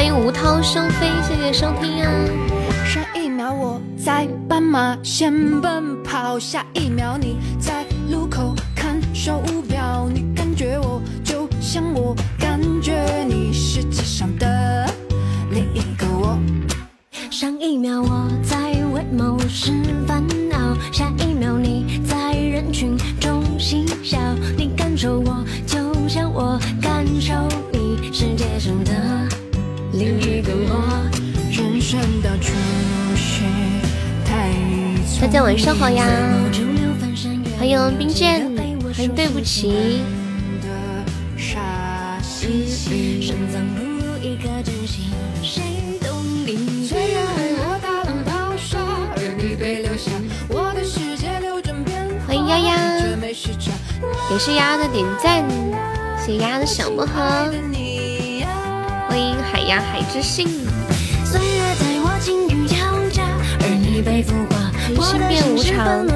[0.00, 2.10] 欢迎吴涛双飞，谢谢收听啊。
[2.86, 5.30] 上一秒我在斑马线
[5.60, 12.94] 奔跑，下一秒你在路口看手表，你感觉我就像我感觉
[13.28, 14.90] 你，世界上的
[15.50, 16.38] 另一个我。
[17.30, 18.56] 上一秒我在
[18.94, 19.70] 为某事
[20.08, 20.24] 烦
[35.30, 36.04] 家晚上好呀，
[37.56, 38.50] 欢迎冰剑，
[38.92, 40.02] 欢迎对不起。
[52.26, 52.76] 欢迎丫丫，
[54.32, 55.48] 也是丫丫的点赞，
[56.18, 57.52] 谢谢丫丫的小薄荷。
[59.08, 60.48] 欢迎海呀海之信，
[61.24, 62.74] 岁月带我境遇交
[63.12, 63.22] 加，
[63.60, 64.49] 而你被孵化，我
[65.02, 66.06] 心的变无常。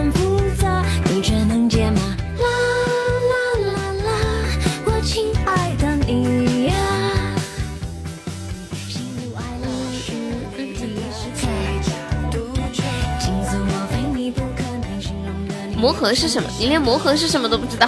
[15.76, 16.48] 魔盒是什么？
[16.58, 17.86] 你连魔盒是什么都不知道？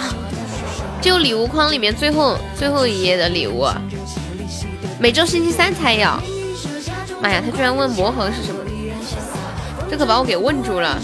[1.01, 3.65] 就礼物框里面最后最后一页的礼物，
[4.99, 6.07] 每周星期三才有。
[7.19, 8.59] 妈呀，他居然问魔盒是什么？
[9.89, 10.99] 这可把我给问住了。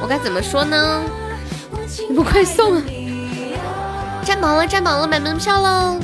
[0.00, 1.02] 我该怎么说呢？
[2.08, 2.82] 你们快送啊！
[4.24, 6.00] 占榜了，占榜了，买门票喽！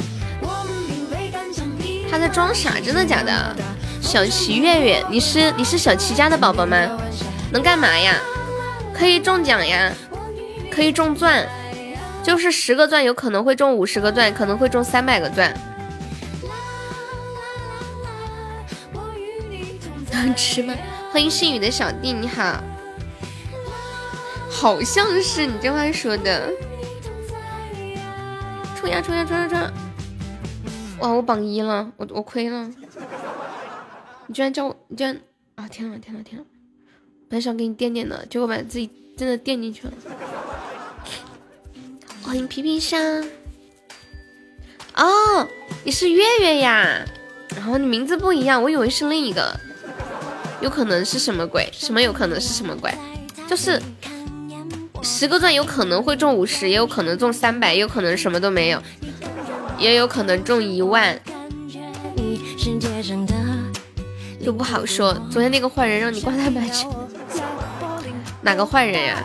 [2.11, 3.57] 他在装傻，真的假的？
[4.01, 6.77] 小齐月月，你是你是小齐家的宝宝吗？
[7.51, 8.15] 能干嘛呀？
[8.95, 9.93] 可以中奖呀，
[10.71, 11.47] 可以中钻，
[12.23, 15.53] 就是十个钻有可能会中五十个钻，可能会中三百个钻。
[20.25, 20.75] 能吃吗？
[21.13, 22.63] 欢迎心雨的小弟，你好。
[24.51, 26.53] 好像是你这话说的。
[28.77, 29.59] 冲呀冲呀冲呀冲！
[31.01, 32.69] 哇，我榜一了，我我亏了。
[34.27, 35.21] 你居然叫我，你居然
[35.55, 35.69] 啊！
[35.69, 36.45] 天呐天呐天呐！
[37.29, 39.93] 本想给你垫垫的，结果把自己真的垫进去了。
[42.23, 42.99] 欢迎皮皮虾。
[44.97, 45.49] 哦，
[45.85, 47.05] 你是月月呀？
[47.55, 49.59] 然后你名字不一样，我以为是另一个。
[50.61, 51.69] 有可能是什么鬼？
[51.73, 52.93] 什么有可能是什么鬼？
[53.49, 53.81] 就是
[55.03, 58.83] 十个钻有可能会中五十，也有可能中三百，也有可能什么都没有，
[59.79, 61.19] 也有可能中一万，
[64.45, 65.15] 就不好说。
[65.31, 66.87] 昨天那个坏人让你挂他白去，
[68.43, 69.23] 哪个坏人呀？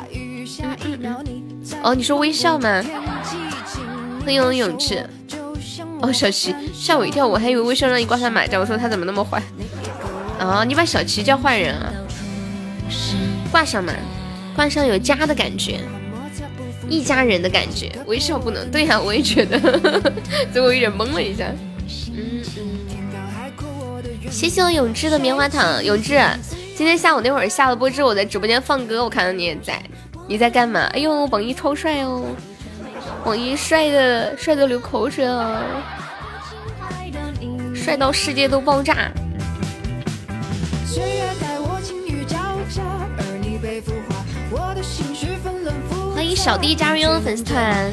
[1.81, 2.83] 哦，你说微笑吗？
[4.25, 5.01] 很有勇气。
[6.01, 9.41] 哦，小齐吓我一跳，我还以为微笑让你挂他买家，我说他怎么那么坏？
[10.43, 11.93] 哦，你把小齐叫坏人啊？
[13.51, 13.93] 挂上嘛，
[14.55, 15.79] 挂上有家的感觉，
[16.89, 17.91] 一家人的感觉。
[18.07, 19.59] 微笑不能，对呀、我也觉得，
[20.51, 21.45] 所以我有点懵了一下。
[22.11, 26.19] 嗯嗯，谢谢我永志的棉花糖，永志，
[26.75, 29.81] 今天下午那会儿下了播之后，我在直播间放歌，我看到你也在，
[30.27, 30.81] 你在干嘛？
[30.93, 32.25] 哎呦，榜一超帅哦，
[33.23, 35.61] 榜一帅的帅的流口水哦，
[37.73, 39.11] 帅到世界都爆炸。
[40.93, 42.37] 岁月待我境遇交
[42.69, 42.83] 加，
[43.17, 46.15] 而你被孵化，我的心绪纷乱复杂。
[46.15, 47.91] 欢迎小弟加入悠悠粉丝团，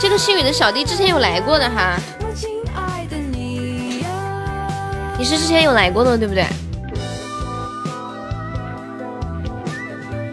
[0.00, 4.08] 这个姓宇的小弟之前有来过的哈，我亲爱的你呀，
[5.18, 6.46] 你是之前有来过的对不对？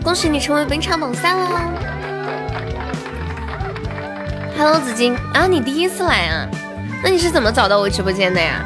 [0.02, 1.62] 恭喜你成为本场榜三了
[4.58, 6.48] ！Hello 紫金啊，你第一次来啊？
[7.04, 8.64] 那你是怎么找到我直播间的呀？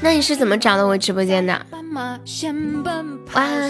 [0.00, 1.66] 那你是怎么找到我直播间的？
[1.94, 2.18] 哇，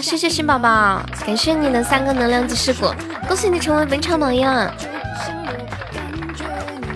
[0.01, 2.95] 谢谢新宝宝，感谢你的三个能量即视果，
[3.27, 4.41] 恭喜你成为本场榜一。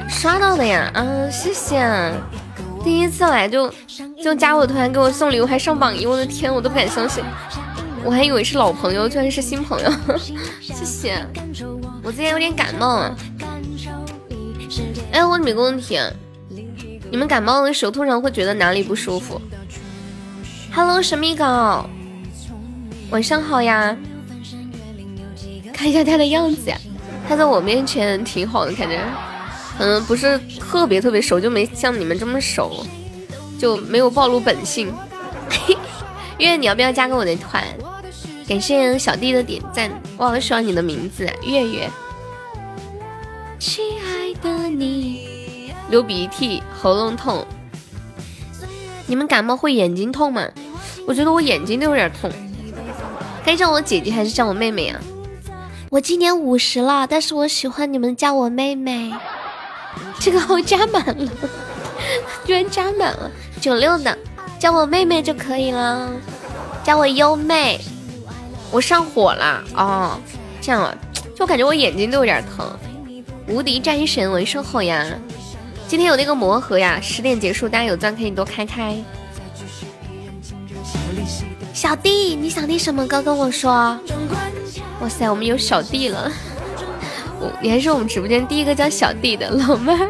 [0.09, 1.85] 刷到的呀，啊，谢谢。
[2.83, 3.69] 第一次来就
[4.24, 7.21] 就加我团给我送礼物，还上榜一，我的天，我都不敢相信，
[8.06, 9.91] 我还以为是老朋友，居然是新朋友，
[10.62, 11.25] 谢谢。
[12.03, 13.13] 我今天有点感冒。
[15.12, 16.00] 哎，我问你们个问题，
[17.12, 19.41] 你们感冒的时候通常会觉得哪里不舒服
[20.77, 21.44] ？Hello，神秘狗，
[23.09, 23.97] 晚上好呀。
[25.74, 26.77] 看一下他的样子呀，
[27.27, 29.01] 他在我面前挺好的，感觉，
[29.79, 32.85] 嗯，不是特别特别熟，就没像你们这么熟，
[33.57, 34.94] 就没有暴露本性。
[36.38, 37.63] 月月，你要不要加个我的团？
[38.47, 41.89] 感谢小弟的点赞，我好喜欢你的名字，月月。
[43.57, 47.44] 亲爱的你，流鼻涕、喉咙痛。
[49.09, 50.45] 你们感冒会眼睛痛吗？
[51.07, 52.30] 我觉得我眼睛都有点痛。
[53.45, 55.00] 该叫我姐姐还是叫我妹妹啊？
[55.89, 59.13] 我今年五十了，但是我喜欢你们叫我妹妹。
[60.19, 61.31] 这个号加满了，
[62.45, 63.31] 居然加满了。
[63.62, 64.18] 九六的
[64.59, 66.12] 叫我妹妹就可以了，
[66.83, 67.80] 叫我优妹。
[68.69, 70.19] 我上火了哦，
[70.59, 70.94] 这样啊，
[71.33, 72.69] 就感觉我眼睛都有点疼。
[73.48, 75.06] 无敌战神文身后呀，
[75.88, 79.01] 今天有那个魔盒呀，十点结束，大家有钻可以多开开。
[81.77, 83.21] 小弟，你想听什么歌？
[83.21, 83.95] 跟我说。
[85.00, 86.31] 哇塞，我们有小弟了，
[87.39, 90.09] 我你还是我们直播间第一个叫小弟的老妹儿，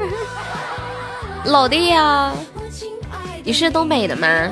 [1.44, 2.32] 老弟呀，
[3.44, 4.50] 你是东北的吗？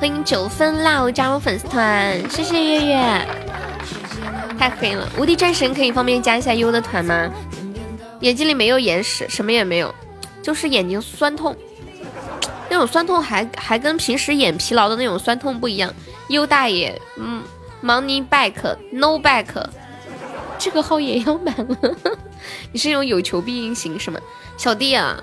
[0.00, 2.96] 欢迎九分 love 加入粉丝团，谢谢月月。
[4.58, 7.30] 太黑了，无敌战神可以方便加一下优的团吗？
[8.18, 9.94] 眼睛里没有眼屎，什么也没有，
[10.42, 11.56] 就是眼睛酸痛。
[12.72, 15.92] 那种酸痛还还跟平时眼疲劳的那种酸痛不一样。
[16.28, 17.42] 优大爷，嗯
[17.84, 18.54] ，money back
[18.92, 19.44] no back，
[20.58, 21.76] 这个号也要满了。
[22.72, 24.18] 你是用有求必应型是吗？
[24.56, 25.22] 小弟啊，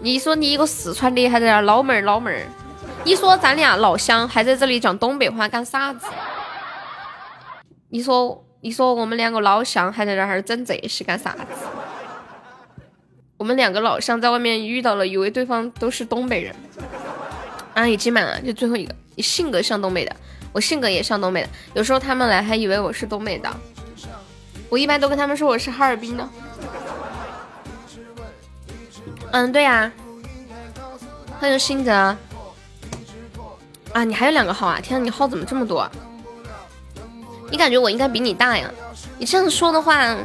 [0.00, 2.42] 你说你一个四川的还在这老妹儿老妹儿，
[3.04, 6.06] 你说咱俩老乡还在这里讲东北话干啥子？
[7.90, 11.46] 你说你说我们两个老乡还在这儿整这些干啥子？
[13.42, 16.54] 我们两个老乡在外面遇到了，以为对方都是东北人。
[17.74, 18.94] 啊，已经满了，就最后一个。
[19.16, 20.14] 你性格像东北的，
[20.52, 21.48] 我性格也像东北的。
[21.74, 23.50] 有时候他们来还以为我是东北的，
[24.68, 26.28] 我一般都跟他们说我是哈尔滨的。
[29.32, 29.90] 嗯，对呀。
[31.40, 31.92] 欢迎新泽。
[33.92, 34.78] 啊，你还有两个号啊！
[34.80, 35.90] 天，你号怎么这么多？
[37.50, 38.70] 你感觉我应该比你大呀？
[39.18, 40.16] 你这样说的话，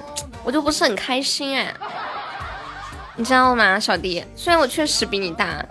[0.44, 1.74] 我就不是很开心哎。
[3.18, 4.24] 你知道吗，小弟？
[4.36, 5.66] 虽然我确实比你大，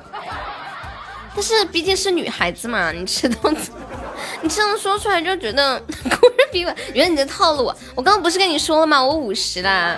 [1.33, 3.71] 但是毕竟是女孩子嘛，你吃东西？
[4.43, 6.75] 你这样说出来就觉得 孤人比我。
[6.93, 9.03] 原来你的套路，我刚刚不是跟你说了吗？
[9.03, 9.97] 我五十啦，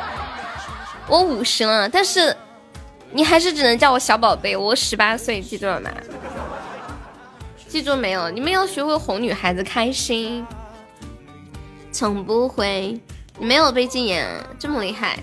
[1.08, 2.36] 我五十了，但是
[3.12, 4.54] 你还是只能叫我小宝贝。
[4.54, 5.90] 我十八岁，记住了吗？
[7.66, 8.28] 记住没有？
[8.30, 10.46] 你们要学会哄女孩子开心。
[11.90, 13.00] 从不会，
[13.38, 14.28] 你没有被禁言，
[14.58, 15.18] 这么厉害。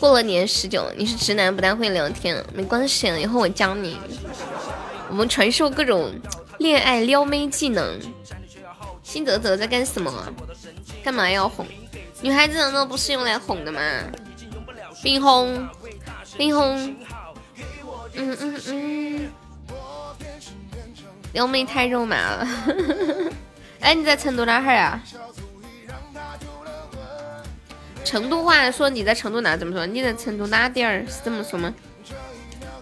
[0.00, 3.98] 过了年十九，你是直男不太会聊天，没关系，以后我教你，
[5.10, 6.10] 我们传授各种
[6.58, 8.00] 恋爱撩妹技能。
[9.02, 10.10] 辛泽泽在干什么？
[11.04, 11.66] 干嘛要哄？
[12.22, 13.80] 女孩子难道不是用来哄的吗？
[15.02, 15.68] 冰红，
[16.38, 16.96] 冰红，
[18.14, 19.30] 嗯嗯嗯，
[21.34, 22.48] 撩妹太肉麻了。
[23.80, 25.02] 哎，你在成都哪哈儿啊？
[28.04, 29.86] 成都话说你在成都哪怎么说？
[29.86, 31.72] 你在成都哪点儿是这么说吗？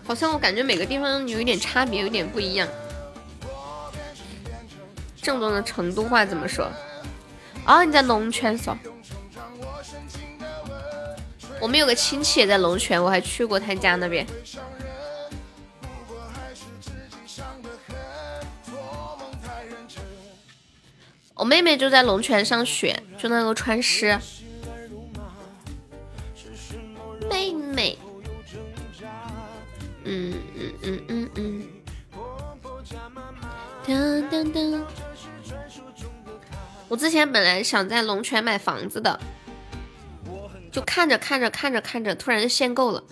[0.06, 2.67] 好像我感觉每个地方有一点差别，有点不一样。
[5.20, 6.70] 正宗的成都话怎么说？
[7.67, 8.76] 哦，你在龙泉说。
[11.61, 14.26] 我们有个亲戚也在龙泉，我还去过他家那边。
[21.35, 24.19] 我妹妹就在龙泉上学，就那个川师。
[27.28, 27.99] 妹妹，
[30.04, 31.68] 嗯嗯嗯嗯嗯。
[33.87, 34.82] 噔噔噔。
[36.88, 39.20] 我之前本来想在龙泉买房子的，
[40.73, 43.02] 就看着看着看着看着，突然限购了。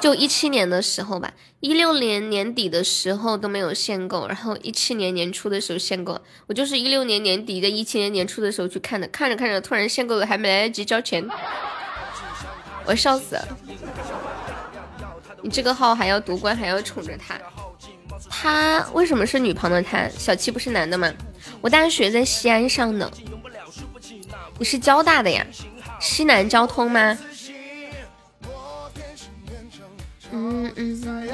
[0.00, 6.18] 就一七年的时候吧，一六年年底的时候都没有限购，然后一七年年初的时候限购。
[6.46, 11.28] 我就是一六年年底跟一七年年初的时候去看的，看着看着突然限购了，还没来得及交钱，
[12.90, 13.48] 我笑死了。
[15.42, 17.38] 你这个号还要夺冠，还要宠着他，
[18.28, 20.08] 他为什么是女旁的他？
[20.08, 21.08] 小七不是男的吗？
[21.60, 23.08] 我大学在西安上的，
[24.58, 25.46] 你是交大的呀？
[26.00, 27.16] 西南交通吗？
[30.32, 31.28] 嗯嗯，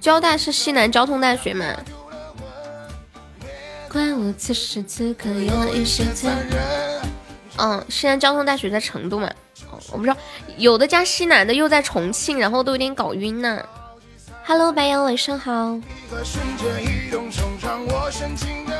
[0.00, 1.66] 交大是西南交通大学吗？
[3.90, 7.02] 怪我此时此刻有一些残忍。
[7.56, 9.30] 嗯，西南交通大学在成都嘛？
[9.92, 10.16] 我不知道，
[10.56, 13.62] 有的家西南的又在重庆，然后都有点搞晕呢。
[14.44, 15.78] Hello，白羊，晚上好。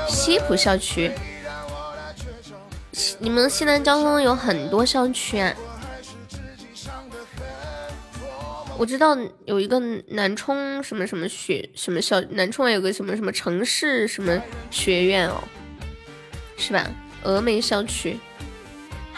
[0.08, 1.12] 西浦校区，
[3.18, 5.54] 你们西南交通有很多校区啊。
[8.76, 9.78] 我知道有一个
[10.08, 15.44] 南充什么什么学什么校，南充还有个什么什么城市什么学院哦，
[16.56, 16.90] 是吧？
[17.22, 18.18] 峨眉校区。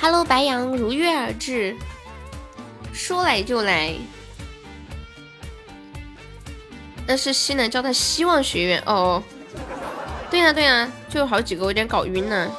[0.03, 1.77] Hello，白羊如约而至。
[2.93, 3.95] 说来就来。
[7.07, 9.23] 那是西南交大希望学院哦。
[10.29, 12.51] 对呀对呀，就有好几个，我有点搞晕了。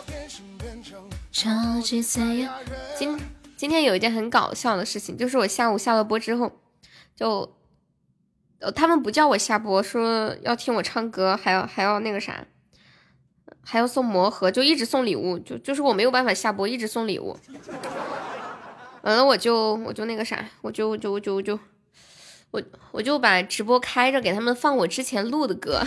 [2.97, 3.19] 今
[3.57, 6.49] 今天有一件很搞笑的事情，就是我下午下了播之后，
[7.13, 7.57] 就
[8.73, 12.45] 他们不叫我下播，说要听我唱歌，还要还要那个啥，
[13.63, 17.37] 还要送魔盒，就一直送礼物，就就是我没有办法下播，一直送礼物。
[19.01, 21.59] 完了我就我就那个啥，我就就就就
[22.51, 25.83] 我我就把直播开着，给他们放我之前录的歌。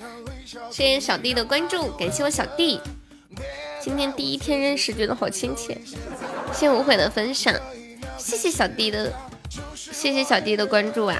[0.70, 2.80] 谢谢小弟的关注，感谢我小弟。
[3.80, 5.78] 今天第一天认识，觉得好亲切。
[6.52, 7.54] 谢无悔的分享，
[8.16, 9.12] 谢谢小弟的，
[9.74, 11.18] 谢谢小弟的关注啊。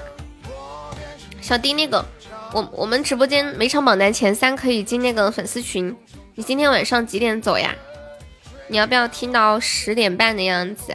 [1.40, 2.04] 小弟那个，
[2.56, 5.94] 我我们直播间每场榜单前三可以进那个粉丝群。
[6.36, 7.74] 你今天晚上几点走呀？
[8.68, 10.94] 你要不要听到十点半的样子？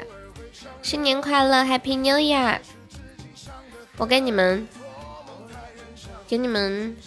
[0.81, 2.57] 新年快乐，Happy New Year！
[3.97, 4.67] 我给你们，
[6.27, 6.97] 给你们，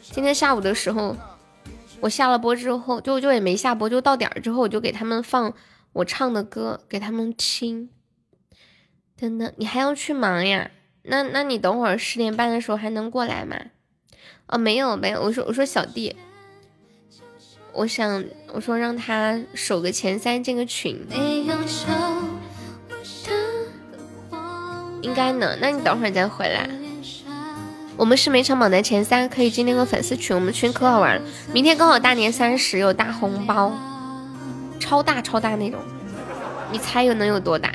[0.00, 1.14] 今天下午的时候。
[2.00, 5.52] 我下了播之后，就就也没下播，就到点儿之后，我就给他们放
[5.92, 7.90] 我唱的歌给他们听。
[9.18, 10.70] 等等，你还要去忙呀？
[11.10, 13.56] 那那你等会儿十点半的时候还能过来吗？
[14.46, 16.14] 哦，没有没有，我说我说小弟，
[17.72, 21.04] 我想我说让他守个前三进个群。
[25.02, 26.70] 应该能，那你等会儿再回来。
[27.96, 31.22] 我们是每场榜单前三可以进那个粉丝群，我们群可好玩了。
[31.52, 33.72] 明天刚好大年三十，有大红包，
[34.78, 35.80] 超大超大那种。
[36.70, 37.72] 你猜有能有多大？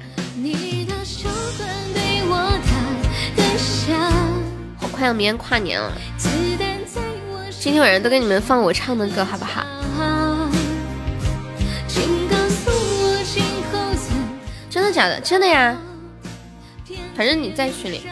[4.80, 5.92] 好快要明天跨年了，
[7.60, 9.64] 今天晚上都给你们放我唱的歌，好不好？
[14.70, 15.20] 真的假的？
[15.22, 15.78] 真的呀。
[17.16, 18.08] 反正你在群里。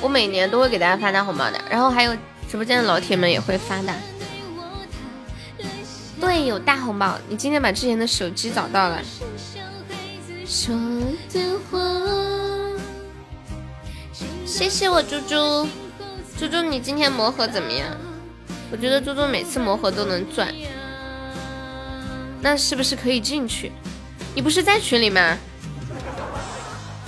[0.00, 2.14] 我每年都会给大家发大红包的，然后还有
[2.48, 3.92] 直播间的老铁们也会发的。
[6.20, 7.18] 对，有大红包。
[7.28, 9.00] 你今天把之前的手机找到了。
[14.46, 15.68] 谢谢我猪猪，
[16.38, 17.88] 猪猪你今天魔盒怎么样？
[18.70, 20.52] 我觉得猪猪每次魔盒都能赚，
[22.40, 23.72] 那是不是可以进去？
[24.34, 25.38] 你不是在群里吗？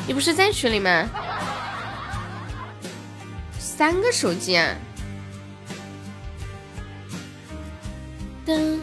[0.06, 1.08] 你不是在群里吗？
[3.58, 4.74] 三个手机啊！
[8.46, 8.78] 噔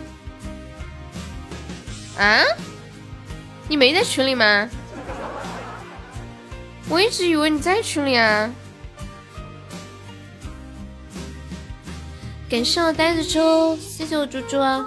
[2.17, 2.43] 啊！
[3.67, 4.69] 你没在群里吗？
[6.89, 8.51] 我一直以为你在群里啊！
[12.49, 14.85] 感谢我呆子猪，谢谢我猪猪啊。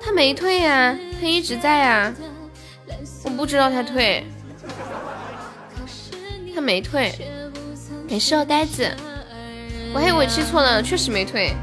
[0.00, 2.12] 他没退呀，他一直在呀。
[3.24, 4.24] 我不知道他退，
[6.54, 7.14] 他没退，
[8.08, 8.90] 没事哦，呆子，
[9.94, 11.54] 我还以为我记错了，确实没退。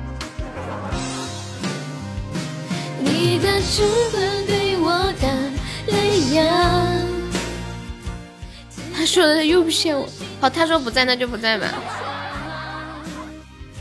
[8.93, 10.07] 他说的又不骗我，
[10.41, 11.67] 好，他说不在那就不在吧。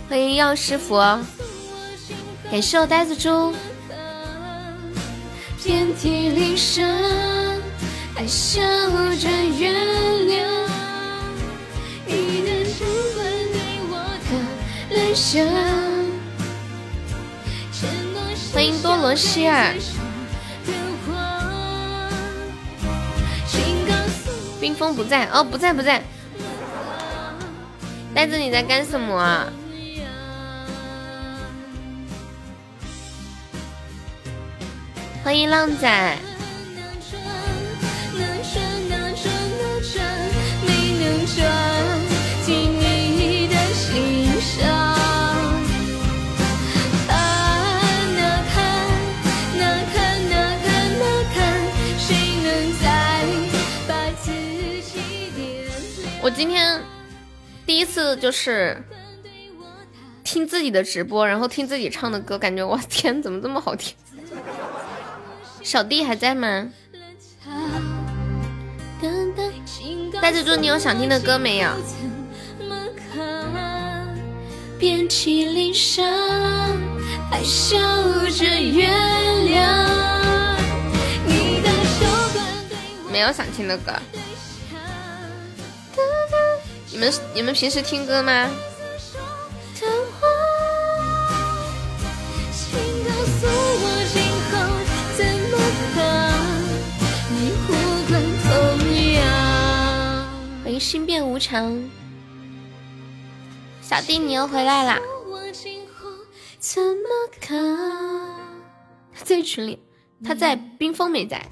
[0.09, 1.19] 欢迎药师佛，
[2.50, 3.55] 感谢我呆子猪。
[5.62, 6.85] 遍体鳞伤。
[8.17, 10.47] 还笑着原谅
[12.07, 12.85] 你的主
[13.17, 13.59] 管对
[13.91, 13.93] 我。
[19.05, 19.75] 罗希尔。
[24.59, 26.03] 冰封不在哦，不在不在。
[28.15, 29.45] 呆子你在干什么啊？
[35.23, 36.19] 欢迎浪仔。
[56.25, 56.81] 我今天
[57.66, 58.83] 第一次就是
[60.25, 63.95] 听自己的直播，然后听自己唱的歌，感觉我天，怎么这么好听？
[65.62, 66.71] 小弟还在吗？
[70.23, 71.69] 呆子猪，你有想听的歌没有？
[83.12, 83.93] 没有想听的歌。
[86.95, 88.49] 你们你们平时听歌吗？
[100.63, 101.83] 欢迎心变无常，
[103.83, 105.01] 小弟你又回来啦！
[109.13, 109.83] 他在群里，
[110.25, 111.45] 他在冰封，没在。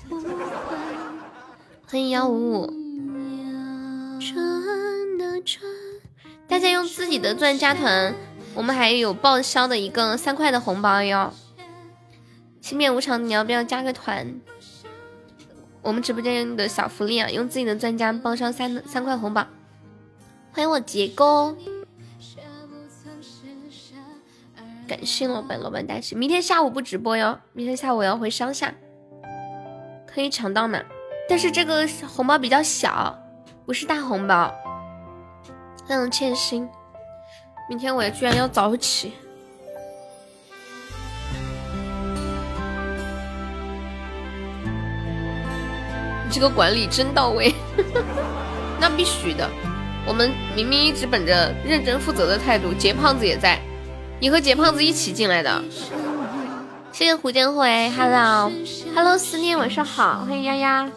[1.88, 2.72] 欢迎幺五五。
[6.48, 8.14] 大家用自己的钻加团，
[8.54, 11.32] 我们还有报销的一个三块的红包哟。
[12.60, 14.40] 心变无常，你要不要加个团？
[15.80, 19.46] 我们直播间的小福利啊，用自己的钻加报销三三块红包。
[20.52, 21.56] 欢迎我杰哥，
[24.86, 26.14] 感谢老板，老板大喜。
[26.14, 28.72] 明天下午不直播哟，明天下午我要回乡下，
[30.06, 30.80] 可以抢到吗？
[31.28, 33.18] 但是这个红包比较小，
[33.64, 34.54] 不是大红包。
[35.94, 36.66] 嗯，欠薪，
[37.68, 39.12] 明天我居然要早起。
[46.24, 47.54] 你这个管理真到位，
[48.80, 49.46] 那必须的。
[50.06, 53.60] 我们明明一直本着认真负责的态度，杰胖子也在，
[54.18, 55.62] 你和杰胖子一起进来的。
[56.90, 60.90] 谢谢胡建辉，Hello，Hello，思念，晚上好，欢迎丫丫。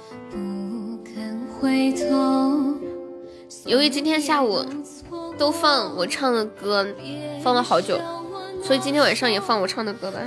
[3.65, 4.63] 由于今天下午
[5.39, 6.85] 都放我唱的歌，
[7.41, 7.99] 放了好久，
[8.63, 10.19] 所以今天晚上也放我唱的歌吧，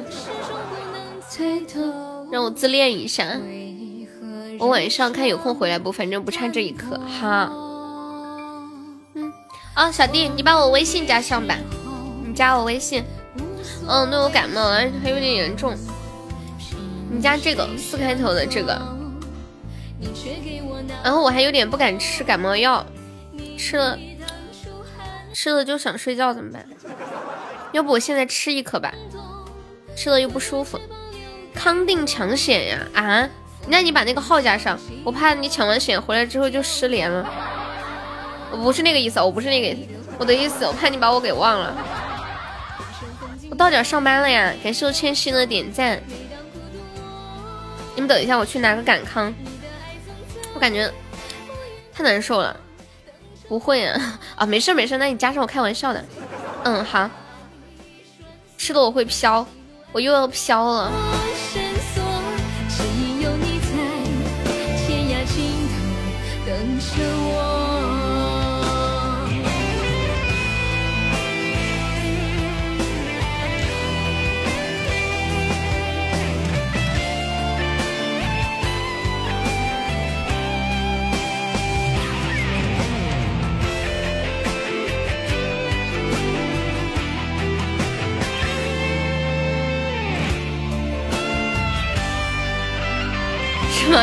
[2.32, 3.38] 让我自恋一下。
[4.58, 7.48] 我晚上看有空回来不，反正不差这一刻哈。
[9.14, 9.32] 嗯，
[9.74, 11.56] 啊，小弟，你把我微信加上吧，
[12.26, 13.04] 你加我微信。
[13.86, 15.72] 嗯，那我感冒了，还有点严重。
[17.08, 18.76] 你加这个四开头的这个。
[21.04, 22.84] 然后我还有点不敢吃感冒药，
[23.58, 23.98] 吃了
[25.34, 26.64] 吃了就想睡觉，怎么办？
[27.72, 28.94] 要不我现在吃一颗吧，
[29.94, 30.80] 吃了又不舒服。
[31.54, 33.28] 康定抢险呀啊！
[33.66, 37.28] 那你把那个号加上，我怕你抢完险回来之后就失联了。
[38.52, 39.76] 我不是那个意思，我不是那个，
[40.18, 41.76] 我的意思，我怕你把我给忘了。
[43.50, 46.00] 我到点上班了呀，感谢我千心的点赞。
[47.94, 49.34] 你们等一下，我去拿个感康。
[50.54, 50.90] 我感觉
[51.92, 52.58] 太难受了。
[53.48, 56.04] 不会啊 啊，没事没事，那你加上我开玩笑的。
[56.64, 57.08] 嗯，好。
[58.58, 59.46] 吃的我会飘，
[59.92, 60.90] 我又要飘了。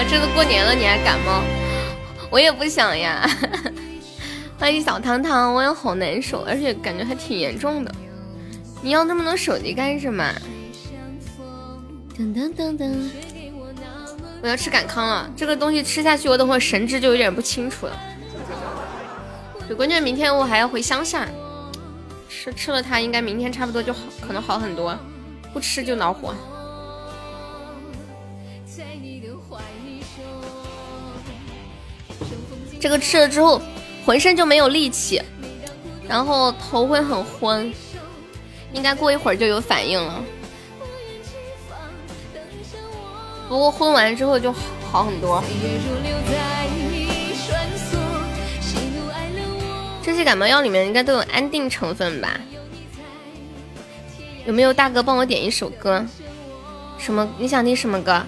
[0.08, 1.41] 这都过年了你还感冒？
[2.30, 3.28] 我也不想呀。
[4.58, 7.94] 欢迎小糖糖，我也好难受，而且感觉还挺严重的。
[8.82, 10.32] 你要那么多手机干什么？
[12.18, 13.10] 噔噔噔噔！
[14.41, 18.00] 我要吃感康了，这个东西吃下去，我等会神志就有点不清楚了。
[19.68, 21.28] 对，关键明天我还要回乡下，
[22.30, 24.98] 吃吃了它，应该明天差不多就好，可能好很多。
[25.52, 26.34] 不吃就恼火。
[32.86, 33.60] 这个吃了之后。
[34.06, 35.19] 浑身就没有力气，
[36.08, 37.74] 然后头会很昏，
[38.71, 40.24] 应该过一会儿就有反应了。
[43.50, 44.54] 不过昏完之后就
[44.91, 45.43] 好很多。
[50.04, 52.39] 这些感冒药里面应该都有安定成分吧？
[54.45, 56.06] 有没有大哥帮我点一首歌？
[57.00, 57.28] 什么？
[57.39, 58.21] 你想听什么歌？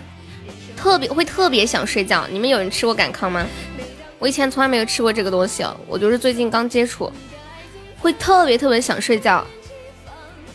[0.76, 2.26] 特别会特别想睡觉。
[2.32, 3.46] 你们有人吃过感康吗？
[4.20, 7.12] 我以前从来没有吃过这个东西，我就是最近刚接触，
[8.00, 9.46] 会特别特别想睡觉，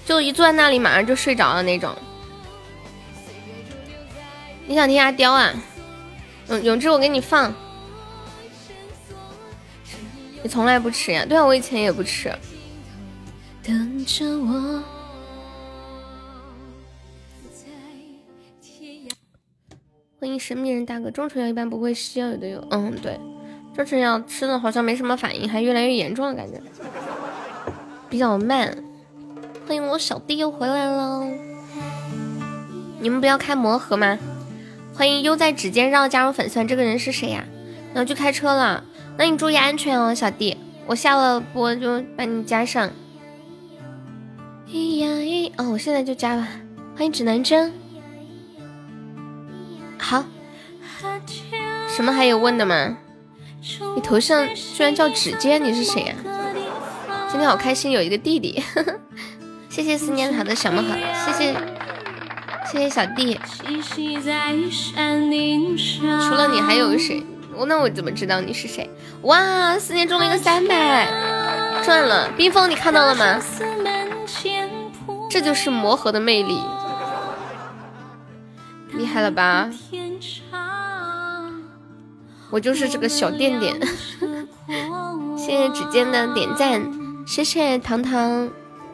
[0.05, 1.95] 就一坐在那里马上就睡着了那种。
[4.67, 5.53] 你想听阿刁啊？
[6.49, 7.55] 永永志，我给你放。
[10.43, 11.25] 你从来不吃呀？
[11.25, 12.33] 对啊，我以前也不吃。
[13.63, 14.83] 等着我。
[20.19, 22.67] 欢迎神秘人大哥，中成药一般不会需要，有的有。
[22.71, 23.19] 嗯，对。
[23.77, 26.61] 就这吃药吃的好像没什么反应，还越来越严重的感觉，
[28.09, 28.77] 比较慢。
[29.67, 31.27] 欢迎我小弟又回来了，
[33.01, 34.19] 你们不要开魔盒吗？
[34.95, 37.45] 欢迎悠在指尖绕加入粉丝团，这个人是谁呀？
[37.95, 38.85] 然后就开车了，
[39.17, 40.59] 那你注意安全哦，小弟。
[40.87, 42.91] 我下了播就把你加上。
[44.69, 46.49] 咿呀咿，哦，我现在就加吧。
[46.95, 47.73] 欢迎指南针。
[49.99, 50.25] 好。
[51.89, 52.99] 什么还有问的吗？
[53.95, 56.15] 你头像居然叫指尖，你是谁呀？
[57.31, 58.63] 今天好开心，有一个弟弟。
[59.71, 60.95] 谢谢思念塔的小梦好，
[61.25, 61.55] 谢谢
[62.71, 63.39] 谢谢小弟。
[66.29, 67.25] 除了你还有谁？
[67.55, 68.91] 我那我怎么知道你是谁？
[69.23, 71.07] 哇，思念中了一个三百，
[71.85, 72.29] 赚了！
[72.37, 73.41] 冰封你看到了吗？
[75.31, 76.59] 这就是魔盒的魅力，
[78.93, 79.71] 厉害了吧？
[82.53, 83.75] 我就是这个小电点，
[85.39, 86.83] 谢谢指尖的点赞，
[87.27, 88.47] 谢谢糖糖，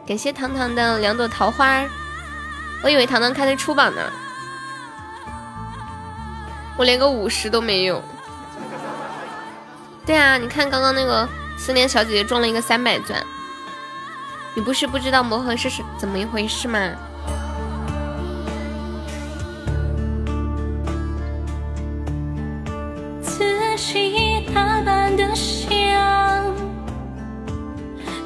[0.07, 1.83] 感谢糖糖的两朵桃花，
[2.81, 4.01] 我以为糖糖开的出榜呢，
[6.77, 8.01] 我连个五十都没有。
[10.05, 13.21] 对啊，你看刚刚那个思念小姐姐中了一个三百钻，
[14.55, 16.79] 你不是不知道魔盒是怎么一回事吗？
[25.17, 25.69] 的像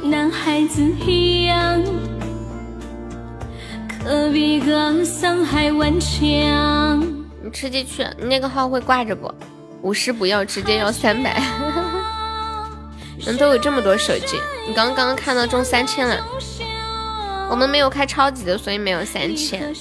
[0.03, 1.81] 男孩子一样，
[3.87, 7.01] 可比格桑还顽强。
[7.41, 9.33] 你吃鸡去，你那个号会挂着不？
[9.81, 11.41] 五十不要，直接要三百。
[13.19, 16.21] 人都有这么多手机，你刚刚看到中三千了，
[17.49, 19.73] 我们没有开超级的，所以没有三千。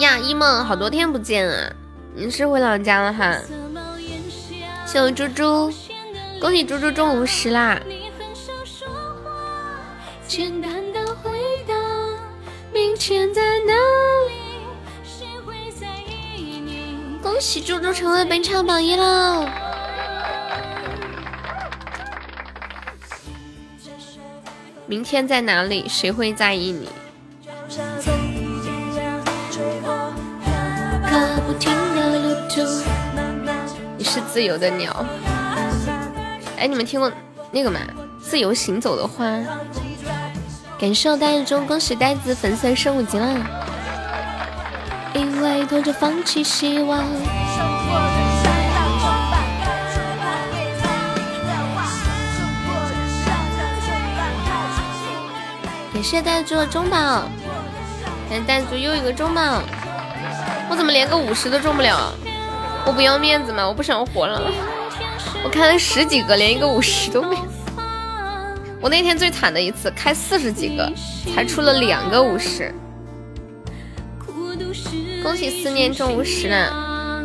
[0.00, 1.72] 呀，一梦，好多天不见啊！
[2.14, 3.36] 你是回老家了哈？
[4.84, 5.72] 谢我猪猪，
[6.40, 7.80] 恭喜猪猪中五十啦！
[17.22, 19.46] 恭喜猪猪成为本场榜一喽！
[24.86, 25.86] 明天在哪里？
[25.88, 26.88] 谁会在意你？
[33.96, 35.04] 你是自由的鸟。
[36.56, 37.10] 哎，你们听过
[37.50, 37.80] 那个吗？
[38.20, 39.24] 自由行走的花。
[40.78, 43.36] 感受呆中，恭喜呆子粉丝升五级了。
[45.14, 47.04] 因为拖着放弃希望。
[55.92, 57.22] 感谢呆子的中宝。
[58.28, 59.62] 感谢呆子又一个中宝。
[60.70, 62.12] 我怎么连个五十都中不了？
[62.84, 63.66] 我不要面子吗？
[63.66, 64.50] 我不想活了。
[65.44, 67.36] 我开了十几个，连一个五十都没。
[68.80, 70.90] 我那天最惨的一次，开四十几个，
[71.34, 72.72] 才出了两个五十。
[75.22, 77.24] 恭喜思念中五十了。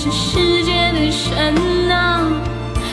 [0.00, 2.22] 是世界的神啊，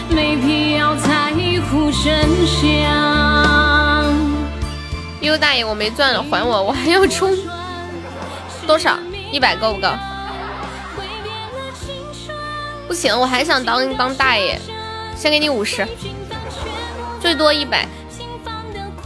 [0.09, 1.31] 没必要在
[1.69, 4.11] 乎真相。
[5.21, 7.31] 优大爷，我没钻了，还我，我还要充
[8.65, 8.97] 多少？
[9.31, 9.87] 一百够不够？
[12.87, 14.59] 不行，我还想当当大爷，
[15.15, 15.87] 先给你五十，
[17.21, 17.87] 最多一百，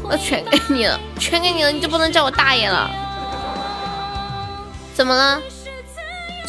[0.03, 2.89] 我全给你了，全给你了，你就不能叫我大爷了？
[4.93, 5.41] 怎么了？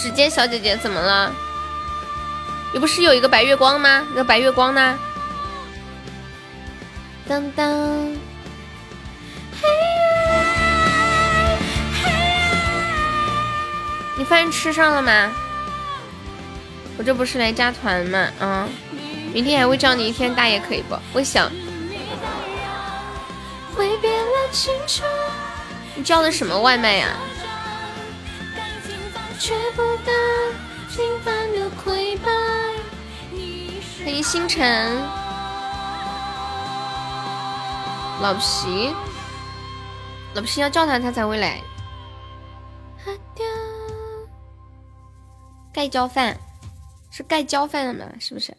[0.00, 1.30] 指尖小姐姐怎么了？
[2.72, 4.02] 你不是有一个白月光吗？
[4.10, 4.98] 那个白月光呢？
[7.28, 8.10] 当当，
[14.16, 15.30] 你饭吃上了吗？
[16.96, 18.26] 我这不是来加团吗？
[18.40, 18.70] 嗯，
[19.34, 20.98] 明天还会叫你一天大爷，可以不？
[21.12, 21.52] 我想。
[25.94, 27.08] 你叫的什么外卖呀？
[34.04, 35.00] 欢迎星辰，
[38.20, 38.94] 老皮，
[40.34, 41.58] 老皮要叫他，他才会来。
[45.72, 46.36] 盖浇饭
[47.10, 48.12] 是盖浇饭的吗？
[48.20, 48.54] 是不是？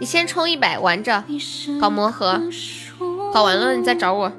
[0.00, 1.22] 你先充一百玩着，
[1.80, 2.42] 搞魔盒。
[3.34, 4.32] 搞完了你再找我。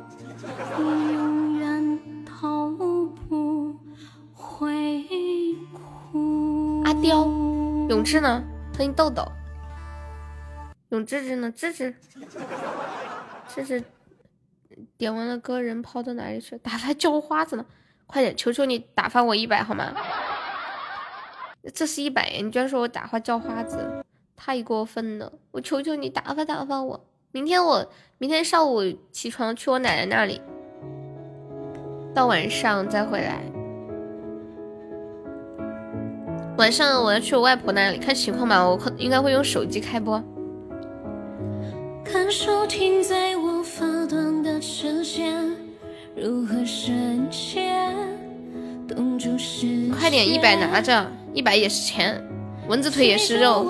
[6.85, 7.25] 阿刁，
[7.89, 8.41] 永志呢？
[8.73, 9.29] 欢迎豆豆。
[10.91, 11.51] 永志志呢？
[11.51, 11.93] 志志，
[13.49, 13.83] 志志
[14.97, 16.57] 点完了歌，人跑到哪里去？
[16.59, 17.65] 打发叫花子呢？
[18.05, 19.93] 快点，求求你打发我一百好吗？
[21.73, 24.05] 这是一百，你居然说我打发叫花子，
[24.37, 25.33] 太过分了！
[25.51, 27.05] 我求求你打发打发我。
[27.35, 27.85] 明天我
[28.17, 30.39] 明天上午起床去我奶奶那里，
[32.13, 33.41] 到晚上再回来。
[36.57, 40.23] 晚上我要去我外婆那里，看情况吧，我可应该会用手机开播。
[49.99, 52.25] 快点，一百拿着，一百也是钱，
[52.69, 53.69] 蚊子腿也是肉。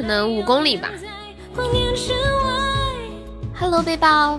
[0.00, 0.88] 可能五公里吧。
[3.54, 4.38] Hello，背包，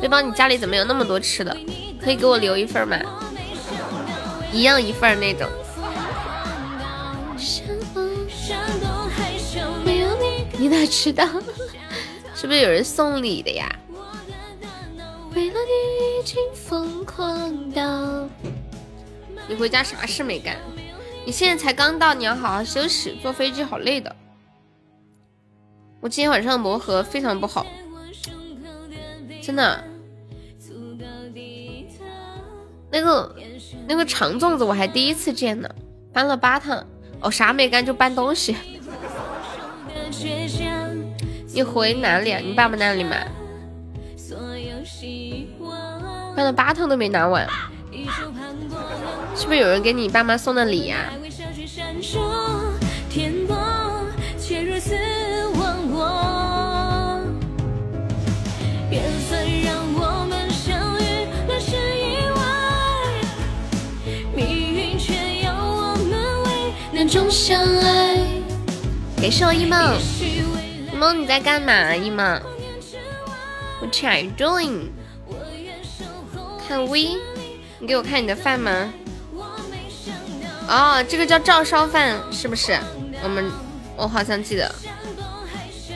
[0.00, 1.56] 背包，你家里怎么有那么多吃的？
[2.02, 2.98] 可以给我留一份吗？
[4.52, 5.48] 一样一份那种。
[10.58, 11.24] 你哪知道？
[12.34, 13.72] 是不是有人送礼的呀？
[19.48, 20.56] 你回家啥事没干？
[21.24, 23.16] 你现在才刚到，你要好好休息。
[23.22, 24.16] 坐飞机好累的。
[26.00, 27.66] 我今天晚上磨合非常不好，
[29.42, 29.84] 真的。
[32.90, 33.36] 那个
[33.86, 35.68] 那个长粽子我还第一次见呢，
[36.12, 36.84] 搬了八趟，
[37.20, 38.56] 哦，啥没干就搬东西。
[41.52, 42.40] 你回哪里啊？
[42.42, 43.16] 你爸爸那里吗？
[46.34, 47.46] 搬了八趟都没拿完，
[49.36, 51.12] 是不是有人给你爸妈送的礼呀？
[69.20, 69.98] 给寿一梦，
[70.92, 71.92] 一梦你在干嘛？
[71.92, 72.40] 一梦
[73.80, 74.90] ，What are you doing？
[76.68, 77.16] 看 V，
[77.80, 78.92] 你给我看你的饭吗？
[80.68, 82.78] 哦，这个叫照烧饭是不是？
[83.24, 83.50] 我们
[83.96, 84.72] 我好像记得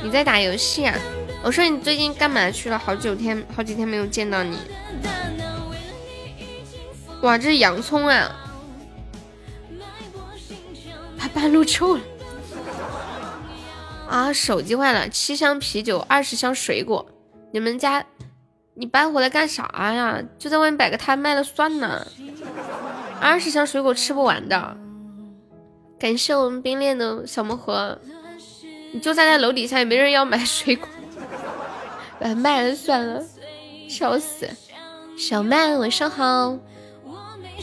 [0.02, 0.98] 你在打游戏啊。
[1.44, 2.76] 我说你最近干嘛去了？
[2.76, 4.58] 好久天，好几天没有见到你。
[7.20, 8.43] 哇，这是洋葱啊！
[11.34, 12.02] 半路臭了。
[14.08, 17.04] 啊，手机坏了，七箱啤酒，二十箱水果。
[17.52, 18.04] 你们家，
[18.74, 20.22] 你搬回来干啥呀？
[20.38, 22.06] 就在外面摆个摊卖了算了。
[23.20, 24.76] 二十箱水果吃不完的。
[25.98, 27.98] 感谢我们冰恋的小魔盒，
[28.92, 30.86] 你就站在楼底下，也没人要买水果，
[32.20, 33.24] 把 它卖了算了，
[33.88, 34.48] 笑死。
[35.16, 36.58] 小曼，晚上好。
[37.56, 37.62] 一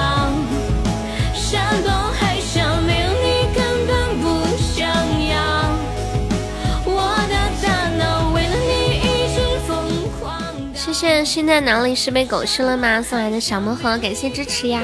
[11.47, 13.01] 在哪里是被狗吃了吗？
[13.01, 14.81] 送来的小魔盒，感谢支持呀！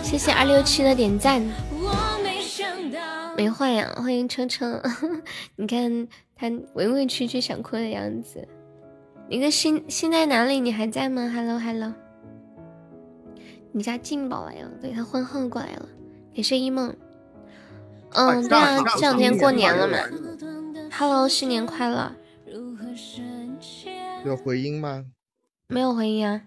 [0.00, 1.42] 谢谢二六七的点赞。
[3.36, 4.80] 没坏呀，欢迎车车。
[5.56, 8.46] 你看他委委屈屈想哭的样子。
[9.28, 10.60] 你的心心在哪里？
[10.60, 11.92] 你还在吗？Hello Hello。
[13.72, 15.88] 你家静宝来了，对他婚后过来了。
[16.32, 16.94] 感谢一梦。
[18.10, 19.98] 嗯，对啊，这两天过年了嘛。
[20.96, 22.12] Hello，新年快乐。
[24.24, 25.04] 有回音吗？
[25.68, 26.42] 没有回应啊。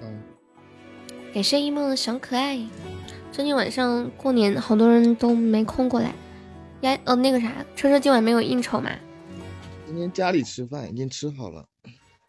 [0.00, 0.22] 嗯。
[1.34, 2.58] 感谢一梦的小可爱。
[3.32, 6.14] 最近晚上过年，好多人都没空过来。
[6.80, 8.90] 呀，哦，那个啥，车车今晚没有应酬吗？
[9.86, 11.66] 今天家里吃饭，已经吃好了。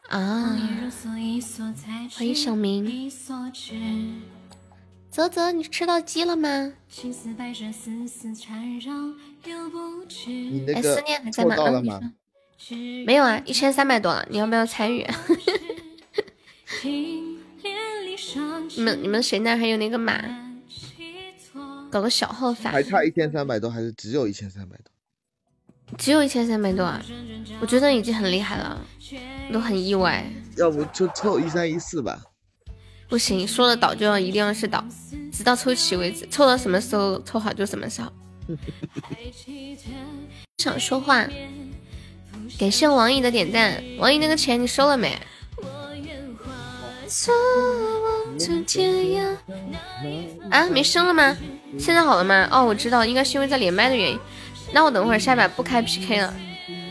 [0.10, 0.58] 啊。
[2.18, 3.10] 欢迎小明。
[5.10, 6.74] 泽泽，你吃到鸡了吗？
[10.26, 12.14] 你那个做到了吗？
[13.06, 15.06] 没有啊，一千三百多了，你要不要参与？
[18.76, 20.24] 你们你们谁那还有那个码？
[21.90, 22.72] 搞个小号发。
[22.72, 24.86] 还差一千三百多，还是只有一千三百多？
[25.98, 27.04] 只有一千三百多啊！
[27.60, 28.80] 我觉得已经很厉害了，
[29.52, 30.26] 都很意外。
[30.56, 32.22] 要不就凑一三一四吧？
[33.10, 34.82] 不行，说了倒就要一定要是倒，
[35.34, 36.26] 直到凑齐为止。
[36.28, 38.10] 凑到什么时候凑好就什么时候。
[40.60, 41.28] 想说话，
[42.60, 43.84] 感谢王毅的点赞。
[43.98, 45.18] 王毅那个钱你收了没？
[50.50, 51.36] 啊，没声了吗？
[51.80, 52.48] 现在好了吗？
[52.52, 54.20] 哦，我知道，应该是因为在连麦的原因。
[54.72, 56.34] 那我等会儿下把不开 PK 了，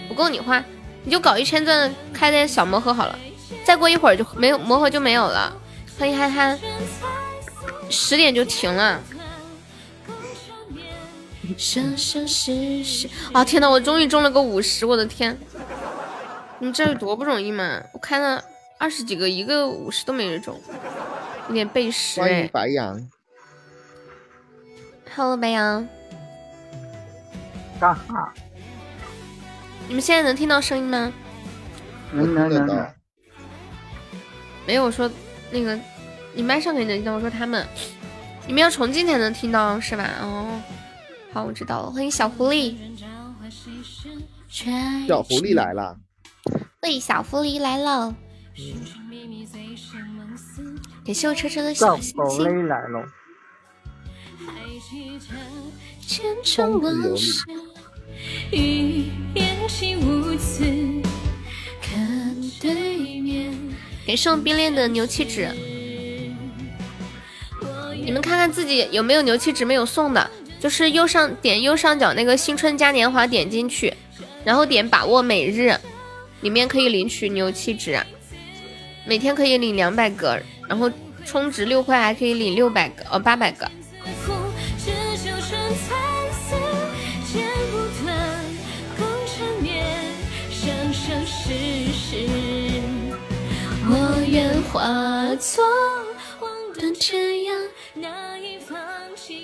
[0.08, 0.62] 不够你花，
[1.04, 3.18] 你就搞一千钻开点小魔盒好了。
[3.64, 5.56] 再过一会儿就没有魔盒就没有了。
[5.98, 6.58] 欢迎憨憨，
[7.88, 9.00] 十点就停了。
[13.32, 15.36] 啊天呐，我终于中了个五十，我的天！
[16.58, 17.82] 你们这有多不容易嘛？
[17.92, 18.42] 我开了
[18.78, 20.60] 二十几个，一个五十都没人中，
[21.48, 23.08] 有点背时欢迎白羊。
[25.14, 25.88] Hello，白羊。
[27.80, 28.32] 干哈？
[29.88, 31.12] 你们现在能听到声音吗？
[32.12, 32.86] 能能能。
[34.66, 35.10] 没有说
[35.50, 35.78] 那个，
[36.34, 37.14] 你麦上肯定能听到。
[37.14, 37.66] 我说他们，
[38.46, 40.08] 你们要重进才能听到是吧？
[40.20, 40.60] 哦，
[41.32, 41.90] 好，我知道了。
[41.90, 42.74] 欢迎小狐狸。
[45.06, 45.96] 小狐狸来了。
[46.82, 48.14] 喂，小狐狸来了。
[51.04, 52.16] 感谢我车车的小心心。
[52.16, 53.06] 小狐狸来了。
[64.04, 65.48] 给送冰恋的牛气纸，
[67.94, 73.92] 你们看看自己有没有牛气纸没有送的，就是右上点右上角那个新春嘉年华，点进去，
[74.44, 75.74] 然后点把握每日，
[76.42, 77.98] 里面可以领取牛气值，
[79.06, 80.90] 每天可以领两百个，然后
[81.24, 83.68] 充值六块还可以领六百个，哦八百个。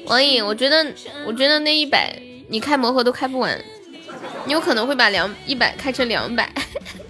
[0.06, 0.86] 王颖，我觉得，
[1.26, 3.58] 我觉得那一百你开魔盒都开不完，
[4.46, 6.52] 你有可能会把两一百开成两百，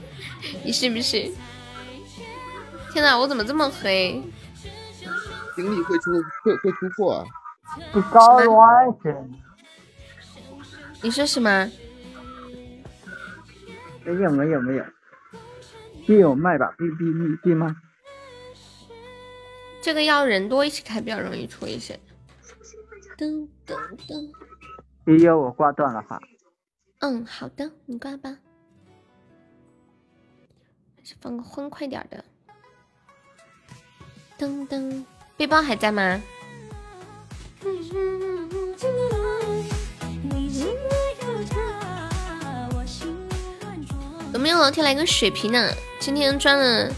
[0.64, 1.34] 你信不信？
[2.92, 4.22] 天哪，我怎么这么黑？
[5.54, 6.10] 锦鲤会出
[6.42, 7.24] 会会突破啊！
[7.92, 8.86] 不搞乱
[11.02, 11.70] 你说什么？
[14.04, 14.84] 没有没有没有，
[16.06, 16.74] 必有卖吧？
[16.78, 17.74] 必必必必卖。
[19.82, 21.98] 这个要人多一起开比较容易出一些。
[23.18, 23.74] 噔噔
[24.06, 24.30] 噔。
[25.04, 26.20] 必有我挂断了哈。
[27.00, 28.36] 嗯，好的，你挂吧。
[31.20, 32.24] 放个欢快点的。
[34.38, 35.04] 噔噔，
[35.36, 36.20] 背包还在吗？
[44.32, 45.70] 有没有老铁来个血瓶呢？
[45.98, 46.92] 今天赚了。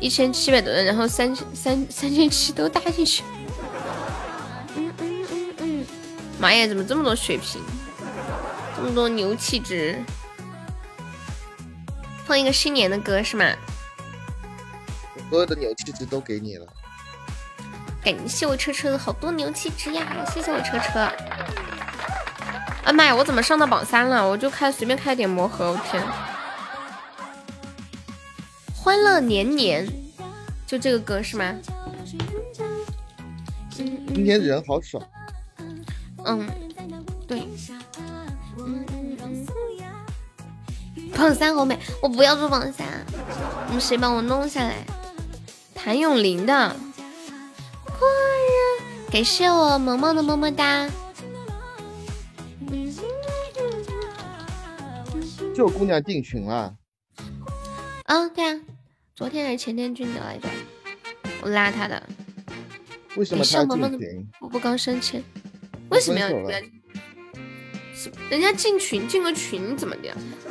[0.00, 3.22] 一千七百多人，然后三三三千七都搭进去。
[6.38, 7.62] 妈呀，怎么这么多血瓶，
[8.76, 9.98] 这么多牛气值？
[12.26, 13.44] 放一个新年的歌是吗？
[15.30, 16.66] 所有的牛气值都给你了。
[18.02, 20.24] 感谢我车车的好多牛气值呀！
[20.32, 21.00] 谢谢我车车。
[22.84, 24.28] 啊妈呀，我怎么上到榜三了？
[24.28, 26.02] 我就开随便开点魔盒，我天！
[28.74, 29.88] 欢乐年年，
[30.66, 31.54] 就这个歌是吗？
[33.70, 35.00] 今天人好少。
[36.24, 36.48] 嗯，
[37.26, 37.46] 对。
[41.16, 42.86] 榜三好美，我不要做榜三，
[43.66, 44.84] 你们谁帮我弄下来？
[45.74, 46.52] 谭咏麟的
[47.90, 48.06] 《花
[49.12, 50.90] 感谢我萌萌的么么哒。
[55.54, 56.74] 就姑娘进群了。
[58.06, 58.60] 嗯，对啊。
[59.14, 60.48] 昨天还是前天进的来着，
[61.42, 62.02] 我拉他的。
[63.14, 64.28] 为什么他进群？
[64.40, 65.22] 我不刚申请，
[65.90, 66.28] 为什么要？
[68.28, 70.08] 人家进群进个群怎么的？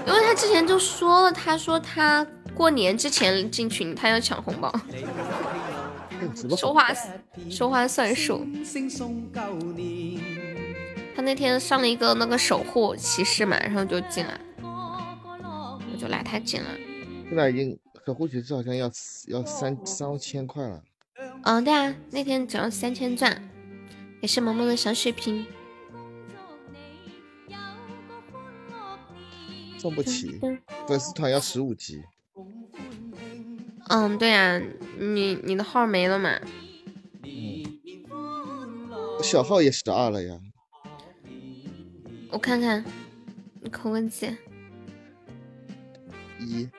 [0.07, 2.25] 因为他之前就说了，他说他
[2.55, 4.73] 过年之前进群，他要抢红包。
[6.57, 6.87] 说话
[7.49, 8.45] 说话算数。
[11.15, 16.67] 他那天上了一个那个守护骑士嘛，然后就进来，我就拉他进来。
[17.27, 17.77] 现在已经。
[18.05, 18.91] 守护骑士好像要
[19.27, 20.83] 要三三千块了。
[21.43, 23.49] 嗯，对啊，那天只要三千钻，
[24.23, 25.45] 也是萌萌的小血瓶。
[29.77, 30.39] 送不起，
[30.87, 32.01] 粉丝团要十五级。
[33.89, 34.61] 嗯，对啊，
[34.97, 36.39] 你你的号没了嘛？
[39.21, 40.39] 小号也十二了呀。
[42.31, 42.81] 我看看，
[43.59, 44.37] 你扣个几？
[46.39, 46.69] 一。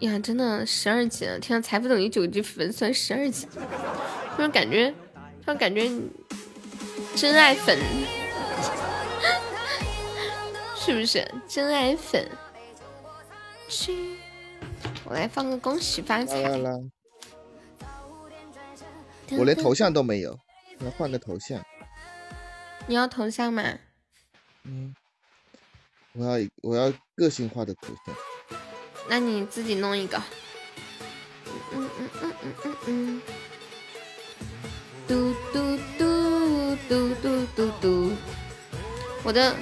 [0.00, 1.38] 呀，真的十二级了！
[1.38, 3.46] 天啊，财富等于九级粉丝团十二级，
[4.34, 4.92] 突然感觉，
[5.44, 5.90] 突然感觉
[7.16, 7.76] 真爱粉，
[10.76, 12.30] 是不是真爱粉？
[15.04, 16.42] 我来放个恭喜发财。
[19.30, 20.38] 我连头像都没有，
[20.80, 21.60] 要换个头像。
[22.86, 23.62] 你要头像吗？
[24.64, 24.94] 嗯，
[26.12, 28.14] 我要我要个性化的头像。
[29.08, 30.22] 那你自己弄一个。
[31.72, 33.20] 嗯嗯嗯嗯嗯嗯。
[33.26, 33.31] 嘟
[36.92, 38.12] 嘟嘟嘟嘟。
[39.22, 39.54] 我的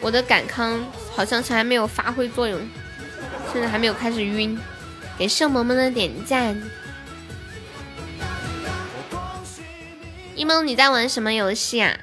[0.00, 0.82] 我的感康
[1.14, 2.58] 好像是还没有发挥作用，
[3.52, 4.58] 现在还没有开始晕。
[5.18, 6.58] 给圣萌萌的点赞。
[10.34, 11.94] 一萌，你在玩什么游戏啊？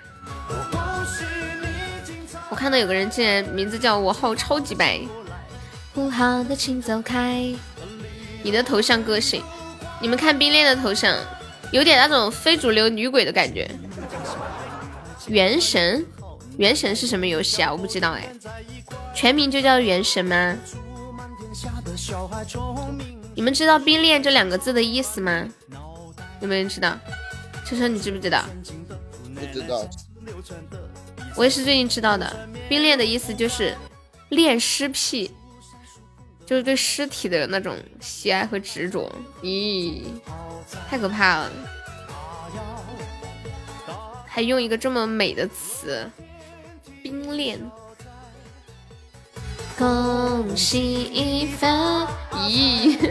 [2.51, 5.01] 我看到有个人竟然名字叫我号超级白。
[5.95, 7.51] 不好的，请走开。
[8.43, 9.41] 你的头像个性，
[9.99, 11.17] 你们看冰恋的头像，
[11.71, 13.67] 有点那种非主流女鬼的感觉。
[15.28, 16.05] 原神，
[16.58, 17.72] 原神是什么游戏啊？
[17.72, 18.30] 我不知道哎。
[19.16, 20.55] 全名就叫原神吗？
[23.36, 25.47] 你们知道冰恋这两个字的意思吗？
[26.39, 26.97] 有没有人知道？
[27.66, 28.43] 车车，你知不知道？
[29.36, 29.88] 不知道。
[31.36, 32.47] 我也是最近知道的。
[32.70, 33.76] 冰恋的意思就是
[34.30, 35.32] 恋尸癖。
[36.45, 40.03] 就是对尸体的那种喜爱和执着，咦，
[40.89, 41.51] 太可怕了！
[44.38, 46.07] 还用一个这么美的词，
[47.01, 47.59] 冰恋。
[49.75, 52.95] 恭喜发，咦，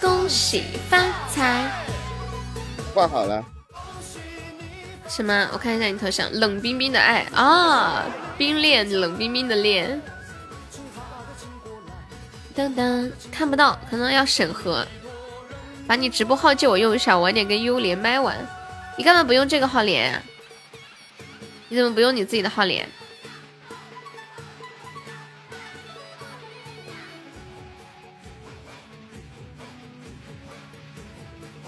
[0.00, 0.96] 恭喜发
[1.28, 1.68] 财。
[2.94, 3.44] 挂好了。
[5.08, 5.50] 什么？
[5.52, 8.04] 我看一下你头像，冷冰冰的爱啊。
[8.38, 10.00] 冰恋，冷冰冰的恋。
[12.56, 14.86] 噔噔，看不到，可能要审核。
[15.86, 18.36] 把你直播号借我用一下，晚点跟优连麦玩。
[18.96, 20.22] 你干嘛不用这个号连啊？
[21.68, 22.88] 你怎么不用你自己的号连？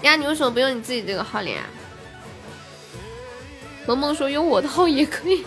[0.01, 1.61] 呀，你为什么不用你自己这个号连？
[3.85, 5.45] 萌萌说用我的号也可以。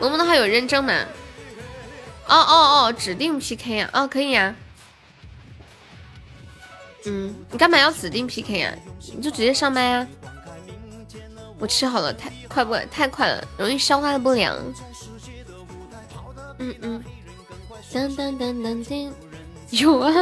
[0.00, 0.92] 萌萌的号有认证吗？
[2.26, 3.90] 哦哦哦，指定 PK 呀！
[3.92, 4.54] 哦，可以呀。
[7.06, 8.74] 嗯，你干嘛要指定 PK 啊？
[9.14, 10.06] 你就直接上麦啊！
[11.58, 12.74] 我吃好了，太快不？
[12.90, 14.56] 太快了，容易消化不良。
[16.58, 17.04] 嗯嗯。
[19.70, 20.12] 有啊。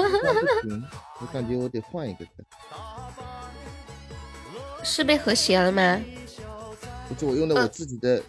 [1.20, 2.26] 我感觉我得换一个。
[4.82, 6.00] 是被和谐了吗？
[7.08, 8.22] 不是，我用的我自己的。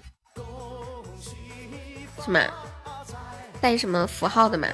[2.24, 2.40] 什么？
[3.60, 4.68] 带什么符号的吗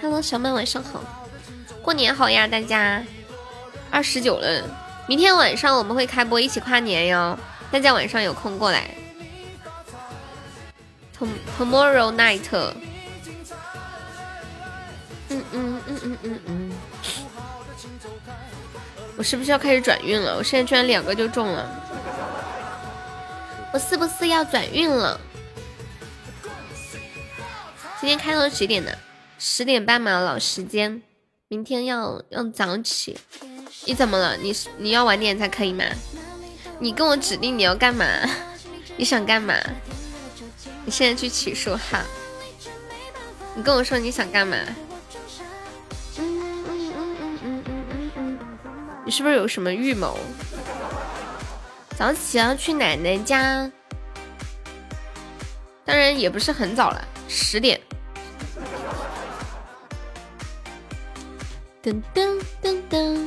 [0.00, 1.02] ？Hello，小妹，晚上好，
[1.82, 3.02] 过年好呀，大家。
[3.90, 4.62] 二十九了，
[5.08, 7.38] 明天晚上我们会开播一起跨年哟，
[7.70, 8.90] 大家晚上有空过来。
[11.58, 12.44] Tomorrow night。
[15.30, 16.72] 嗯嗯嗯嗯嗯嗯。
[19.16, 20.36] 我是不是要开始转运了？
[20.36, 21.68] 我现在居然两个就中了。
[23.72, 25.20] 我是不是要转运了？
[28.00, 28.92] 今天开到几点呢？
[29.38, 31.00] 十点半嘛，老时间。
[31.46, 33.16] 明天要要早起。
[33.86, 34.36] 你怎么了？
[34.36, 35.84] 你你要晚点才可以吗？
[36.80, 38.04] 你跟我指定你要干嘛？
[38.96, 39.54] 你想干嘛？
[40.84, 42.04] 你现在去起数哈。
[43.54, 44.56] 你跟我说你想干嘛？
[49.04, 50.18] 你是不是有什么预谋？
[51.96, 53.70] 早起要去奶奶家，
[55.84, 57.80] 当然也不是很早了，十点。
[61.88, 63.18] 噔噔噔噔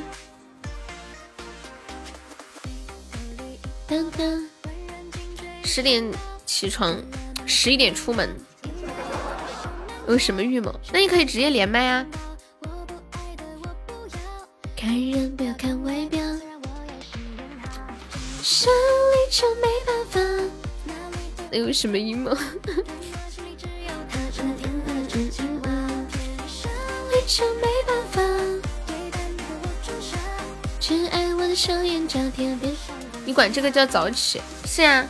[3.89, 4.45] 噔噔，
[5.63, 6.11] 十点
[6.45, 6.95] 起床，
[7.47, 8.29] 十一点出门。
[10.07, 10.71] 有什么预谋？
[10.93, 12.05] 那你可以直接连麦啊。
[14.77, 16.21] 看人不要看外表。
[18.43, 20.19] 胜利就没办法，
[21.49, 22.31] 那有什么阴谋？
[33.25, 34.41] 你管这个叫早起？
[34.65, 35.05] 是啊，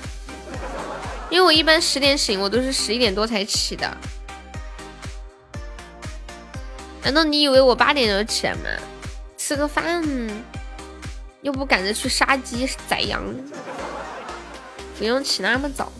[1.29, 3.97] 因为我一般十点醒，我都是十一点多才起的。
[7.03, 8.59] 难道你以为我八点就起来吗？
[9.37, 10.03] 吃个饭。
[11.41, 13.23] 又不赶着去杀鸡宰羊，
[14.99, 15.91] 不用起那么早。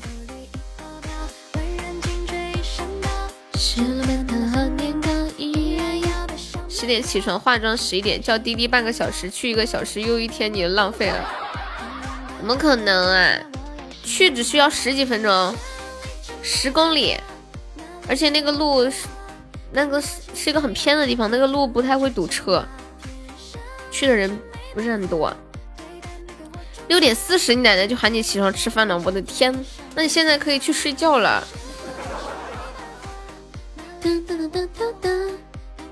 [6.82, 11.30] 十点起床化妆，十一点叫滴滴半个小时，去一个小时又一天，你就浪费了。
[12.40, 13.38] 怎么可能啊？
[14.04, 15.56] 去只需要十几分钟，
[16.42, 17.16] 十公里，
[18.08, 19.06] 而且那个路是
[19.72, 22.66] 那个是一个很偏的地方，那个路不太会堵车，
[23.92, 24.40] 去的人
[24.74, 25.32] 不是很多。
[26.88, 29.54] 六点四十，你奶奶就喊你起床吃饭了，我的天！
[29.94, 31.48] 那你现在可以去睡觉了。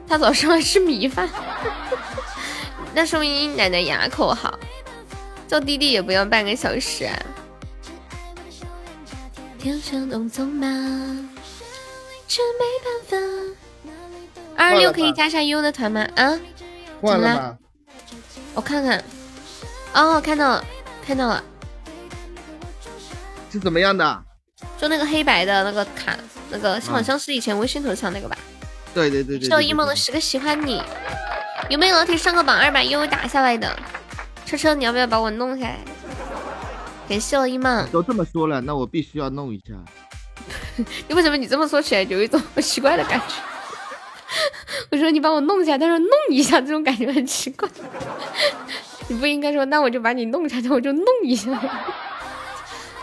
[0.09, 1.29] 他早上还吃米饭，
[2.95, 4.57] 那说明你奶奶牙口好。
[5.47, 7.17] 叫弟弟也不要半个小时啊。
[14.55, 16.01] 二十六可以加下悠的团吗？
[16.15, 16.39] 啊？
[17.01, 17.57] 换了吗？
[18.53, 19.03] 我看看。
[19.93, 20.65] 哦，看到了，
[21.05, 21.43] 看到了。
[23.51, 24.23] 是怎么样的？
[24.77, 26.15] 就那个黑白的那个卡，
[26.51, 28.37] 那个好像是以前微信头像那个吧？
[28.93, 29.49] 对对对对。
[29.49, 30.81] 受一梦的十个喜欢你，
[31.69, 33.77] 有没有老铁上个榜二把悠悠打下来的？
[34.45, 35.77] 车车，你要不要把我弄下来？
[37.07, 37.87] 感谢我一梦。
[37.91, 39.73] 都这么说了，那我必须要弄一下。
[41.07, 43.35] 你为什么你这么说起来有一种很奇怪的感觉？
[44.91, 47.67] 我说你把我弄下，他说弄一下，这种感觉很奇怪。
[49.07, 51.49] 你不应该说，那我就把你弄下，去，我就弄一下。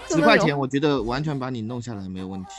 [0.09, 2.51] 十块钱，我觉得完全把你弄下来没有问题。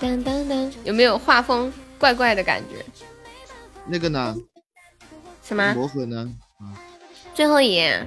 [0.00, 2.84] 当当当，有没有画风怪怪的感觉？
[3.86, 4.36] 那个呢？
[5.42, 6.30] 什么魔盒呢？
[6.60, 6.76] 啊，
[7.34, 8.06] 最后一页，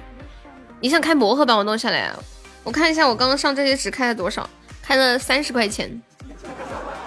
[0.80, 2.18] 你想开魔盒把我弄下来啊？
[2.64, 4.48] 我看一下我刚刚上这些值开了多少，
[4.80, 6.00] 开了三十块钱。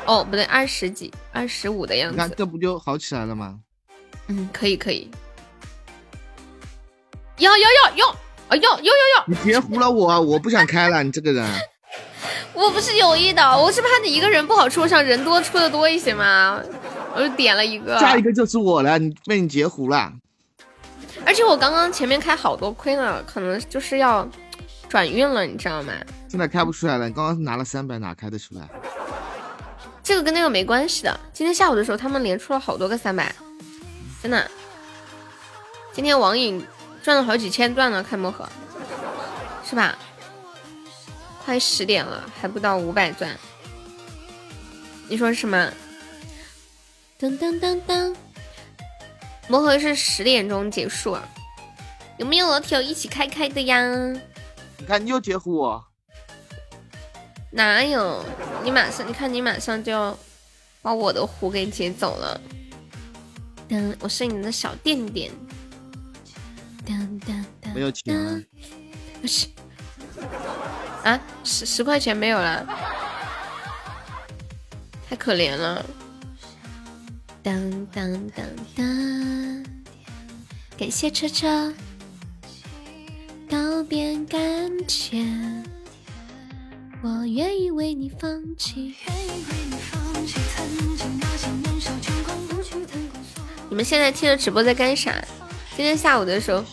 [0.06, 2.18] 哦，不对，二十几，二十五的样子。
[2.18, 3.60] 那这不就好起来了吗？
[4.28, 5.10] 嗯，可以可以。
[7.38, 8.84] 要要要要啊要要要
[9.18, 9.26] 要！
[9.28, 11.60] 你别糊了我，我不想开了，你这个人。
[12.56, 16.60] 我不是有意的，我是怕你一个人不好出上，人多出的多一些嘛。
[17.14, 20.12] 我就点了一个，下一个就是我了，你被你截胡了。
[21.26, 24.28] 而且我刚刚前面开好多亏呢，可能就是要
[24.90, 25.94] 转运了，你知道吗？
[26.28, 28.68] 现在开不出来了，你刚刚拿了三百，哪开得出来？
[30.04, 31.20] 这个跟那个没关系的。
[31.34, 33.34] 今天下午的时候，他们连出了好多个三百，
[34.22, 34.50] 真的。
[35.94, 36.62] 今天网瘾
[37.02, 38.48] 赚了好几千钻了，开魔盒，
[39.64, 39.98] 是吧？
[41.46, 43.38] 快十点了，还不到五百钻，
[45.08, 45.72] 你说什么？
[47.20, 48.16] 噔噔噔噔。
[49.48, 51.24] 魔盒是十点钟结束啊，
[52.18, 53.80] 有没有老铁一起开开的呀？
[54.80, 55.86] 你看你又截胡我，
[57.52, 58.26] 哪有？
[58.64, 60.18] 你马上，你看你马上就要
[60.82, 62.42] 把我的壶给截走了。
[63.70, 65.32] 噔，我是你的小垫垫。
[66.88, 68.44] 噔噔噔，没有钱。
[69.22, 69.46] 不是
[71.06, 72.66] 啊，十十块钱没有了，
[75.08, 75.86] 太可怜了。
[77.44, 77.54] 当
[77.94, 78.44] 当当
[78.76, 79.64] 当，
[80.76, 81.72] 感谢车车，
[83.48, 84.40] 告别感
[84.88, 85.64] 情，
[87.04, 88.96] 我愿意为你放弃。
[93.70, 95.14] 你们现在听着直播在干啥？
[95.78, 96.66] 今天下午的时候，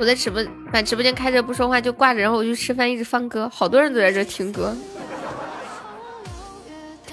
[0.00, 0.42] 我在直播
[0.72, 4.74] 把直播间开着不说话就挂着，然后我去吃饭，一直放歌，好多人都在这听歌。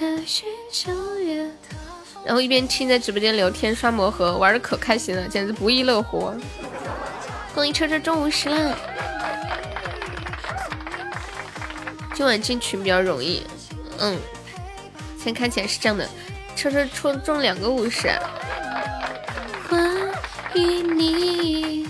[2.24, 6.32] 然后一边听在直播间聊天刷魔盒，玩的可开心了，简直不亦乐乎。
[7.54, 8.74] 恭喜车车中五十了，
[12.14, 13.42] 今晚进群比较容易。
[13.98, 14.18] 嗯，
[15.22, 16.08] 先看起来是这样的，
[16.56, 18.08] 车车抽中两个五十。
[19.68, 19.86] 关
[20.54, 21.86] 于你，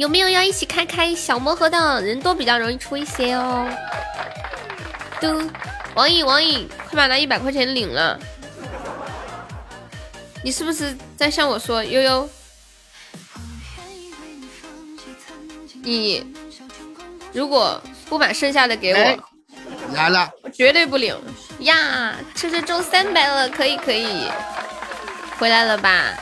[0.00, 2.00] 有没有要一起开开小魔盒的？
[2.00, 3.68] 人多比较容易出一些哦。
[5.20, 5.42] 嘟。
[5.94, 8.18] 王颖，王颖，快把那一百块钱领了！
[10.42, 12.26] 你是不是在向我说悠悠？
[15.82, 16.24] 你
[17.34, 17.78] 如果
[18.08, 19.22] 不把剩下的给我，
[19.92, 21.14] 来了，我绝对不领
[21.58, 22.16] 呀！
[22.34, 24.30] 这是中三百了，可以可以，
[25.38, 26.14] 回来了吧？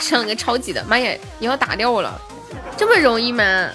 [0.00, 1.16] 上个超级的，妈呀！
[1.38, 2.20] 你要打掉我了，
[2.80, 3.70] 这么容易吗？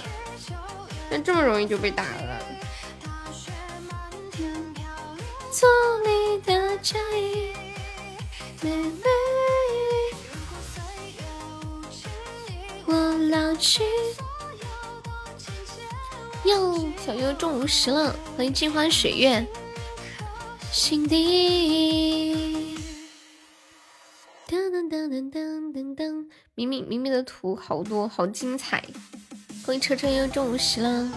[1.11, 2.39] 那这么容易就被打了？
[5.51, 5.69] 做
[6.03, 7.53] 你的嫁衣，
[8.63, 9.03] 妹妹，
[12.87, 12.95] 我
[13.29, 13.83] 老去。
[16.45, 19.45] 哟，小优中五十了，欢迎镜花水月，
[20.71, 22.75] 心底。
[24.47, 26.25] 噔噔噔噔噔噔噔，
[26.57, 28.81] 明明明明的图好多，好精彩！
[29.65, 31.11] 恭喜车车又中五十了。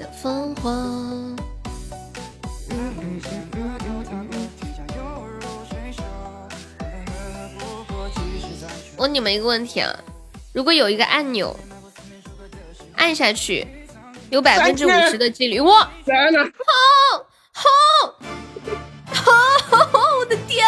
[0.00, 0.08] 的。
[8.96, 9.96] 问你们一个问题啊，
[10.52, 11.56] 如果有一个按钮，
[12.96, 13.64] 按下去
[14.30, 15.90] 有百分之五十的几率，哇，好
[17.52, 17.68] 好，
[20.18, 20.66] 我的天，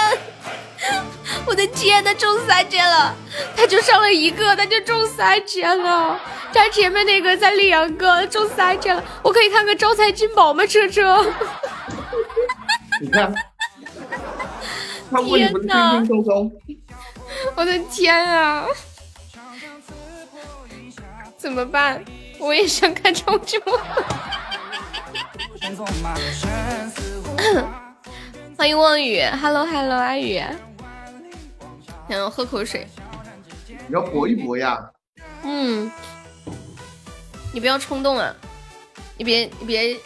[1.46, 3.14] 我的天，他中三千了，
[3.56, 6.18] 他就上了一个，他就中三千了，
[6.52, 10.66] 他前面那个才两个，中三千了，我可以看个招财进宝吗？
[10.66, 11.24] 车车，
[13.00, 13.32] 你看，
[15.10, 16.52] 他问你不是轻轻松松，
[17.54, 18.66] 我的天啊，
[21.36, 22.04] 怎么办？
[22.38, 23.78] 我也想看超级梦。
[28.62, 30.40] 欢迎望雨，Hello Hello，阿雨，
[32.08, 32.86] 想要喝口水。
[33.66, 34.78] 你要搏一搏呀！
[35.42, 35.90] 嗯，
[37.52, 38.32] 你不要冲动啊！
[39.18, 39.96] 你别你别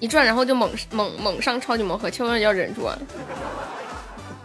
[0.00, 2.98] 一转然后就猛猛猛上超级魔盒，千万要忍住啊！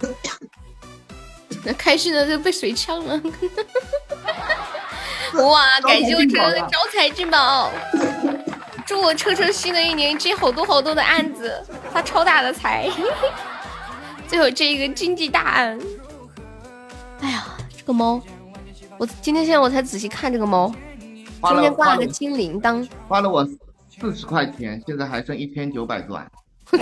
[1.65, 3.19] 那开心的就被谁呛了。
[5.43, 5.81] 哇！
[5.81, 7.71] 感谢我车车的招财进宝，
[8.85, 12.87] 祝我车车新的一年接好多好多的案子，发超大的财。
[14.27, 15.79] 最后这一个经济大案。
[17.21, 17.45] 哎呀，
[17.75, 18.21] 这个猫，
[18.97, 20.73] 我今天现在我才仔细看这个猫，
[21.41, 23.45] 中间挂了个金铃铛，花了我
[23.99, 26.29] 四十块钱，现在还剩一千九百钻。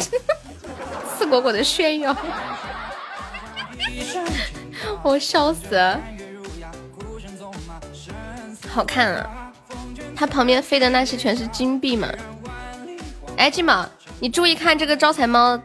[1.17, 2.15] 四果果的炫耀，
[5.03, 6.01] 我笑死了。
[8.69, 9.51] 好看啊！
[10.15, 12.07] 它旁边飞的那些全是金币嘛？
[13.37, 13.85] 哎，金宝，
[14.19, 15.59] 你注意看这个招财猫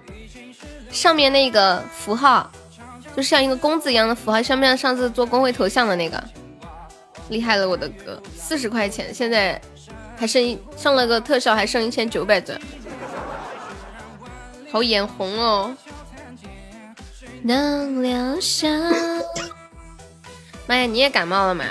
[0.90, 2.50] 上面那个符号，
[3.16, 6.22] 就像一个公子一样的符号，像不像上次做公会头像的那个？
[7.28, 8.20] 厉害了，我的哥！
[8.34, 9.60] 四十块钱，现在
[10.16, 12.58] 还剩一上了个特效，还剩一千九百钻，
[14.72, 15.76] 好眼红哦！
[17.42, 18.70] 能疗伤。
[20.66, 21.64] 妈呀，你也感冒了吗？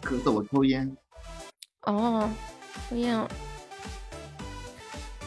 [0.00, 0.96] 可是我抽烟。
[1.82, 2.28] 哦，
[2.88, 3.28] 抽烟哦，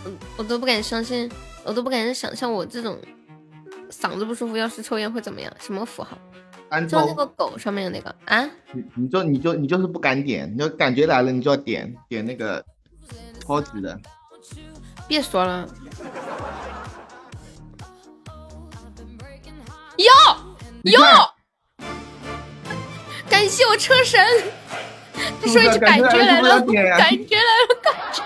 [0.03, 1.31] 我我都不敢相信，
[1.65, 2.97] 我都不敢想象我这种
[3.89, 5.51] 嗓子不舒服，要是抽烟会怎么样？
[5.59, 6.17] 什么符号？
[6.87, 8.47] 就那个狗上面的那个啊？
[8.73, 12.63] 你你就你就你就是不敢点，你就感觉来了你就要点点那个
[13.39, 13.99] 超级的。
[15.07, 15.67] 别说了。
[19.97, 20.11] 哟
[20.83, 20.99] 哟，
[23.29, 24.23] 感谢我车神。
[25.41, 26.59] 他说一句感觉来了，
[26.97, 28.23] 感觉来了，感觉。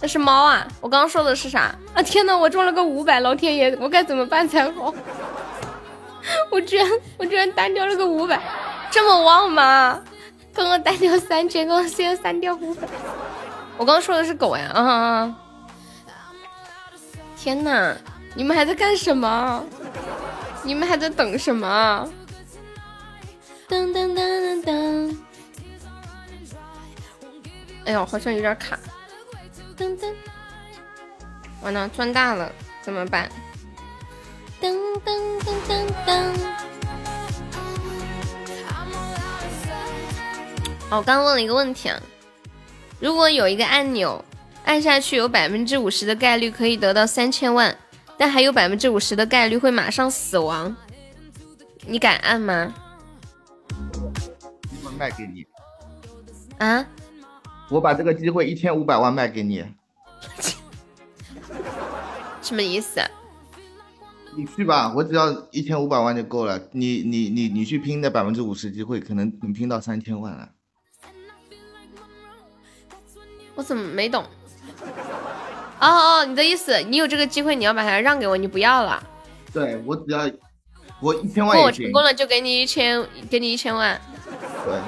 [0.00, 0.66] 那是猫啊！
[0.80, 2.02] 我刚刚说的是啥啊？
[2.02, 4.94] 天呐，我中了个五百，老天爷，我该怎么办才好？
[6.50, 8.40] 我居然，我居然单掉了个五百，
[8.90, 10.00] 这么旺吗？
[10.54, 12.86] 刚刚单掉三千，刚刚现在单掉五百。
[13.76, 14.70] 我刚刚说的是狗呀！
[14.74, 15.34] 啊！
[17.36, 17.96] 天呐，
[18.34, 19.64] 你们还在干什么？
[20.62, 22.08] 你们还在等什么？
[23.68, 25.16] 噔噔噔噔噔！
[27.84, 28.78] 哎呦，好像有点卡。
[29.78, 30.12] 噔噔，
[31.62, 32.50] 完了，赚大了，
[32.82, 33.30] 怎么办？
[34.60, 34.74] 噔
[35.04, 36.32] 噔噔噔噔！
[40.90, 42.00] 哦，我刚问了一个问题啊，
[42.98, 44.24] 如果有一个按钮，
[44.64, 47.76] 按下去有百分之五十的概率可以得到三千万，
[48.16, 50.74] 但还有百分之五十的概率会马上死亡，
[51.86, 52.74] 你敢按吗？
[54.98, 55.46] 卖给你
[56.58, 56.84] 啊！
[57.68, 59.64] 我把这个机会一千五百万卖给你，
[62.42, 63.00] 什么意思？
[64.36, 66.60] 你去吧，我只要一千五百万就够了。
[66.72, 70.48] 你你你你去拼那百分之五十机会，可能能拼到三千万了。
[73.56, 74.24] 我怎么没懂？
[75.80, 79.02] 哦哦，你的意思，你有这个机会，你要把它让给我，你不要了？
[79.52, 80.30] 对，我只要
[81.00, 84.00] 我一千万，我成功了就给你一千，给你一千万。
[84.64, 84.78] 对，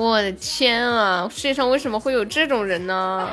[0.00, 1.28] 我的天啊！
[1.30, 3.28] 世界上为什么会有这种人呢？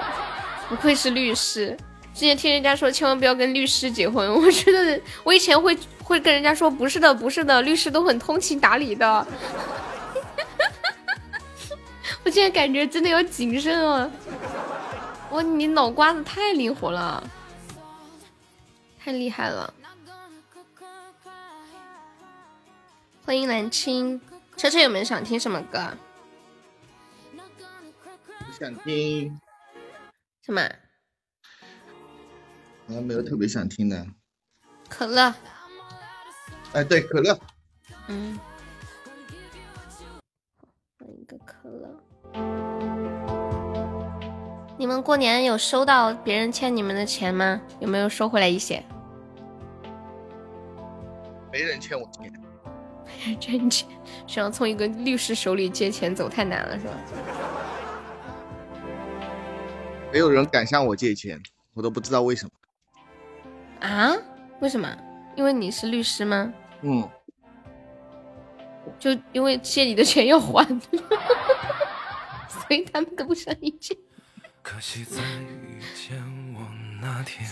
[0.68, 1.78] 不愧是律师。
[2.14, 4.30] 之前听人家说，千万不要跟律师结婚。
[4.36, 9.26] 我觉得我以前会会跟人家说，不是的，不是的，律师都很通情达理的。
[12.26, 14.12] 我现在感觉真的要谨慎啊。
[15.32, 17.24] 哇，你脑瓜子太灵活了，
[19.02, 19.74] 太厉害了！
[23.26, 24.20] 欢迎蓝青。
[24.58, 25.80] 车车有没有想听什么歌？
[28.60, 29.40] 想听
[30.44, 30.62] 什么？
[32.88, 34.08] 好像没有特别想听的。
[34.90, 35.32] 可乐，
[36.74, 37.40] 哎，对，可乐。
[38.08, 38.40] 嗯，
[40.98, 42.02] 换一个可乐。
[44.76, 47.62] 你们过年有收到别人欠你们的钱吗？
[47.80, 48.84] 有没有收回来一些？
[51.52, 52.34] 没人欠我钱。
[53.06, 53.88] 没人欠钱，
[54.26, 56.94] 想从一个律师手里借钱走太难了，是吧？
[60.12, 61.42] 没有人敢向我借钱，
[61.74, 62.52] 我都不知道为什么。
[63.88, 64.14] 啊？
[64.60, 64.98] 为什么？
[65.36, 66.54] 因为你是律师吗？
[66.82, 67.08] 嗯。
[68.98, 70.66] 就因为借你的钱要还，
[72.48, 73.96] 所以他们都不向你借。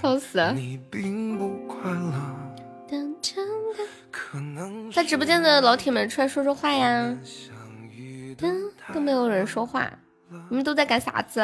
[0.02, 0.56] 笑死了！
[4.94, 7.16] 在直播间的老铁们出来说说话呀！
[8.94, 9.92] 都没有人说话，
[10.50, 11.42] 你们都在干啥子？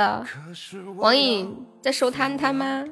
[0.98, 2.84] 网瘾在收摊摊吗？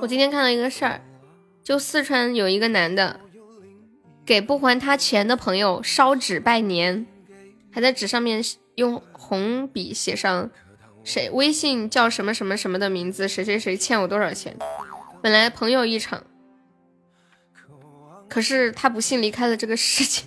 [0.00, 1.00] 我今天看到一个事儿，
[1.62, 3.20] 就四川有一个男的
[4.24, 7.06] 给不还他钱的朋友烧纸拜年，
[7.72, 8.42] 还在纸上面
[8.76, 10.50] 用红笔写上
[11.02, 14.56] 谁微信叫什么什么什么的名字，谁谁谁欠我多少钱。
[15.20, 16.22] 本来朋友一场，
[18.28, 20.22] 可是他不幸离开了这个世界。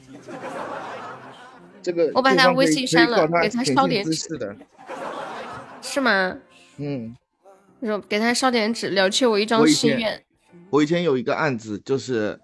[1.81, 4.57] 这个我把他微信删了，给他烧点纸。
[5.81, 6.37] 是吗？
[6.77, 7.15] 嗯。
[7.83, 10.23] 说给他烧点纸，了却我一张心愿。
[10.69, 12.39] 我以前有一个案子，就是，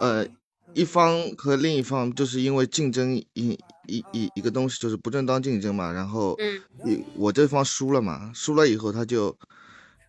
[0.00, 0.26] 呃，
[0.72, 3.56] 一方和另一方就是因为竞争一
[3.86, 5.92] 一一一个东西，就是不正当竞争嘛。
[5.92, 9.38] 然后，嗯，我这方输了嘛，输了以后他就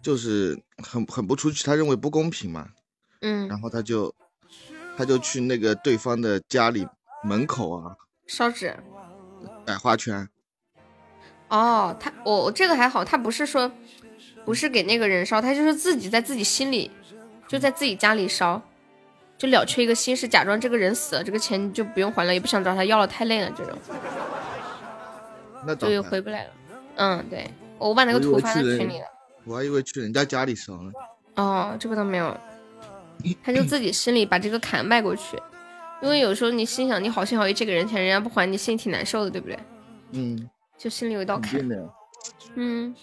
[0.01, 2.69] 就是很很不出去，他认为不公平嘛。
[3.21, 4.11] 嗯，然后他就
[4.97, 6.87] 他就去那个对方的家里
[7.23, 7.95] 门口啊
[8.27, 8.75] 烧纸，
[9.65, 10.27] 摆花圈。
[11.49, 13.71] 哦，他我这个还好，他不是说。
[14.43, 16.91] 不是给那个人烧，他就是自己在自己心里，
[17.47, 18.61] 就在自己家里烧，
[19.39, 23.75] 就了却一个心事，假装这个人死了，这个钱就不用还了，也不想找他要了，太累了这种，
[25.65, 26.49] 那就又回不来了。
[26.97, 27.49] 嗯，对，
[27.79, 29.07] 我把那个图发到群里了。
[29.45, 30.91] 我还以为去人家家里烧呢。
[31.37, 32.37] 哦，这个倒没有，
[33.43, 35.41] 他就自己心里把这个坎迈过去，
[36.01, 39.57] 因为有时候你心想你好心好意这个人钱，人家不还你，心里挺难受的，对不对？
[40.11, 41.59] 嗯，就心里有一道坎。
[42.55, 42.95] 嗯。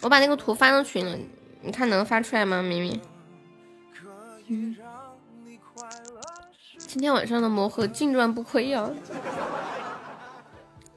[0.00, 1.16] 我把那个图发到群了，
[1.60, 3.00] 你看能发出来吗，明明？
[4.48, 4.76] 嗯，
[6.76, 8.90] 今天晚上的魔盒净赚不亏呀！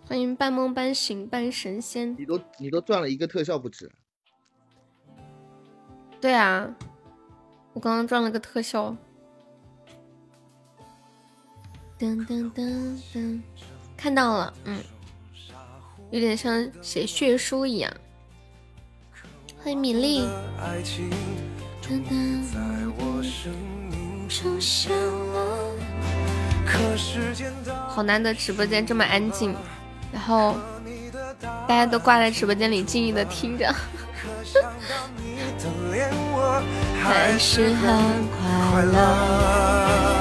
[0.08, 2.16] 欢迎半梦半醒半神仙。
[2.18, 3.92] 你都你都赚了一个特效不止。
[6.20, 6.76] 对啊，
[7.74, 8.98] 我刚刚赚了个特效。
[11.98, 13.40] 噔噔噔噔，
[13.96, 14.84] 看到了，嗯，
[16.12, 17.90] 有点像写血书一样。
[19.64, 20.28] 欢迎米粒。
[27.88, 29.56] 好难得直播间这么安静，
[30.12, 30.58] 然后
[31.42, 33.74] 大家都挂在直播间里静意的听着。
[37.02, 40.15] 还是很快乐，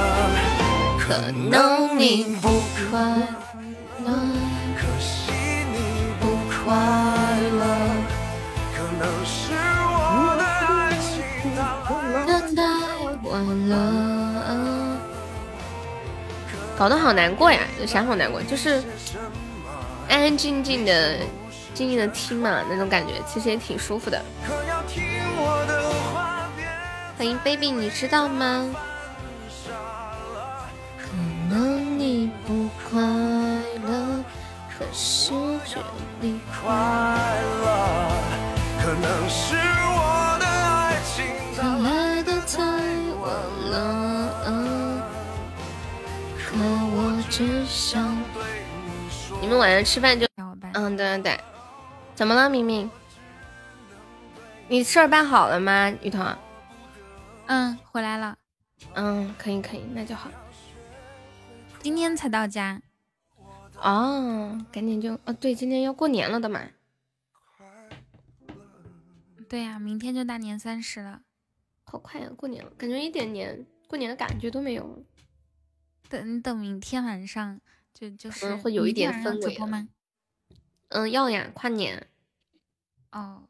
[1.06, 2.48] 可能你不
[2.90, 2.98] 快
[4.02, 4.10] 乐，
[4.74, 5.30] 可惜
[5.70, 5.76] 你
[6.18, 7.62] 不快乐。
[8.74, 9.52] 可能是
[9.84, 11.12] 我的爱情
[12.26, 12.58] 等太
[13.28, 13.72] 晚了
[16.78, 17.60] 搞得好难过呀！
[17.78, 18.42] 有啥好难过？
[18.42, 18.82] 就是
[20.08, 21.18] 安安静静的、
[21.74, 24.18] 静静的听嘛，那种感觉其实也挺舒服的。
[27.18, 28.64] 欢迎 baby，你知道吗？
[31.54, 34.24] 可能你不快乐，
[34.76, 35.30] 可是
[35.64, 35.80] 却
[36.20, 36.74] 你快
[37.62, 38.10] 乐。
[38.82, 41.24] 可能是我的爱情
[41.56, 42.58] 它来的太
[43.20, 43.32] 晚
[43.70, 45.00] 了，
[46.36, 48.02] 可我只想
[48.34, 48.42] 对
[49.40, 50.26] 你们晚上吃饭就
[50.72, 51.40] 嗯，对对对，
[52.16, 52.90] 怎么了，明明？
[54.66, 56.26] 你事儿办好了吗，雨桐？
[57.46, 58.36] 嗯，回来了。
[58.94, 60.28] 嗯，可以可以，那就好。
[61.84, 62.80] 今天才到家。
[63.76, 66.66] 哦，赶紧就哦，对，今天要过年了的嘛。
[69.50, 71.20] 对呀，明天就大年三十了，
[71.84, 72.30] 好快呀！
[72.38, 75.04] 过年了，感觉一点年过年的感觉都没有。
[76.08, 77.60] 等等，明天晚上
[77.92, 79.86] 就就是会有一点氛围吗？
[80.88, 82.08] 嗯，要呀，跨年。
[83.12, 83.46] 哦，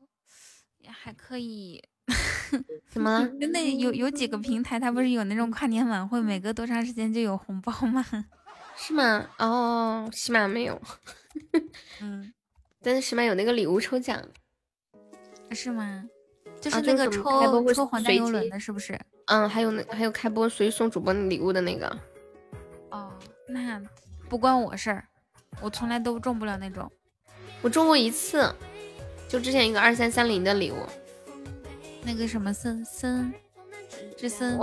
[0.78, 1.84] 也还可以。
[2.90, 3.28] 怎么了？
[3.52, 8.04] 那有有几个平台，它不是有那种跨年晚会，每隔多长时间就有红包吗？
[8.76, 9.26] 是吗？
[9.38, 10.80] 哦，起码没有。
[12.02, 12.32] 嗯，
[12.82, 14.22] 但是起码有那个礼物抽奖。
[15.50, 16.04] 是吗？
[16.60, 18.98] 就是那个抽抽皇家游轮的，是不是？
[19.26, 21.86] 嗯，还有那还有开播随送主播礼物的那个。
[22.90, 23.12] 哦，
[23.48, 23.80] 那
[24.28, 25.06] 不关我事儿，
[25.60, 26.90] 我从来都中不了那种。
[27.62, 28.54] 我中过一次，
[29.28, 30.76] 就之前一个二三三零的礼物，
[32.04, 33.32] 那个什么森森
[34.16, 34.58] 之森，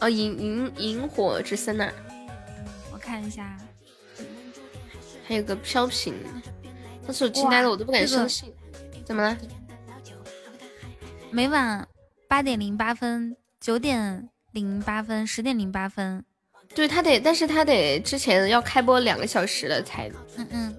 [0.00, 1.92] 哦，萤萤萤火之森呐。
[2.92, 3.58] 我看一下，
[5.26, 6.14] 还有个飘屏，
[7.04, 8.52] 当时我惊呆了，我都不敢相信。
[9.04, 9.36] 怎么了？
[11.30, 11.86] 每晚
[12.28, 16.24] 八点零八分、九点零八分、十点零八分，
[16.74, 20.74] 对他得，但是他得之前要开播两个小时了才，嗯嗯，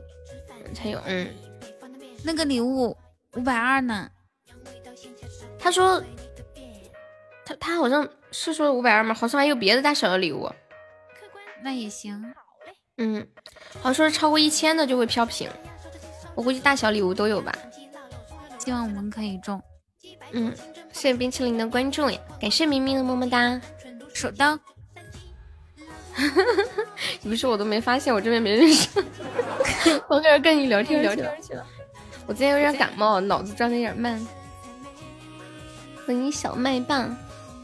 [0.73, 1.27] 才有，嗯，
[2.23, 2.95] 那个礼物
[3.35, 4.09] 五百二呢。
[5.63, 6.03] 他说，
[7.45, 9.15] 他他好像是说五百二吗？
[9.15, 10.51] 好像还有别的大小的礼物，
[11.63, 12.33] 那也行，
[12.97, 13.25] 嗯，
[13.75, 15.49] 好像说是超过一千的就会飘屏，
[16.35, 17.53] 我估计大小礼物都有吧，
[18.59, 19.61] 希望我们可以中。
[20.33, 20.53] 嗯，
[20.91, 23.61] 谢谢冰淇淋的关注呀，感谢明明的么么哒，
[24.13, 24.59] 手刀。
[27.23, 28.89] 你不说我都没发现，我这边没认识。
[30.09, 31.65] 我开始跟你聊天聊天去了。
[32.27, 34.19] 我今天有点感冒，脑子转的有点慢。
[36.05, 37.15] 欢迎小麦棒，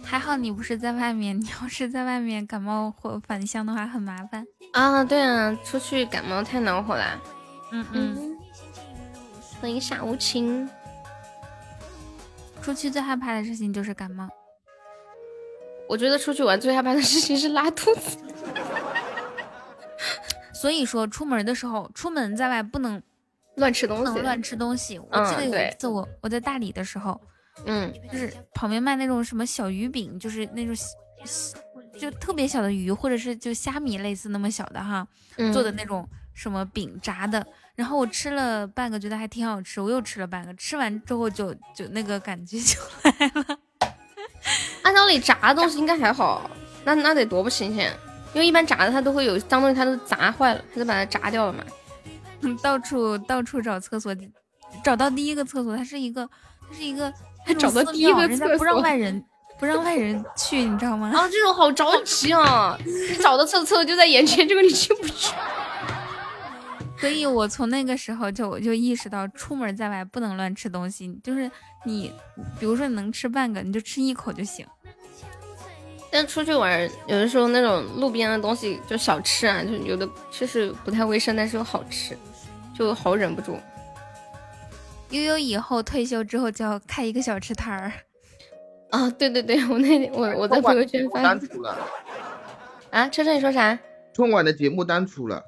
[0.03, 5.03] 还好你不是在外面， 你要是在外面感冒或返乡的话很麻烦啊。
[5.03, 7.21] 对啊，出去感冒太恼火了。
[7.71, 8.37] 嗯嗯。
[9.59, 10.69] 欢迎傻无情。
[12.61, 14.27] 出去最害怕的事情就是感冒。
[15.87, 18.17] 我觉得出去玩最害怕的事情是拉肚子。
[20.53, 23.01] 所以说出门的时候，出门在外不能
[23.55, 24.97] 乱吃东西，乱吃东西。
[24.97, 27.19] 我记得有一次我我在大理的时候，
[27.65, 30.75] 嗯，就是旁边卖那种什么小鱼饼，就是那种
[31.99, 35.07] 就特别小的鱼，或者是就虾米类似那么小的哈，
[35.53, 37.45] 做的那种什么饼炸的。
[37.75, 39.79] 然后我吃了半个，觉得还挺好吃。
[39.79, 43.59] 我又吃了半个，吃完之后就就那个感觉就来了。
[44.83, 46.49] 按道理炸的东西应该还好，
[46.83, 47.95] 那那得多不新鲜？
[48.33, 51.63] 因为一般炸的它都会有脏东西，它都炸坏了，它就把它炸掉了嘛。
[52.61, 54.15] 到处到处找厕所，
[54.83, 56.29] 找到第一个厕所，它是一个
[56.69, 57.13] 它是一个，
[57.49, 59.23] 还找到第一个厕所，不让外人
[59.59, 61.11] 不让外人去，你知道吗？
[61.13, 62.77] 啊，这种好着急啊！
[62.85, 65.33] 你找到厕所就在眼前，这个你进不去。
[66.99, 71.19] 所以我从那个时候就我就意识到，出门在外不能乱吃东西。
[71.23, 71.49] 就是
[71.85, 72.13] 你，
[72.59, 74.65] 比如说你能吃半个，你就吃一口就行。
[76.11, 82.17] 但出去玩，有的时候那种路边的东西就小吃啊，就有的确实不太卫生，但是又好吃，
[82.77, 83.57] 就好忍不住。
[85.09, 87.91] 悠悠以后退休之后就要开一个小吃摊儿。
[88.91, 91.35] 啊，对对对， 我那天我我在朋友圈发。
[91.35, 91.77] 出了。
[92.91, 93.77] 啊，车车你说啥？
[94.13, 95.43] 春晚的节目单出了。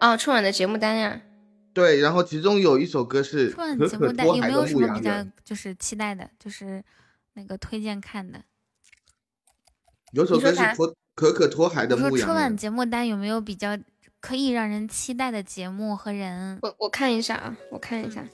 [0.00, 1.20] 哦，春晚的节目单呀，
[1.72, 6.82] 对，然后其中有一首歌是春晚节目单，有没有什么比较就是期待的，就是
[7.34, 8.40] 那个推荐看的？
[10.12, 12.20] 有首歌是可可可托海的牧羊人。
[12.24, 13.78] 春晚节目单有没有比较
[14.20, 16.58] 可以让人期待的节目和人？
[16.62, 18.24] 我我看一下啊，我看一下。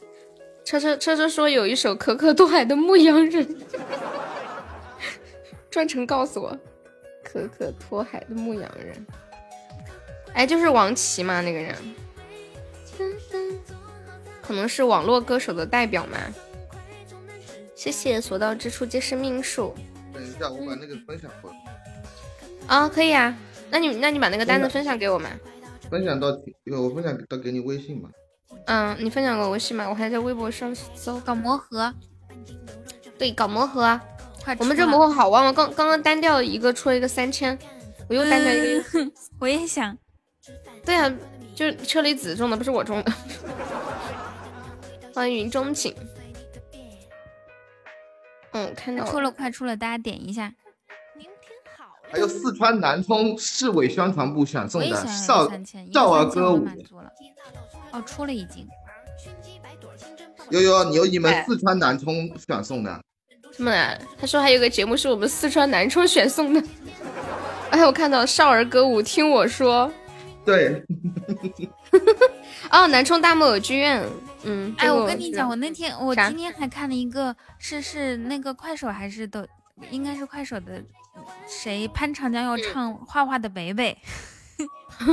[0.71, 3.57] 车车车车说有一首可可托海的牧羊人，
[5.69, 6.57] 专程告诉我，
[7.25, 9.05] 可可托海的牧羊人。
[10.33, 11.75] 哎，就是王琦嘛，那个人，
[14.41, 16.17] 可能是网络歌手的代表嘛。
[17.75, 19.75] 谢谢所到之处皆是命数。
[20.15, 21.57] 等一下，我把那个分享过来。
[22.69, 23.37] 啊，可以啊，
[23.73, 25.31] 那你那你把那个单子分享给我嘛。
[25.91, 26.29] 分享到，
[26.81, 28.09] 我分享到给你微信嘛。
[28.67, 31.93] 嗯，你分享给我微信嘛，我还在微博上搜搞魔盒。
[33.19, 34.01] 对，搞魔盒。
[34.59, 35.53] 我们这魔盒好玩吗？
[35.53, 37.59] 刚刚刚单调一个出了一个三千，
[38.09, 39.97] 我又单调一个， 我也想。
[40.85, 41.13] 对啊，
[41.55, 43.13] 就是车厘子中的，不是我中的。
[45.15, 45.95] 欢迎云中景。
[48.53, 50.55] 嗯，看到出了，快出了，大家点一下。
[52.11, 55.49] 还有四川南充市委宣传部选送的少
[55.93, 56.67] 少儿歌舞。
[57.93, 58.67] 哦，出了已经。
[60.51, 63.01] 悠悠，你有你们四川南充选送的。
[63.53, 63.71] 什么？
[64.19, 66.63] 他说还有个节目是我们四川南充选送的。
[67.71, 69.91] 哎，我看到少儿歌舞，听我说。
[70.45, 70.83] 对，
[72.73, 74.03] 哦，南充大木偶剧院，
[74.43, 79.47] 嗯，哎，我跟你讲，我那天我今天还看了一个，是是那个快手还是抖，
[79.91, 80.83] 应该是快手的，
[81.47, 83.97] 谁潘长江要唱画画的北北，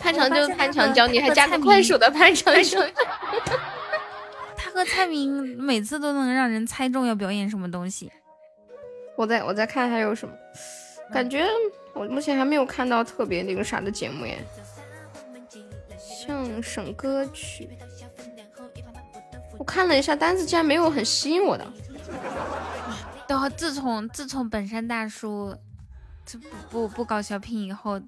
[0.00, 2.82] 潘长江潘长江，你还加个快手的潘长江，
[4.56, 8.10] 他和蔡明每次都能让人猜中要表演什么东西，
[9.16, 10.34] 我再我再看还有什么，
[11.12, 11.46] 感觉。
[11.92, 14.38] 我目前还没有看到特别那个啥的节目耶，
[15.98, 17.68] 相声歌曲，
[19.58, 21.66] 我看了一下单子，竟然没有很吸引我的。
[23.28, 25.54] 然后自从自从本山大叔
[26.24, 28.00] 这不不不搞小品以后，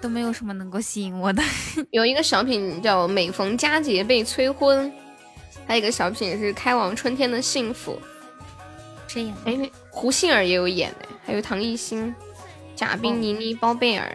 [0.00, 1.42] 都没有什么能够吸引我的。
[1.90, 4.90] 有一个小品叫《每逢佳节被催婚》，
[5.66, 7.92] 还有一个小品是《开往春天的幸福》。
[9.08, 9.34] 谁演？
[9.44, 12.14] 哎，胡杏儿也有演的，还有唐艺昕、
[12.74, 14.10] 贾冰、倪妮、包贝尔。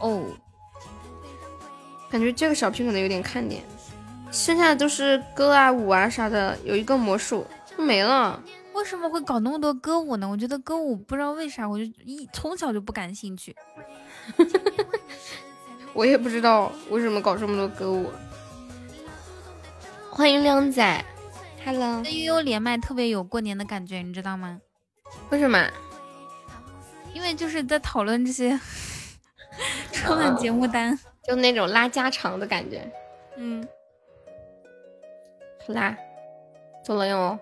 [0.00, 0.24] 哦，
[2.10, 3.62] 感觉这个小品可能有点看点。
[4.30, 8.42] 剩下的都是歌啊、舞啊啥的，有一个魔术就没了。
[8.74, 10.28] 为什么会搞那么多歌舞呢？
[10.28, 13.56] 我觉得歌舞不知道为啥，我就一从小就不感兴趣。
[15.94, 18.10] 我也不知道为什么搞这么多歌舞。
[20.10, 21.04] 欢迎靓仔
[21.64, 22.00] ，Hello。
[22.02, 24.60] 那悠悠连麦特别有过年的感觉，你知道吗？
[25.30, 25.68] 为什么？
[27.14, 28.58] 因为就是在讨论这些
[29.92, 32.90] 春晚节目单，就那种拉家常的感觉。
[33.36, 33.66] 嗯。
[35.66, 35.96] 好啦，
[36.84, 37.38] 走了哟。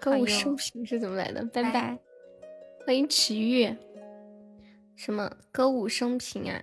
[0.00, 1.44] 歌舞升平是怎么来的？
[1.52, 1.98] 拜拜，
[2.86, 3.76] 欢迎奇遇。
[5.00, 6.62] 什么歌舞升平啊？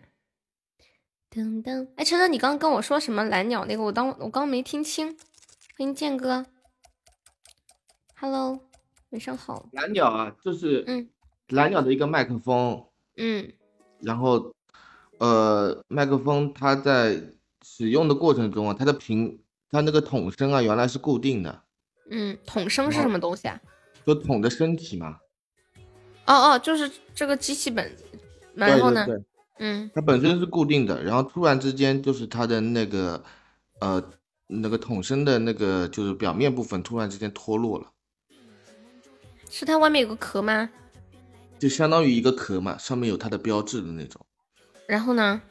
[1.32, 3.82] 噔噔，哎，车车，你刚刚跟我说什么蓝鸟那个？
[3.82, 5.08] 我当我刚没听清。
[5.08, 6.46] 欢迎剑哥
[8.16, 8.60] ，Hello，
[9.10, 9.68] 晚上好。
[9.72, 11.10] 蓝鸟啊，就是嗯，
[11.48, 12.86] 蓝鸟的一个麦克风，
[13.16, 13.52] 嗯，
[14.02, 14.54] 然后
[15.18, 17.20] 呃，麦克风它在
[17.64, 19.44] 使用的过程中啊，它的频。
[19.72, 21.64] 它那个筒声啊，原来是固定的。
[22.12, 23.60] 嗯，筒声是什么东西啊？
[24.06, 25.18] 就筒的身体嘛。
[26.28, 27.92] 哦哦，就是这个机器本。
[28.66, 29.06] 然后呢？
[29.60, 29.90] 嗯。
[29.94, 33.24] 它本身是固定的，然后突然之间就是它的那个
[33.80, 34.04] 呃
[34.48, 37.92] 那个桶身的那个就是表面部分突然之间脱落了。
[39.50, 40.70] 是它外面有个壳吗？
[41.60, 44.24] 就相当于一个壳嘛，上面有它的标志的那种。
[44.86, 45.42] 然后呢？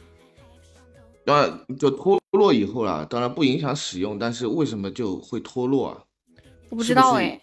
[1.24, 1.48] 那
[1.78, 6.04] 就脱落以后啦，当然不影响使用，但是为什么就会脱落啊？
[6.68, 7.40] 我不知道哎，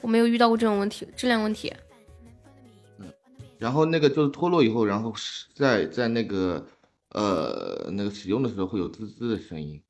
[0.00, 1.72] 我没有遇到过这种问题，质量问题。
[3.60, 5.14] 嗯，然后那个就是脱落以后，然后
[5.54, 6.66] 在在那个
[7.10, 9.80] 呃那个使用的时候会有滋滋的声音。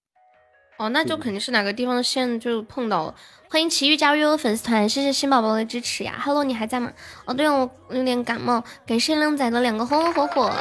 [0.79, 3.15] 哦，那就肯定是哪个地方的线就碰到了。
[3.51, 6.19] 欢迎奇遇加入悠悠粉丝团，谢谢新宝宝的支持呀。
[6.25, 6.91] Hello，你还在吗？
[7.27, 10.53] 哦，对了，我有点感冒，感谢靓仔的两个红红火火。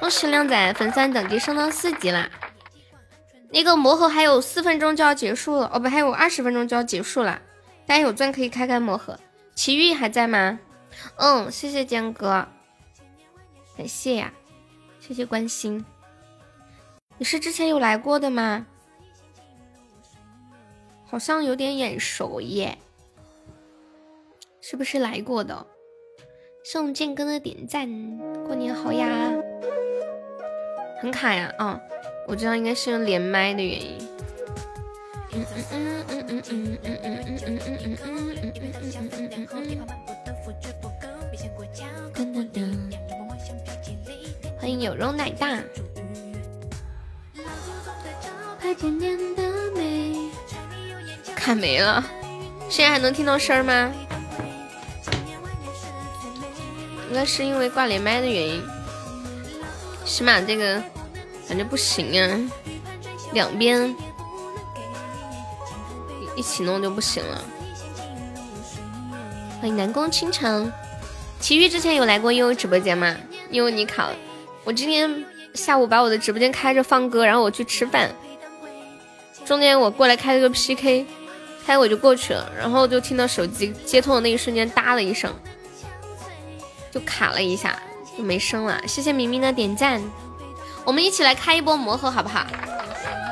[0.00, 2.28] 恭喜靓仔粉丝等级升到四级啦！
[3.50, 7.38] 那个魔盒还有四分钟就要结束了，哦不，还有二十分钟就要结束了。
[7.86, 9.18] 大家有钻可以开开魔盒。
[9.54, 10.58] 奇遇还在吗？
[11.16, 12.46] 嗯，谢谢坚哥，
[13.76, 14.32] 感谢呀，
[15.00, 15.84] 谢谢关心。
[17.18, 18.66] 你是之前有来过的吗？
[21.06, 22.78] 好像有点眼熟耶，
[24.60, 25.66] 是不是来过的？
[26.64, 27.88] 送剑哥的点赞，
[28.46, 29.08] 过年好呀！
[31.00, 31.80] 很卡呀，啊，
[32.28, 33.98] 我知道应该是连麦的原因。
[35.34, 39.81] 嗯嗯嗯嗯嗯嗯嗯嗯嗯嗯嗯嗯嗯嗯嗯嗯嗯。
[44.58, 45.58] 欢迎有容奶大。
[51.34, 52.02] 卡没了，
[52.68, 53.92] 现在还能听到声吗？
[57.08, 58.62] 应该是因为挂连麦的原因。
[60.04, 60.82] 起码这个
[61.48, 62.40] 感觉不行啊，
[63.32, 63.94] 两边
[66.36, 67.44] 一起弄就不行了。
[69.60, 70.72] 欢迎南宫倾城，
[71.42, 73.16] 奇遇之前有来过悠悠直播间吗？
[73.50, 74.14] 悠悠你卡了，
[74.62, 75.24] 我今天
[75.54, 78.08] 下午把我的直播间开着放歌，然后我去吃饭，
[79.44, 81.04] 中间我过来开了个 PK，
[81.66, 85.34] 开我就过去了，然后就听到手机接通的那一瞬间哒了一声，
[86.92, 87.76] 就卡了一下。
[88.16, 90.00] 就没声了，谢谢明明的点赞，
[90.84, 92.46] 我们一起来开一波魔盒好不好？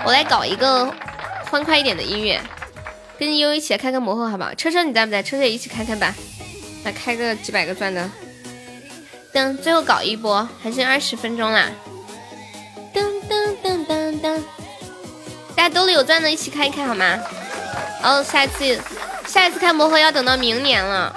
[0.07, 0.91] 我来搞一个
[1.51, 2.41] 欢快一点的音乐，
[3.19, 4.55] 跟悠悠一起来开个魔盒好不好？
[4.55, 5.23] 车车你在不在？
[5.23, 6.15] 车车也一起开开吧，
[6.85, 8.11] 来开个几百个钻的。
[9.33, 11.71] 噔，最后搞一波，还剩二十分钟啦。
[12.93, 14.43] 噔噔噔噔噔，
[15.55, 17.19] 大家兜里有钻的，一起开一开好吗？
[18.03, 18.81] 哦，下一次
[19.27, 21.15] 下一次开魔盒要等到明年了，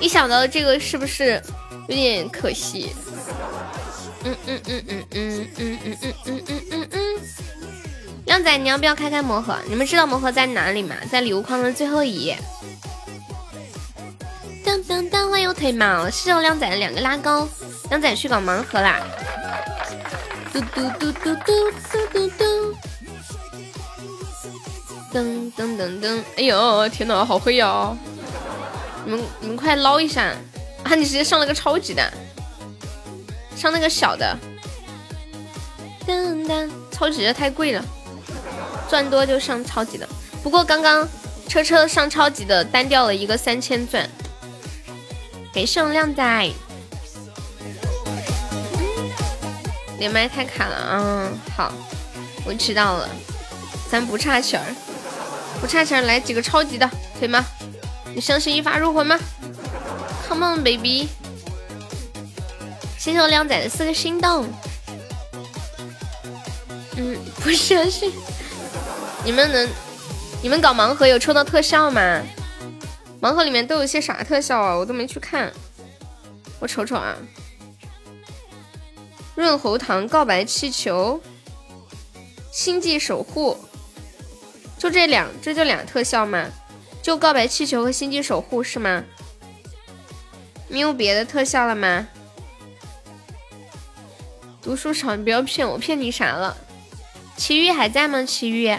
[0.00, 1.42] 一想到这个是不是？
[1.88, 2.94] 有点可惜，
[4.22, 7.00] 嗯嗯嗯嗯嗯嗯嗯嗯嗯嗯嗯嗯。
[8.26, 9.56] 靓仔，你要不要开开魔盒？
[9.66, 10.94] 你们知道魔盒在哪里吗？
[11.10, 12.38] 在礼物框的最后一页。
[15.48, 17.48] 当当当，欢迎腿毛，谢谢我靓仔的两个拉钩。
[17.88, 19.00] 靓仔去搞盲盒啦！
[20.52, 22.44] 嘟嘟嘟嘟嘟嘟嘟嘟。
[25.12, 27.96] 噔噔噔噔，哎呦天哪，好黑呀！
[29.06, 30.34] 你们你们快捞一下！
[30.84, 30.94] 啊！
[30.94, 32.12] 你直接上了个超级的，
[33.56, 34.36] 上那个小的，
[36.06, 37.82] 噔噔，超级的太贵了。
[38.88, 40.06] 钻多就上超级的。
[40.42, 41.08] 不过刚刚
[41.48, 44.08] 车车上超级的单掉了一个三千钻，
[45.52, 46.50] 给盛靓仔。
[49.98, 51.72] 连麦太卡了，嗯，好，
[52.44, 53.08] 我知道了，
[53.90, 54.66] 咱不差钱儿，
[55.60, 56.88] 不差钱儿，来几个超级的，
[57.18, 57.44] 可以吗？
[58.14, 59.18] 你相信一发入魂吗
[60.28, 61.08] ？Come on baby，
[62.96, 64.46] 谢谢我靓仔的四个心动。
[66.96, 68.12] 嗯，不相信，
[69.24, 69.68] 你们能，
[70.42, 72.22] 你们搞盲盒有抽到特效吗？
[73.20, 74.74] 盲盒里面都有些啥特效啊？
[74.76, 75.52] 我都没去看，
[76.60, 77.16] 我瞅瞅啊。
[79.34, 81.20] 润喉糖、告白气球、
[82.52, 83.56] 星际守护，
[84.78, 86.46] 就这两，这就俩特效吗？
[87.02, 89.04] 就告白气球和星际守护是吗？
[90.68, 92.08] 没有别的特效了吗？
[94.60, 96.56] 读书少，你不要骗我，骗你啥了？
[97.36, 98.24] 奇遇还在吗？
[98.24, 98.76] 奇遇，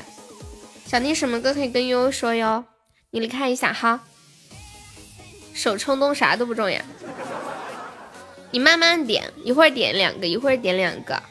[0.86, 2.66] 想听什么歌可以跟悠悠说哟。
[3.12, 4.02] 你离开一下哈，
[5.60, 6.80] 手冲动啥都不重要。
[8.49, 11.22] 你慢慢点，一会儿点两个，一会儿点两个。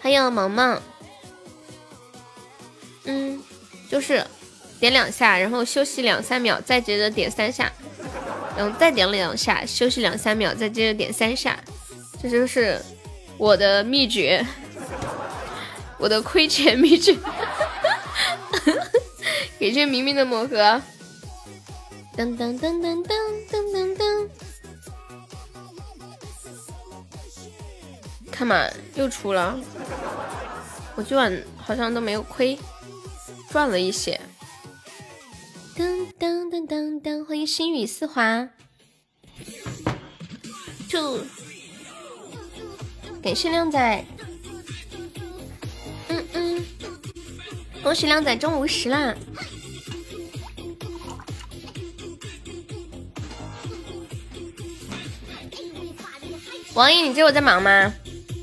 [0.00, 0.82] 还有萌萌，
[3.04, 3.40] 嗯，
[3.88, 4.26] 就是
[4.80, 7.70] 点两下，然后休息两三秒，再接着点三下，
[8.56, 11.56] 然后再点两下，休息两三秒，再接着点三下。
[12.20, 12.82] 这就是
[13.38, 14.44] 我的秘诀，
[15.96, 17.16] 我的亏钱秘诀。
[19.60, 20.82] 给这明明的魔盒。
[22.14, 23.14] 噔噔噔噔噔
[23.50, 24.28] 噔噔噔。
[28.30, 29.58] 看嘛，又出了，
[30.94, 32.58] 我今晚好像都没有亏，
[33.50, 34.20] 赚了一些。
[35.76, 38.48] 噔噔噔噔噔，欢迎心雨丝滑，
[40.88, 41.18] 就
[43.22, 44.04] 感谢靓仔，
[46.08, 46.66] 嗯嗯，
[47.82, 49.14] 恭喜靓仔中五十啦！
[56.74, 57.92] 王毅，你这会在忙吗？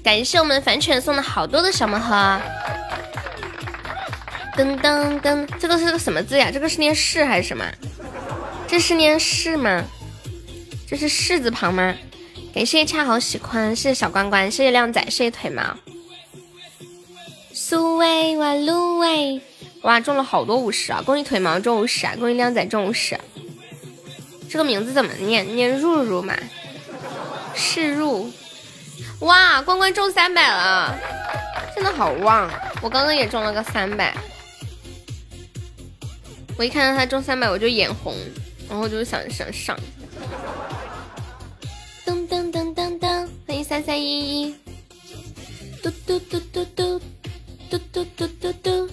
[0.03, 2.39] 感谢我们凡犬送的好多的小盲盒，
[4.55, 6.51] 噔噔噔，这个是个什么字呀？
[6.51, 7.65] 这个是念士还是什么？
[8.67, 9.83] 这是念士吗？
[10.87, 11.95] 这是士字旁吗？
[12.53, 15.63] 感谢恰好喜欢，谢谢小关关，谢谢靓仔，谢谢腿毛，
[17.51, 19.41] 苏喂哇芦苇，
[19.81, 21.01] 哇中了好多五十啊！
[21.03, 22.15] 恭喜腿毛中五十啊！
[22.19, 23.19] 恭喜靓仔中五十，
[24.47, 25.55] 这个名字怎么念？
[25.55, 26.35] 念入入嘛？
[27.59, 28.31] 是入。
[29.19, 30.97] 哇，关关中三百了，
[31.75, 32.49] 真的好旺！
[32.81, 34.15] 我刚刚也中了个三百，
[36.57, 38.15] 我一看到他中三百我就眼红，
[38.69, 39.77] 然后就想想上。
[42.05, 44.55] 噔噔噔噔噔，欢迎三三一一，
[45.83, 47.01] 嘟嘟嘟嘟嘟
[47.69, 48.89] 嘟嘟嘟嘟嘟，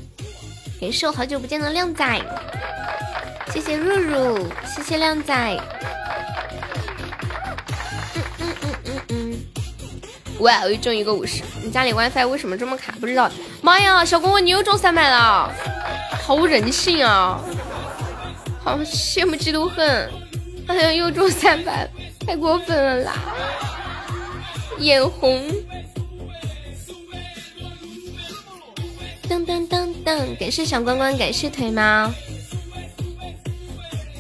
[0.81, 2.21] 感谢我好久不见的靓仔，
[3.53, 5.57] 谢谢入入，谢谢靓仔。
[8.87, 9.39] 嗯嗯
[10.41, 11.43] 哇，我又中一个五十！
[11.63, 12.93] 你家里 WiFi 为什么这么卡？
[13.01, 13.31] 不知道。
[13.63, 15.51] 妈呀，小公公你又中三百了，
[16.23, 17.41] 好无人性啊！
[18.63, 20.11] 好羡慕嫉妒恨，
[20.67, 21.89] 好像又中三百，
[22.27, 23.15] 太过分了啦！
[24.79, 25.43] 眼红。
[29.29, 32.13] 噔噔噔噔，感谢小关关，感谢腿毛。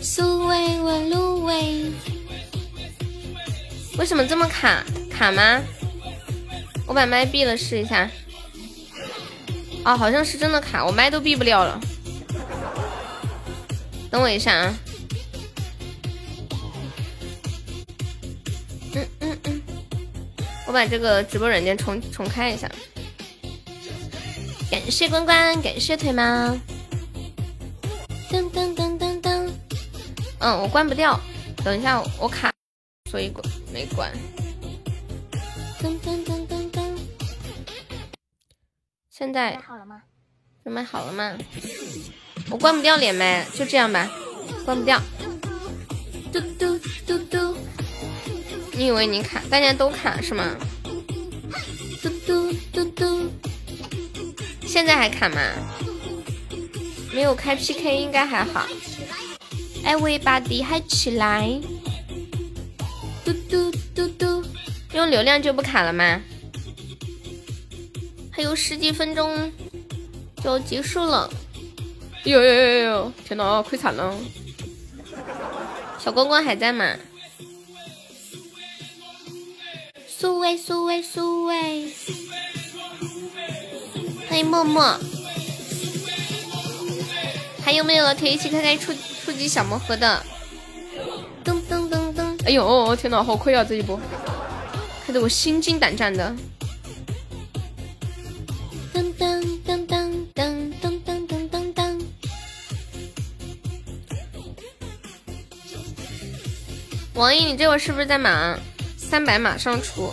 [0.00, 1.84] 苏威文芦苇，
[3.98, 4.84] 为什么这么卡？
[5.10, 5.60] 卡吗？
[6.86, 8.08] 我把麦闭了试一下，
[9.84, 11.80] 哦，好像是真的卡，我麦都闭不了了。
[14.10, 14.78] 等我一下啊。
[18.94, 19.62] 嗯嗯嗯，
[20.66, 22.70] 我把这个直播软件重重开一下。
[24.70, 26.22] 感谢关关，感谢腿毛。
[28.30, 29.50] 噔噔噔噔噔。
[30.38, 31.18] 嗯，我关不掉，
[31.64, 32.52] 等一下我卡，
[33.16, 34.12] 所以关没关。
[35.80, 36.98] 噔噔噔噔。
[39.08, 40.02] 现在好了吗？
[40.62, 41.34] 准备好了吗？
[42.50, 44.06] 我关不掉连麦，就这样吧，
[44.66, 45.00] 关不掉。
[46.30, 47.56] 嘟嘟嘟嘟，
[48.74, 50.54] 你以为你卡，大家都卡是吗？
[52.02, 53.30] 嘟嘟嘟嘟，
[54.66, 55.40] 现在还卡吗？
[57.14, 58.66] 没有开 PK 应该还好。
[59.86, 61.58] Everybody 嗨起来！
[64.96, 66.22] 用流量就不卡了吗？
[68.32, 69.52] 还有十几分钟
[70.42, 71.30] 就要结束了，
[72.24, 73.12] 呦呦呦呦！
[73.22, 74.14] 天呐，亏惨了！
[75.98, 76.96] 小光光还在吗？
[80.06, 81.92] 苏威苏威苏威，
[84.30, 84.98] 欢迎默默。
[87.62, 90.24] 还有没有了可以一起开开初初级小魔盒的？
[91.44, 92.46] 噔噔噔噔！
[92.46, 93.62] 哎呦，天哪，好亏啊！
[93.62, 94.00] 这一波，
[95.06, 96.34] 害得我心惊胆战的。
[98.92, 102.02] 噔噔噔噔噔噔噔噔噔噔。
[107.14, 108.58] 王毅，你这会儿是不是在忙？
[108.96, 110.12] 三百马上出，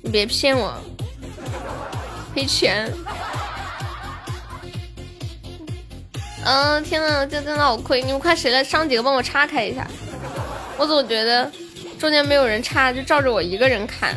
[0.00, 0.80] 你别骗我，
[2.32, 2.88] 赔钱。
[6.44, 8.00] 嗯，天呐，这真的好亏！
[8.00, 9.84] 你们快谁来上几个帮我岔开一下？
[10.78, 11.50] 我总觉得
[11.98, 14.16] 中间没有人插，就照着我一个人砍。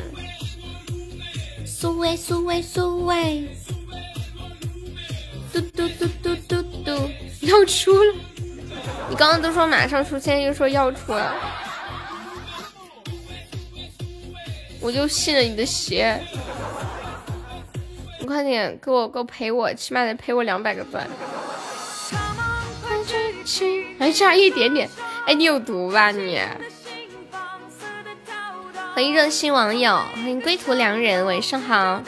[1.66, 3.48] 苏威苏威苏威，
[5.52, 7.10] 嘟嘟嘟嘟嘟嘟，
[7.42, 8.14] 要出了！
[9.10, 11.34] 你刚刚都说马上出，现在又说要出了，
[14.80, 16.22] 我就信了你的邪！
[18.20, 21.10] 你快点给我给我赔我，起码得赔我两百个钻。
[23.98, 24.88] 还差一点点，
[25.26, 26.40] 哎，你有毒吧你？
[28.94, 32.02] 欢迎热心网友，欢迎归途良人，晚上好。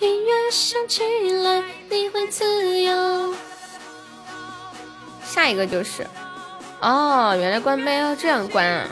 [0.00, 3.32] 音乐响起来，你会自由。
[5.24, 6.04] 下一个就是，
[6.80, 8.88] 哦，原来关麦要这样关啊？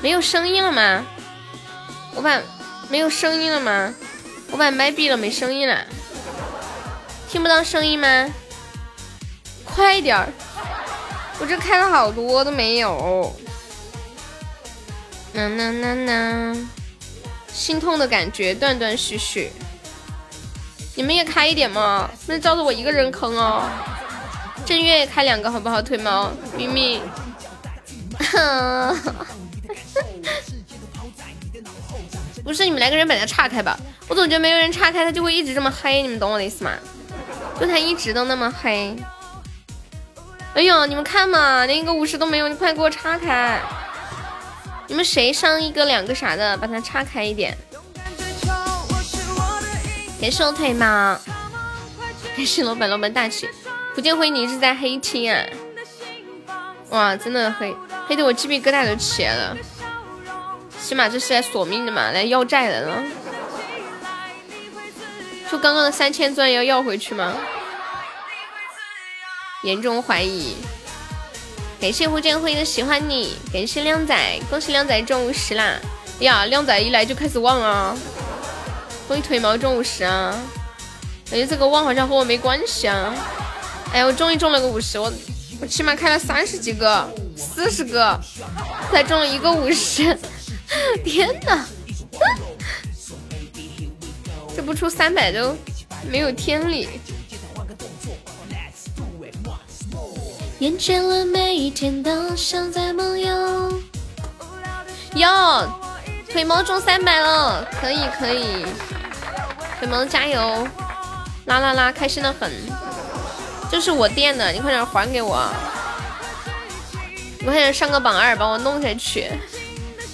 [0.00, 1.04] 没有声音了吗？
[2.14, 2.40] 我把
[2.88, 3.94] 没有声音了吗？
[4.50, 5.84] 我把麦闭了，没声音了。
[7.28, 8.26] 听不到声音吗？
[9.66, 10.32] 快点儿！
[11.40, 13.34] 我这开了好多都没有。
[15.32, 16.68] 呐呐呐呐，
[17.52, 19.52] 心痛的感觉断断续续。
[20.96, 23.62] 你们也开一点嘛，不能照着我一个人坑哦。
[24.66, 25.80] 正月也开两个好不好？
[25.80, 27.00] 腿毛咪咪。
[32.42, 33.78] 不是你们来个人把它岔开吧，
[34.08, 36.72] 我总觉得没有人岔开，它就会一直这么黑，你们懂我的意思吗？
[37.60, 38.96] 就他一直都那么黑，
[40.58, 43.60] 哎呦，你们看嘛，连一个五十都没有，你快给我岔开！
[44.88, 47.56] 你们谁上一个两个啥的，把它岔开一点。
[50.20, 51.16] 感谢我腿毛，
[52.36, 53.48] 感谢老板老板大气。
[53.94, 55.44] 福建辉，你是在黑听啊？
[56.88, 57.72] 哇，真的黑
[58.08, 59.56] 黑的我鸡皮疙瘩都起来了。
[60.80, 63.04] 起码这是来索命的嘛，来要债的了。
[65.48, 67.32] 就刚刚的三千钻要要回去吗？
[69.62, 70.54] 严重怀疑。
[71.80, 75.78] 感谢胡建辉的喜欢你，感谢靓仔，恭喜靓仔中五十啦！
[76.20, 77.96] 呀，靓仔一来就开始旺啊！
[79.06, 80.36] 恭喜腿毛中五十啊！
[81.30, 83.14] 感觉这个旺好像和我没关系啊！
[83.92, 85.12] 哎呀，我终于中了个五十，我
[85.60, 88.18] 我起码开了三十几个、四十个，
[88.90, 90.18] 才中了一个五十，
[91.04, 91.64] 天哪！
[94.56, 95.56] 这不出三百都
[96.10, 96.88] 没有天理。
[100.60, 103.80] 厌倦了每一天都像在梦游。
[105.14, 105.68] 哟，
[106.32, 108.66] 腿毛中三百了，可以可以，
[109.78, 110.66] 腿毛加油，
[111.44, 112.50] 啦啦啦，开心的很。
[113.70, 115.48] 这是我垫的，你快点还给我。
[117.38, 119.30] 你快点上个榜二，把我弄下去。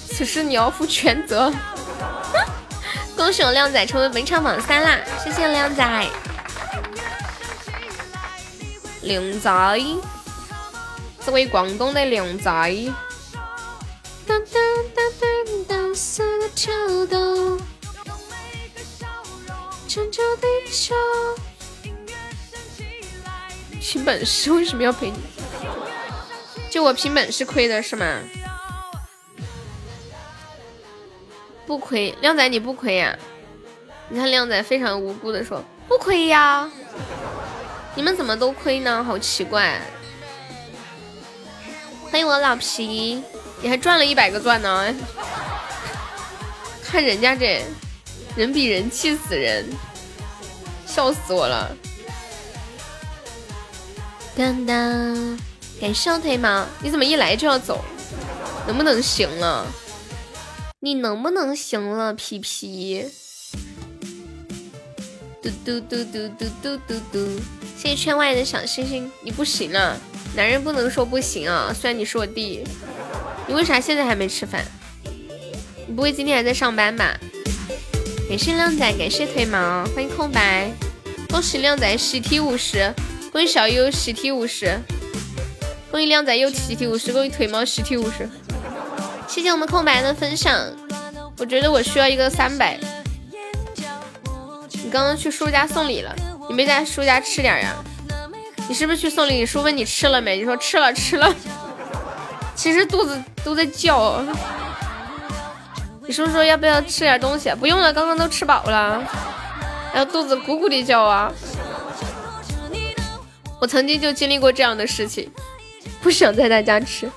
[0.07, 1.51] 此事你要负全责。
[3.17, 4.99] 恭喜我靓仔成为本场榜三啦！
[5.23, 6.05] 谢谢靓仔，
[9.01, 9.51] 靓仔，
[11.25, 12.71] 这位广东的靓仔。
[23.81, 25.15] 凭本事为什么要陪你？
[26.69, 28.19] 就我凭本事亏的是吗？
[31.65, 33.17] 不亏，靓仔你不亏呀？
[34.09, 36.69] 你看靓仔非常无辜的说不亏呀，
[37.95, 39.03] 你们怎么都亏呢？
[39.03, 39.81] 好奇怪！
[42.15, 43.21] 欢迎我老皮，
[43.61, 44.95] 你还赚了一百个钻呢！
[46.81, 47.61] 看人家这
[48.37, 49.65] 人比人气死人，
[50.87, 51.75] 笑死我了！
[54.33, 55.37] 当当，
[55.81, 57.83] 感谢我腿毛，你怎么一来就要走？
[58.65, 59.67] 能不能行了？
[60.79, 63.11] 你能不能行了，皮皮？
[65.43, 67.41] 嘟嘟嘟嘟嘟嘟嘟嘟！
[67.77, 69.99] 谢谢圈外的小星星，你不行了，
[70.35, 71.73] 男人不能说不行啊！
[71.73, 72.61] 虽然你是我弟，
[73.47, 74.65] 你为啥现在还没吃饭？
[75.87, 77.17] 你不会今天还在上班吧？
[78.27, 80.69] 感谢靓仔，感谢腿毛，欢迎空白，
[81.29, 82.93] 恭喜靓仔喜提五十，
[83.31, 84.77] 恭喜小优喜提五十，
[85.89, 88.29] 恭喜靓仔又喜提五十，恭喜腿毛喜提五十。
[89.29, 90.53] 谢谢我们空白的分享，
[91.37, 92.77] 我觉得我需要一个三百。
[94.83, 96.13] 你刚刚去叔家送礼了，
[96.49, 97.75] 你没在叔家吃点呀？
[98.67, 99.45] 你是不是去送礼？
[99.45, 100.37] 叔问你吃了没？
[100.37, 101.33] 你说吃了吃了，
[102.55, 104.23] 其实肚子都在叫。
[106.07, 107.49] 你叔说要不要吃点东西？
[107.59, 109.03] 不用了，刚刚都吃饱了，
[109.93, 111.31] 然后肚子鼓鼓的叫啊。
[113.61, 115.31] 我曾经就经历过这样的事情，
[116.01, 117.09] 不想在他家吃。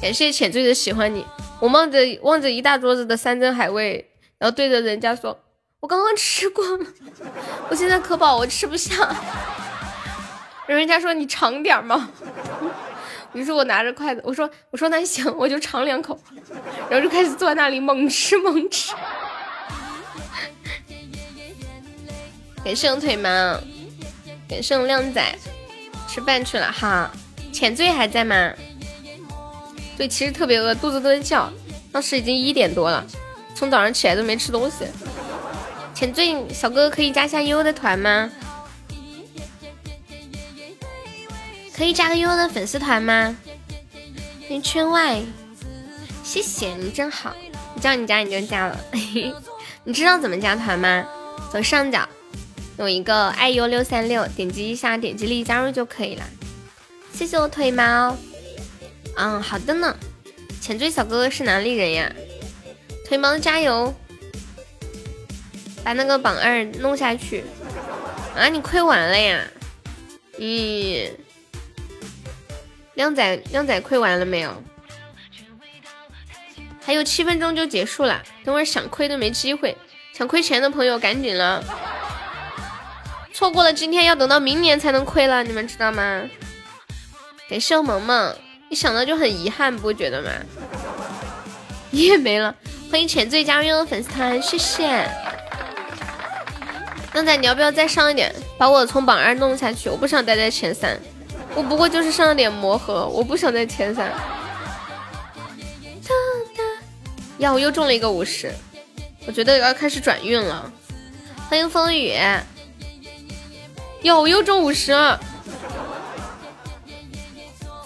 [0.00, 1.24] 感谢浅醉的喜欢你，
[1.60, 5.38] 我望着望着一大桌子的山珍海味，然后对着人家说
[5.80, 6.86] ：“我刚刚吃过了，
[7.70, 9.16] 我现在可饱，我吃不下。”
[10.66, 12.08] 人家说：“你尝点嘛。
[13.34, 16.18] ”于是我拿着筷子，我说：“我说那行，我就尝两口。”
[16.88, 18.94] 然后就开始坐在那里猛吃猛吃。
[22.64, 23.28] 感谢腿毛，
[24.48, 25.22] 感谢靓仔，
[26.08, 27.10] 吃饭去了哈。
[27.52, 28.52] 浅醉还在吗？
[29.98, 31.52] 对，其实特别饿，肚子都在叫。
[31.92, 33.04] 当时已经一点多了，
[33.54, 34.86] 从早上起来都没吃东西。
[35.94, 38.30] 浅醉小哥哥可以加下悠悠的团吗？
[41.76, 43.36] 可以加个悠悠的粉丝团吗？
[44.48, 45.20] 你圈外，
[46.22, 47.34] 谢谢你真好。
[47.74, 48.80] 你叫你加你就加了。
[49.82, 51.04] 你知道怎么加团吗？
[51.50, 52.08] 左上角
[52.78, 56.22] 有一个爱优六三六，点击一下，点击立即加入就可以了。
[57.12, 58.16] 谢谢我腿毛。
[59.16, 59.96] 嗯，好的呢。
[60.60, 62.12] 浅醉小哥哥是哪里人呀？
[63.06, 63.92] 腿毛加油，
[65.82, 67.44] 把那个榜二弄下去。
[68.36, 69.40] 啊，你亏完了呀？
[70.38, 71.10] 咦，
[72.94, 74.62] 靓仔靓仔亏完了没有？
[76.84, 79.76] 还有七分钟就结束了，等会想亏都没机会。
[80.12, 81.64] 想亏钱的朋友赶紧了，
[83.32, 86.22] 错过了今天要等到明年才能亏了，你们知道吗？
[87.48, 88.36] 感谢萌萌。
[88.70, 90.30] 一想到就很遗憾，不觉得吗？
[91.90, 92.54] 你也没了，
[92.90, 95.08] 欢迎浅醉加入粉丝团，谢谢。
[97.12, 99.88] 靓仔，你要不要再上一点，把我从榜二弄下去？
[99.88, 101.00] 我不想待在前三，
[101.56, 104.10] 我不过就是上了点魔盒，我不想在前三。
[107.38, 108.52] 呀，我又中了一个五十，
[109.26, 110.70] 我觉得要开始转运了。
[111.48, 112.14] 欢迎风雨。
[114.02, 115.20] 哟，我又中五十了。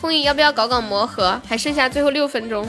[0.01, 1.41] 风雨要不要搞搞魔盒？
[1.49, 2.69] 还剩下最后六分钟，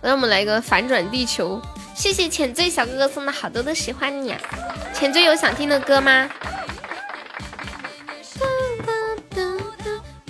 [0.00, 1.60] 让我们来一个反转地球。
[1.94, 4.34] 谢谢浅醉小哥哥送的好多的喜欢你。
[4.92, 6.28] 浅醉有想听的歌吗？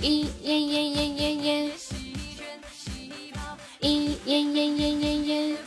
[0.05, 1.71] 耶耶耶耶耶耶，
[3.79, 3.89] 耶
[4.25, 5.57] 耶耶耶耶耶。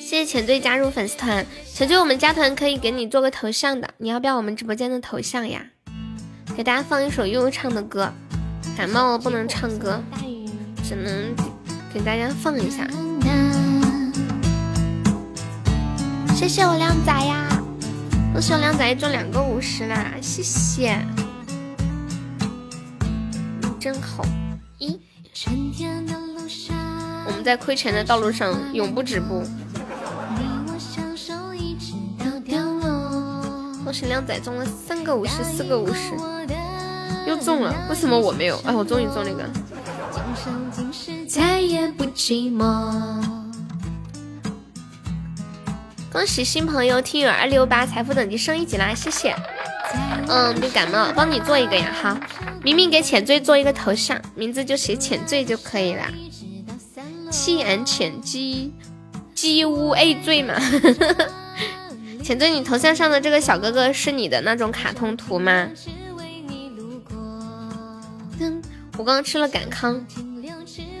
[0.00, 5.66] 谢谢浅醉加入粉丝团，浅醉我们加团可以给你做个头像的，你要不要我们直播间的头像呀？
[6.56, 8.12] 给大家放一首悠悠唱的歌，
[8.76, 10.02] 感冒了不能唱歌，
[10.82, 11.32] 只能
[11.94, 12.88] 给大家放一下。
[16.34, 17.62] 谢谢我靓仔呀，
[18.32, 20.98] 恭喜我靓仔中两个五十啦，谢谢，
[23.86, 24.24] 真好。
[24.78, 25.00] 一，
[27.24, 29.44] 我们在亏钱的道路上永不止步。
[33.84, 36.10] 恭喜靓仔中了三个五十，四个五十，
[37.28, 38.60] 又中了，为什么我没有？
[38.64, 39.48] 哎，我终于中了一个。
[46.12, 49.32] 恭喜新朋友听友二六八财富等级升一级啦，谢谢。
[50.26, 52.16] 嗯，别感冒，帮你做一个呀，好。
[52.66, 56.04] 明明给浅醉做一个头像，名字就写浅醉就可以了。
[57.30, 58.72] 七言浅鸡
[59.36, 60.54] 鸡乌 A 醉嘛。
[62.24, 65.68] 浅醉，你头像上的这个小哥哥是你的那种卡通图吗？
[68.98, 70.04] 我刚刚吃了感康，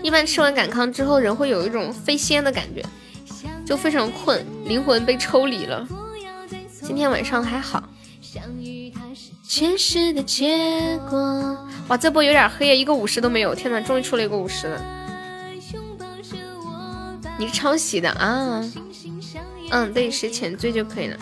[0.04, 2.80] 一般吃完感康之后，人会有一种飞仙的感觉，
[3.66, 5.84] 就非常困，灵魂被抽离了。
[6.80, 7.82] 今天晚上还好。
[9.48, 11.56] 前世的结果
[11.88, 13.54] 哇，这波有点黑，一个五十都没有。
[13.54, 14.84] 天哪，终于出了一个五十了。
[17.38, 18.60] 你是抄袭的啊？
[19.70, 21.16] 嗯，对，是浅醉就可以了。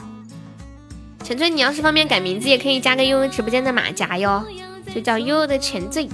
[1.23, 4.43] 浅醉，你要是方便改名字，也可以加个悠悠直播间的马甲哟，
[4.95, 6.09] 就叫悠悠的浅醉。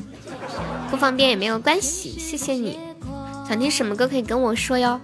[0.91, 2.77] 不方便也没有关系，谢谢你。
[3.49, 5.01] 想听什么歌可以跟我说哟。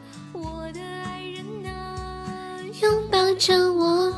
[2.83, 4.13] 拥抱着我。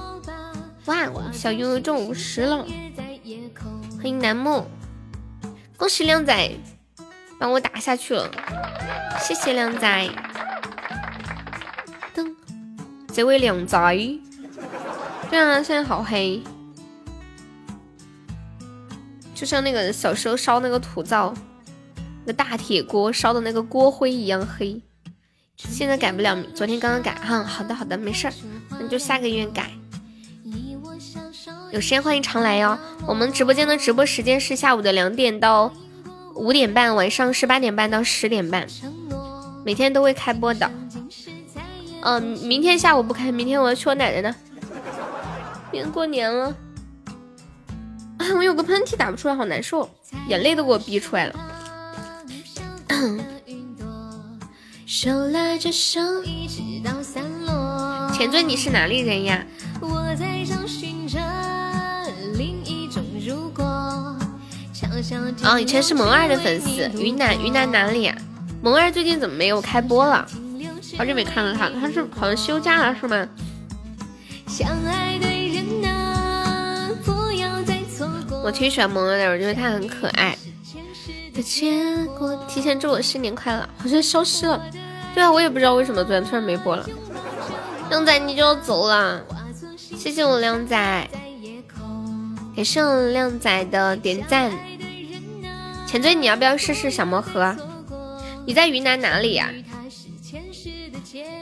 [0.89, 2.67] 哇，小悠悠中五十了，
[3.97, 4.65] 欢迎楠木，
[5.77, 6.51] 恭喜靓仔，
[7.39, 8.27] 帮我打下去了，
[9.21, 10.09] 谢谢靓仔。
[13.13, 13.79] 这位靓仔，
[15.29, 16.43] 对啊，现在好黑，
[19.35, 21.35] 就像那个小时候烧那个土灶，
[22.25, 24.81] 那大铁锅烧的那个锅灰一样黑。
[25.57, 27.43] 现在改不了，昨天刚刚改哈。
[27.43, 28.33] 好的好的，没事儿，
[28.71, 29.71] 那就下个月改。
[31.71, 32.79] 有时间欢迎常来哟。
[33.07, 35.71] 我们直播间的直播时间是下午的两点到
[36.35, 38.67] 五点半，晚上是八点半到十点半，
[39.65, 40.71] 每天都会开播的。
[42.03, 44.35] 嗯，明天下午不开，明天我要去我奶奶那。
[45.71, 46.57] 明天过年了，
[48.37, 49.91] 我有个喷嚏打不出来，好难受，
[50.29, 51.35] 眼泪都给我逼出来了。
[58.17, 59.45] 前缀你是哪里人呀？
[59.81, 61.21] 我在找寻着
[65.45, 68.15] 哦，以前是萌二的粉丝，云南云南哪里呀？
[68.61, 70.27] 萌二最近怎么没有开播了？
[70.97, 73.29] 好久没看到他，他是好像休假了是吗？
[78.43, 80.37] 我挺喜欢萌二的，我觉得他很可爱。
[81.33, 81.43] 提
[82.61, 84.61] 前祝我新年快乐，好像消失了。
[85.15, 86.85] 对啊，我也不知道为什么昨天突然没播了。
[87.91, 89.23] 靓仔你就要走了，
[89.77, 91.09] 谢谢我靓仔，
[92.57, 94.51] 感谢我靓仔的点赞。
[95.89, 97.57] 前缀你要不要试试小魔盒？
[98.45, 99.51] 你在云南哪里呀？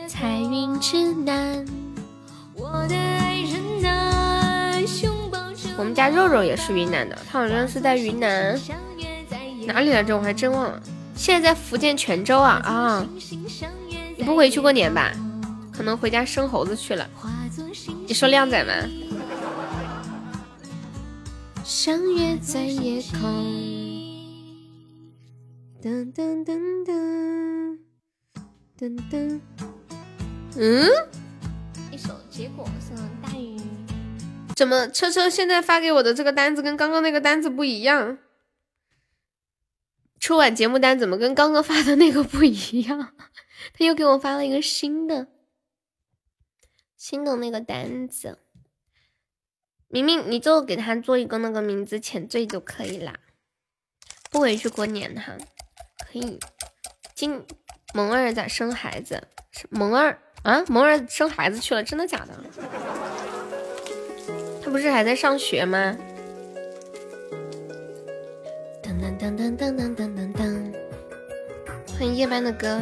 [0.06, 1.66] 彩云之南。
[5.76, 8.56] 我们家肉肉也是云南的，他好像是在云南。
[9.66, 10.16] 哪里来着？
[10.16, 10.80] 我还真忘了。
[11.16, 13.04] 现在在福建泉州啊啊！
[14.16, 15.12] 你不回去过年吧？
[15.72, 17.04] 可能回家生猴子去了。
[18.06, 18.72] 你说靓仔吗？
[21.64, 23.75] 相约在夜空。
[25.86, 27.78] 噔噔噔噔
[28.76, 29.40] 噔噔。
[30.56, 30.84] 嗯？
[31.92, 33.56] 一首结果送大雨。
[34.56, 38.18] 怎么车车现在发给我的这个单子跟刚刚那个单子不一样？
[40.18, 43.14] 春晚节目单怎么跟刚刚发的那个不一样？
[43.72, 45.28] 他又给我发了一个新的，
[46.96, 48.40] 新的那个单子。
[49.86, 53.20] 明明你就给他做一个那个名字前缀就可以啦。
[54.32, 55.38] 不回去过年哈，
[56.10, 56.38] 可以。
[57.14, 57.44] 今
[57.94, 59.22] 萌儿咋生孩子？
[59.70, 62.34] 萌儿啊，萌儿生孩子去了，真的假的？
[64.62, 65.96] 他不是还在上学吗？
[68.82, 70.74] 噔噔噔噔噔噔噔！
[71.92, 72.80] 欢迎夜班的歌。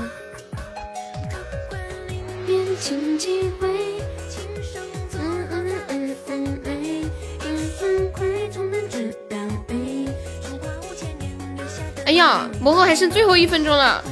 [12.06, 14.02] 哎呀，魔盒还剩最后一分钟了！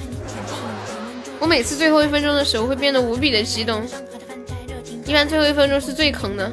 [1.39, 3.83] 我每次最后一分钟的时候会变得无比的激动，
[5.05, 6.51] 一般最后一分钟是最坑的。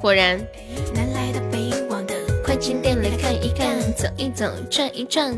[0.00, 0.40] 果然。
[2.44, 5.32] 快进店里看一看，走一走，转一转。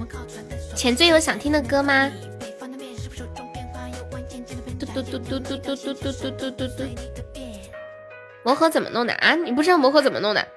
[0.74, 2.10] 前最有想听的歌吗？
[4.78, 6.84] 嘟嘟嘟嘟嘟嘟嘟嘟嘟嘟嘟。
[8.42, 9.34] 魔盒怎么弄的啊？
[9.34, 10.48] 你不知道魔盒怎么弄的？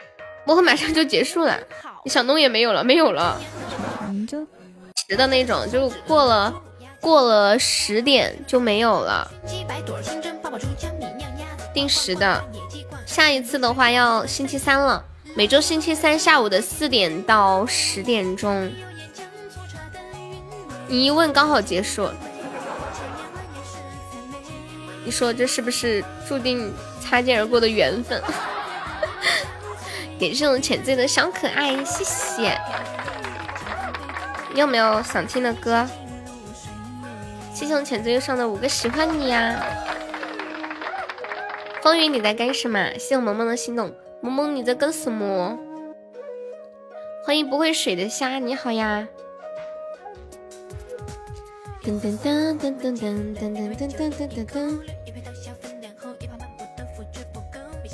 [0.45, 1.59] 魔盒马上就结束了，
[2.03, 3.41] 你想弄也没有了，没有了。
[4.27, 4.45] 就
[5.07, 6.53] 十的那种，就过了
[7.01, 9.29] 过了十点就没有了。
[11.73, 12.43] 定时的，
[13.05, 15.03] 下一次的话要星期三了。
[15.35, 18.71] 每周星期三下午的四点到十点钟，
[20.87, 22.07] 你一问刚好结束。
[25.03, 28.21] 你说这是不是注定擦肩而过的缘分？
[30.17, 32.57] 给这种浅醉的小可爱，谢谢。
[34.53, 35.85] 你有没有想听的歌？
[37.53, 39.61] 谢谢我浅醉又上的五个喜欢你呀。
[41.81, 42.91] 风雨你在干什么？
[42.93, 43.93] 谢谢我萌萌的心动。
[44.21, 45.57] 萌萌，你在干什么？
[47.25, 49.07] 欢迎不会水的虾，你好呀！
[51.83, 54.79] 噔噔噔噔噔噔噔噔噔噔噔噔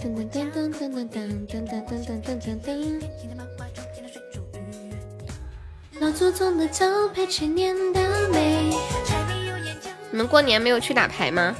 [0.01, 0.15] 噔。
[0.15, 3.01] 噔噔噔噔噔噔噔噔噔噔噔噔。
[5.99, 8.75] 老祖宗的招牌，千年的美。
[10.09, 11.55] 你们过年没有去打牌吗？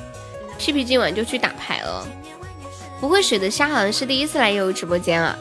[0.58, 2.06] 屁屁今晚就去打牌了。
[3.00, 5.38] 不会水的虾好像是第一次来悠悠直播间啊！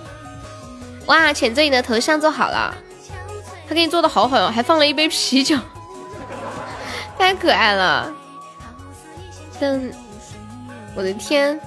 [1.06, 2.74] 哇，浅醉你的头像做好了，
[3.68, 5.58] 他给你做的好好哟，还放了一杯啤酒，
[7.18, 8.14] 太可爱了。
[9.60, 9.92] 噔，
[10.94, 11.60] 我的天，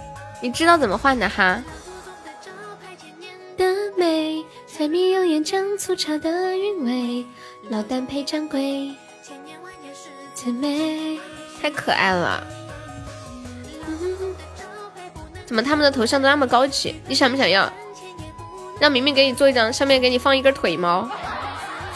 [0.43, 1.63] 你知道怎么换的哈？
[3.55, 3.65] 的
[3.95, 7.25] 美，柴米油盐酱醋茶的韵味，
[7.69, 8.93] 老单配掌柜，
[10.35, 11.17] 最美，
[11.61, 12.45] 太可爱了。
[15.45, 16.93] 怎么他们的头像都那么高级？
[17.07, 17.71] 你想不想要？
[18.81, 21.09] 让明明给你做一张，上面给你放一根腿毛，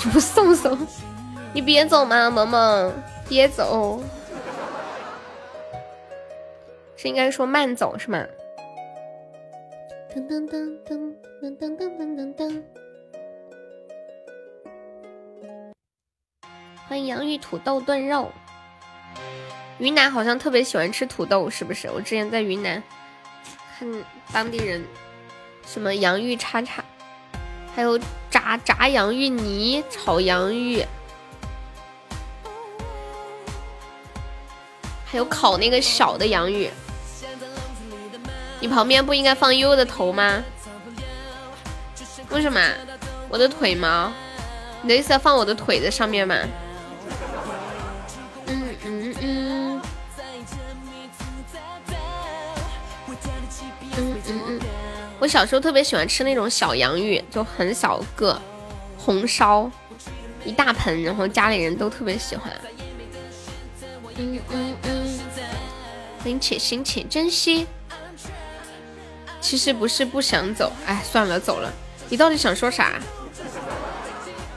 [0.05, 0.87] 你不送送？
[1.51, 2.93] 你别走嘛，萌萌，
[3.27, 4.01] 别走。
[6.95, 8.23] 是应该说慢走是吗？
[10.09, 12.63] 噔噔噔噔噔噔噔噔噔。
[16.87, 18.31] 欢迎洋芋土豆炖肉。
[19.79, 21.89] 云南好像特别喜欢吃土豆，是不是？
[21.89, 22.81] 我之前在云南
[23.77, 23.87] 看
[24.31, 24.81] 当地人
[25.65, 26.81] 什么洋芋叉叉，
[27.75, 30.85] 还有炸炸洋芋泥、炒洋芋，
[35.05, 36.69] 还有烤那个小的洋芋。
[38.59, 40.43] 你旁边不应该放悠悠的头吗？
[42.29, 42.59] 为什么？
[43.29, 44.13] 我的腿吗？
[44.81, 46.35] 你的意思要放我的腿在上面吗？
[48.47, 49.81] 嗯嗯嗯。
[53.97, 54.59] 嗯嗯嗯。
[55.19, 58.39] 我小时候特别喜欢吃那种小洋芋，就很小个，
[58.97, 59.69] 红烧
[60.43, 62.51] 一大盆，然后家里人都特别喜欢。
[64.17, 65.19] 嗯嗯嗯。
[66.23, 67.65] 请且行且珍惜。
[69.47, 71.71] 其实不是不想走，哎，算了，走了。
[72.09, 72.99] 你到底想说啥？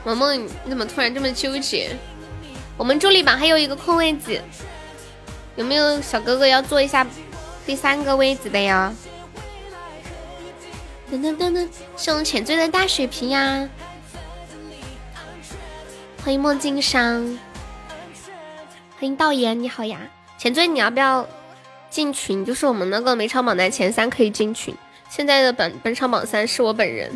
[0.03, 1.95] 萌萌，你怎么突然这么纠结？
[2.75, 4.41] 我们助力榜还有一个空位子，
[5.55, 7.07] 有没有小哥哥要坐一下
[7.65, 8.93] 第三个位子的呀？
[11.09, 13.69] 噔噔噔噔，送浅醉的大水瓶呀！
[16.21, 17.39] 欢迎墨镜商，
[18.99, 20.01] 欢迎道爷，你好呀，
[20.37, 21.25] 浅醉，你要不要？
[21.91, 24.73] 进群就是我们那个每场榜单前三可以进群，
[25.09, 27.11] 现在的本本场榜三是我本人，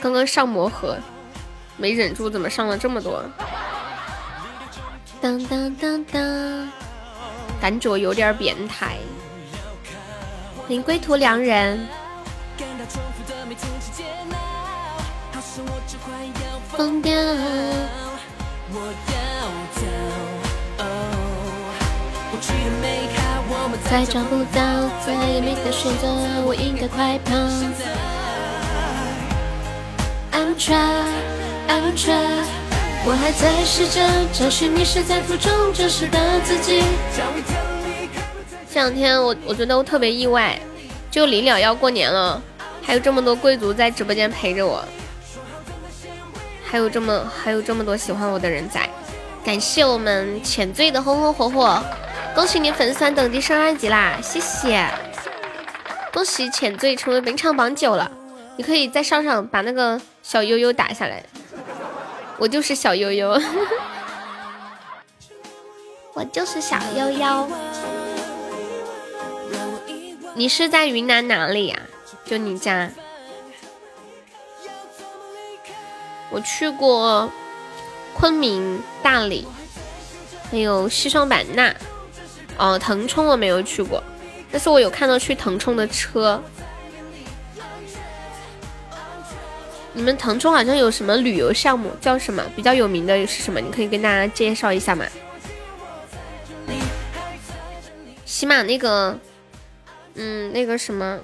[0.00, 0.96] 刚刚上魔盒，
[1.76, 3.22] 没忍住，怎么上了这么多？
[5.20, 6.72] 当当当当，
[7.60, 8.96] 感觉有点变态。
[10.56, 11.86] 欢迎归途良人。
[16.74, 17.12] 疯掉。
[23.90, 24.60] 再找不到，
[25.06, 26.08] 再也没得选择，
[26.44, 27.34] 我应该快跑。
[30.32, 30.74] I'm try,
[31.68, 32.44] I'm try，
[33.04, 34.00] 我还在试着
[34.32, 36.82] 找寻迷失在途中真实的自己。
[38.68, 40.58] 这两天我我觉得我特别意外，
[41.10, 42.42] 就临了要过年了，
[42.82, 44.84] 还有这么多贵族在直播间陪着我，
[46.64, 48.88] 还有这么还有这么多喜欢我的人在，
[49.44, 51.80] 感谢我们浅醉的红红火火。
[52.34, 54.88] 恭喜你粉丝团等级升二级啦，谢谢！
[56.12, 58.10] 恭喜浅醉成为本场榜九了，
[58.56, 61.24] 你可以在上上把那个小悠悠打下来。
[62.38, 63.40] 我就是小悠悠，
[66.12, 67.48] 我就是小悠悠。
[70.34, 71.78] 你是在云南哪里呀？
[72.24, 72.90] 就你家？
[76.30, 77.30] 我去过
[78.12, 79.46] 昆明、大理，
[80.50, 81.72] 还有西双版纳。
[82.56, 84.02] 哦，腾冲我没有去过，
[84.50, 86.42] 但是我有看到去腾冲的车。
[89.92, 92.42] 你们腾冲好像有什么旅游项目，叫什么？
[92.56, 93.60] 比较有名的是什么？
[93.60, 95.04] 你可以跟大家介绍一下吗？
[98.24, 99.16] 起码那个，
[100.14, 101.20] 嗯，那个什么，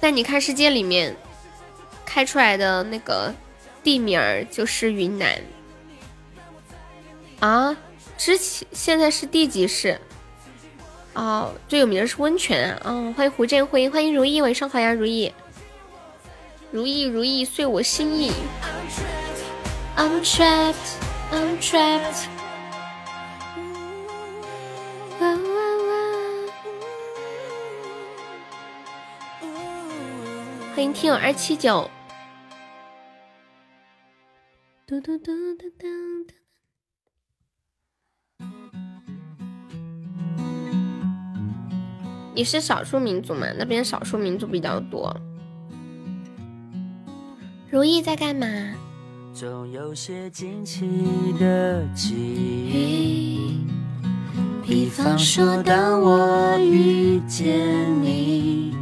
[0.00, 1.14] 带你看世界里面
[2.06, 3.34] 开出来的那个
[3.82, 5.38] 地名儿就是云南。
[7.40, 7.76] 啊，
[8.16, 10.00] 之前现在是第几市？
[11.14, 13.14] 哦，最有名的是温泉啊！
[13.16, 15.32] 欢迎胡建辉，欢迎如意，晚上好呀，如意，
[16.72, 18.32] 如意如意，遂我心意。
[19.96, 20.74] I'm trapped,
[21.30, 22.26] I'm trapped。
[30.74, 31.88] 欢迎听友二七九。
[34.84, 35.86] 嘟嘟嘟嘟嘟。
[42.34, 43.46] 你是少数民族吗？
[43.56, 45.16] 那边少数民族比较多。
[47.70, 48.46] 如意在干嘛？
[49.32, 50.88] 总有些惊奇
[51.38, 52.14] 的际
[52.72, 53.66] 遇，
[54.66, 57.56] 比方说当我遇见
[58.02, 58.74] 你，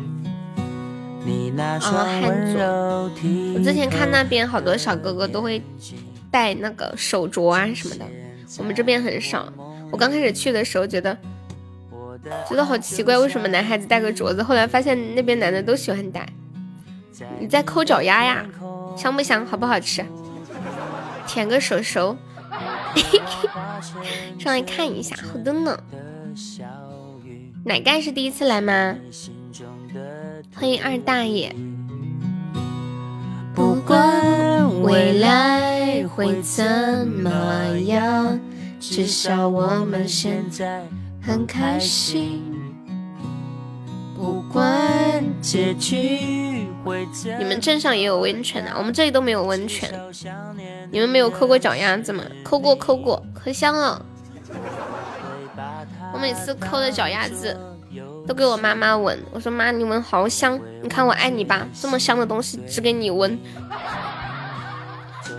[1.25, 3.55] 你那双温柔体。
[3.55, 5.63] 我之前看那边好多小哥哥都会
[6.31, 8.07] 戴那个手镯啊什么的，
[8.59, 9.53] 我们这边很少。
[9.91, 11.15] 我刚开始去的时候觉得。
[12.49, 14.43] 觉得好奇怪，为什么男孩子戴个镯子？
[14.43, 16.27] 后来发现那边男的都喜欢戴。
[17.39, 18.45] 你在抠脚丫呀？
[18.97, 19.47] 香不香？
[19.47, 20.05] 好不好吃？
[21.27, 22.17] 舔个手手，
[24.39, 25.79] 上来看一下，好的呢。
[27.65, 28.97] 奶盖是第一次来吗？
[30.55, 31.55] 欢迎二大爷。
[33.55, 38.41] 不管未来会怎么样？
[38.81, 40.83] 至少我们现在
[41.25, 42.43] 很开心。
[44.17, 44.63] 不管
[45.41, 48.75] 结局会怎你们镇上也有温泉啊？
[48.77, 49.89] 我们这里都没有温泉。
[50.91, 52.25] 你们没有抠过脚丫子吗？
[52.45, 54.05] 抠过，抠过，可香了。
[56.13, 57.57] 我每次抠的脚丫子。
[58.27, 63.37] 都给我妈妈闻，我说妈，你闻好香，你看我爱你吧，这么香的东西只给你闻。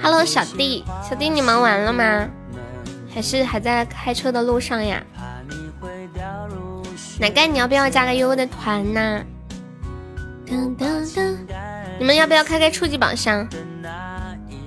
[0.02, 2.28] Hello，小弟，小弟你忙完了吗？
[3.14, 5.02] 还是还在开车的路上呀？
[7.24, 9.24] 奶盖，你要不要加个悠悠的团呢？
[11.98, 13.48] 你们要不要开开初级宝箱？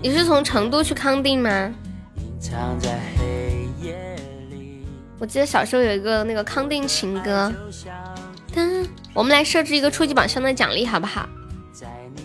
[0.00, 1.70] 你是从成都去康定吗？
[5.18, 7.52] 我记得小时候有一个那个康定情歌，
[9.12, 11.28] 我们来设置一个初级宝箱的奖励好不好？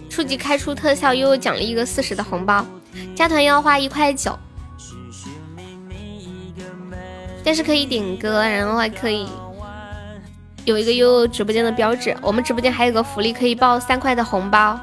[0.09, 2.65] 初级开出特效，悠悠奖励一个四十的红包，
[3.13, 4.39] 加团要花一块九，
[7.43, 9.27] 但是可以点歌，然后还可以
[10.65, 12.15] 有一个悠悠直播间的标志。
[12.21, 14.79] 我们直播间还有个福利，可以报三块的红包，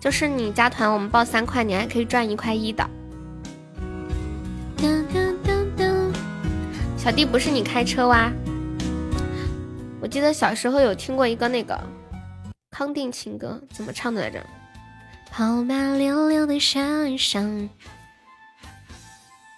[0.00, 2.88] 就是你加团我们报三块，你还可以赚一块一的。
[6.96, 8.32] 小弟不是你开车哇？
[10.00, 11.78] 我记得小时候有听过一个那个
[12.70, 14.44] 康定情歌，怎么唱的来着？
[15.30, 17.68] 跑马溜溜的山上，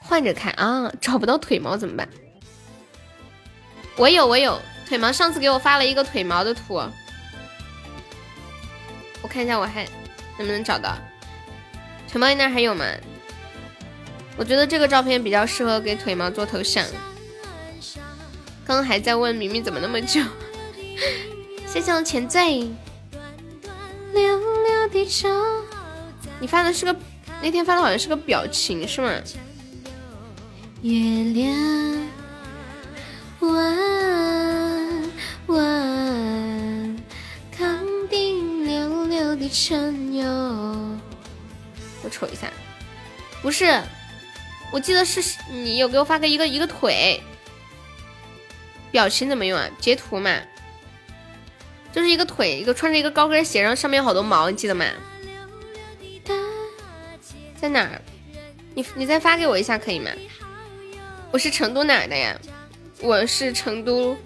[0.01, 0.91] 换着看啊！
[1.01, 2.09] 找不到腿毛怎么办？
[3.97, 6.75] 我有我有腿毛，上次给我发了一个腿毛的图，
[9.23, 9.85] 我看一下我还
[10.39, 10.97] 能不能找到。
[12.09, 12.85] 腿毛你那还有吗？
[14.37, 16.85] 我觉得这个照片比较适合给腿毛做头像。
[18.67, 20.21] 刚刚还在问明明怎么那么久，
[21.67, 22.69] 谢谢我前醉。
[26.39, 26.95] 你发的是个
[27.41, 29.11] 那天发的好像是个表情是吗？
[30.83, 30.93] 月
[31.33, 32.07] 亮
[33.41, 35.13] 弯
[35.47, 36.97] 弯，
[37.57, 40.25] 康定溜溜的城哟。
[42.03, 42.51] 我瞅一下，
[43.43, 43.83] 不是，
[44.73, 47.23] 我记得是你有给我发个一个一个腿。
[48.91, 49.69] 表情怎么用啊？
[49.79, 50.41] 截图嘛，
[51.93, 54.87] 就是一个腿，一个穿着一个高跟鞋，然后上面有好多毛，你记得吗？
[57.61, 57.91] 在哪？
[58.75, 59.77] 你你再发给我一下。
[59.79, 60.11] 可以吗？
[61.31, 62.39] 我是成都哪儿的呀？
[63.01, 64.17] 我是成都。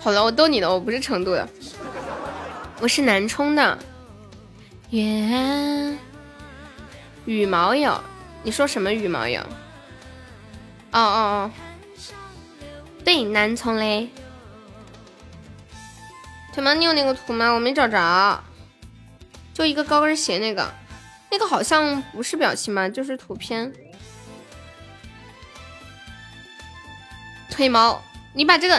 [0.00, 1.48] 好了，我逗你的，我不是成都的，
[2.80, 3.78] 我是南充的。
[4.90, 5.96] 月
[7.24, 8.00] 羽毛有？
[8.44, 9.40] 你说什么羽毛有？
[10.92, 11.50] 哦哦哦。
[13.04, 14.08] 对，南充嘞。
[16.54, 17.50] 小猫，你有那个图吗？
[17.50, 18.42] 我没找着，
[19.52, 20.72] 就一个高跟鞋那个，
[21.30, 23.72] 那个好像不是表情吧，就是图片。
[27.56, 28.02] 腿毛，
[28.34, 28.78] 你把这个，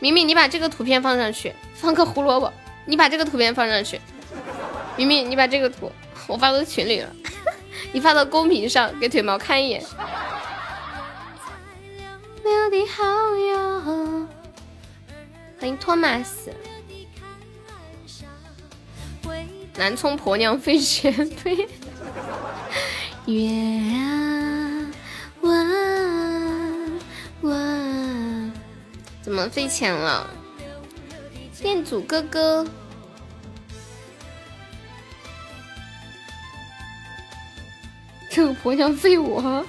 [0.00, 2.52] 明明你把这个图片放上去，放个胡萝卜，
[2.86, 4.00] 你把这个图片放上去，
[4.96, 5.92] 明明你把这个图，
[6.26, 7.08] 我发到群里了，
[7.92, 9.80] 你发到公屏上给腿毛看一眼。
[15.60, 16.52] 欢迎托马斯。
[19.76, 21.68] 南充婆娘费钱费。
[23.26, 23.48] 月
[23.96, 24.92] 啊
[25.40, 27.00] 弯
[27.42, 27.83] 弯，
[29.24, 30.28] 怎么费钱了？
[31.58, 32.66] 店主哥哥，
[38.28, 39.64] 这个婆娘费我。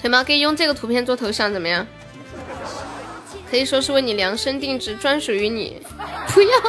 [0.00, 1.84] 腿毛可以用这个图片做头像，怎么样？
[3.50, 5.82] 可以说是为你量身定制，专属于你。
[6.28, 6.50] 不要。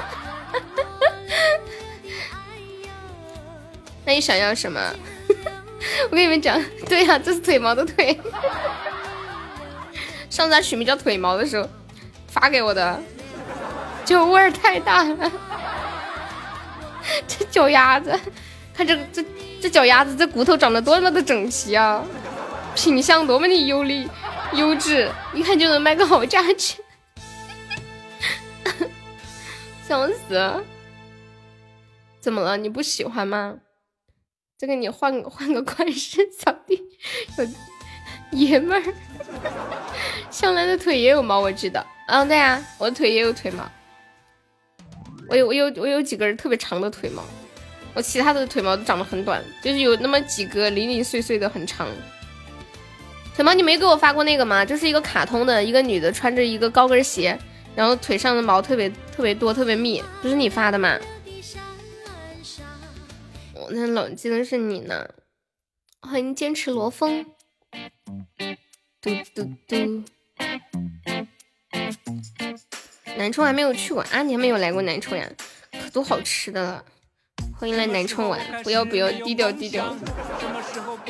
[4.04, 4.82] 那你想要什么？
[6.10, 8.20] 我跟你们讲，对呀，这是腿毛的腿。
[10.32, 11.70] 上次他取名叫腿毛的时候
[12.28, 13.00] 发给我的，
[14.06, 15.32] 就味儿太大了。
[17.28, 18.18] 这脚丫子，
[18.74, 19.24] 看这这
[19.62, 22.04] 这脚丫子，这骨头长得多么的整齐啊！
[22.74, 24.08] 品相多么的优丽、
[24.54, 26.82] 优质，一看就能卖个好价钱，
[29.86, 30.64] 笑死！
[32.22, 32.56] 怎么了？
[32.56, 33.58] 你不喜欢吗？
[34.58, 36.82] 再给你换个换个款式，小弟
[37.38, 37.46] 有
[38.40, 38.94] 爷们儿。
[40.30, 41.86] 向来的腿也有毛，我知道。
[42.08, 43.70] 嗯，对啊，我的腿也有腿毛。
[45.30, 47.24] 我有我有我有几根特别长的腿毛，
[47.94, 51.88] 我其他的腿毛都长得很短，就是有那么几个零零碎碎的很长。
[53.34, 54.66] 腿毛，你没给我发过那个吗？
[54.66, 57.38] 就是一个卡通的一个女的穿着一个高跟鞋，
[57.76, 60.98] 然后腿上的毛特别特别多，特别密，不是你发的吗？
[63.54, 65.08] 我那冷记的是你呢。
[66.02, 67.26] 欢迎坚持罗峰。
[69.02, 70.04] 嘟嘟嘟。
[73.18, 74.22] 南充还没有去过啊？
[74.22, 75.28] 你还没有来过南充呀？
[75.72, 76.86] 可多好吃的了！
[77.58, 79.96] 欢迎来南充玩，不要不要，低调低调。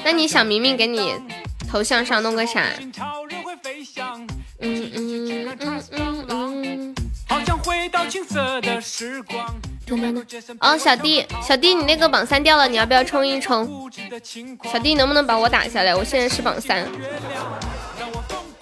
[0.06, 1.14] 那你想明明给你
[1.70, 2.66] 头像上弄个啥？
[4.60, 6.96] 嗯嗯嗯嗯嗯。
[10.60, 13.90] 哦，小弟小弟，你那个榜三掉了，你要不要冲一冲？
[14.72, 15.96] 小弟能不能把我打下来？
[15.96, 16.88] 我现在是榜三。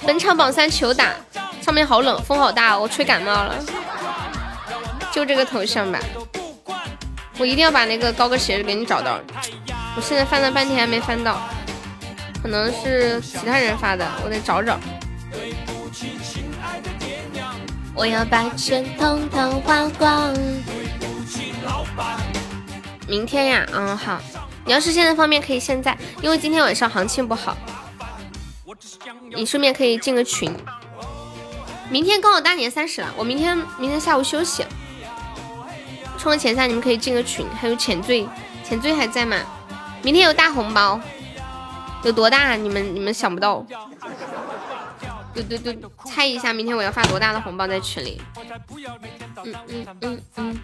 [0.06, 1.14] 本场榜三求打，
[1.62, 3.56] 上面好冷，风好大，我吹感冒了。
[5.12, 6.00] 就这个头像吧，
[7.38, 9.20] 我一定要把那个高跟鞋给你找到。
[9.96, 11.42] 我现在翻了半天还没翻到，
[12.42, 14.80] 可能是其他人发的，我得找找。
[17.94, 20.34] 我要把钱统统花光。
[23.08, 24.20] 明天呀，嗯好。
[24.66, 27.58] 你要是现在方便，可以现在，因为今天晚上行情不好。
[29.36, 30.54] 你顺便可以进个群。
[31.90, 34.64] 明天刚好大年三十了，我明天明天下午休息，
[36.20, 37.48] 冲个前三，你们可以进个群。
[37.60, 38.28] 还有浅醉，
[38.64, 39.38] 浅醉还在吗？
[40.04, 41.00] 明天有大红包，
[42.04, 42.56] 有多大？
[42.56, 43.66] 你们你们想不到。
[45.34, 48.22] 对对对，猜一下明天我要发多大的红包在群里。
[49.44, 50.60] 嗯嗯嗯嗯。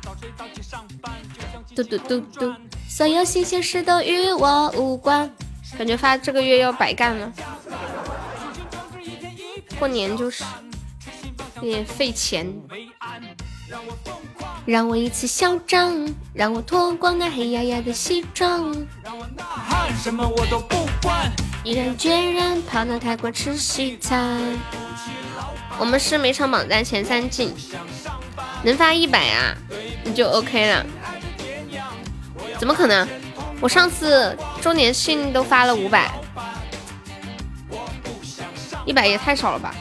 [1.76, 2.54] 嘟嘟嘟嘟，
[2.90, 5.30] 所有新鲜事都与我无关。
[5.78, 7.32] 感觉发这个月要白干了。
[9.78, 10.44] 过年就是
[11.56, 12.48] 有点费钱，
[14.66, 18.74] 让我一次嚣张，让我脱光那黑压压的西装，
[21.66, 24.40] 毅然决然跑到泰国吃西餐。
[25.80, 27.52] 我们是每场榜单前三进，
[28.62, 29.58] 能发一百啊，
[30.04, 30.86] 你就 OK 了。
[32.60, 33.08] 怎么可能？
[33.60, 36.12] 我上次周年庆都发了五百。
[38.86, 39.74] 一百也太少了吧！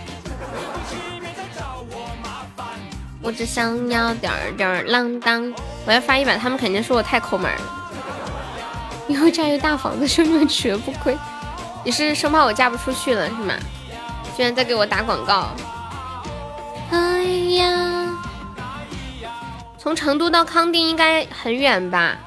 [3.20, 5.52] 我只想要点点浪荡，
[5.84, 7.92] 我要发一百，他们肯定说我太抠门了。
[9.06, 11.14] 以后家有大房子，兄弟们绝不亏。
[11.84, 13.54] 你是生怕我嫁不出去了是吗？
[14.36, 15.50] 居然在给我打广告！
[16.90, 17.22] 哎
[17.56, 18.18] 呀，
[19.78, 22.18] 从成都到康定应该很远吧？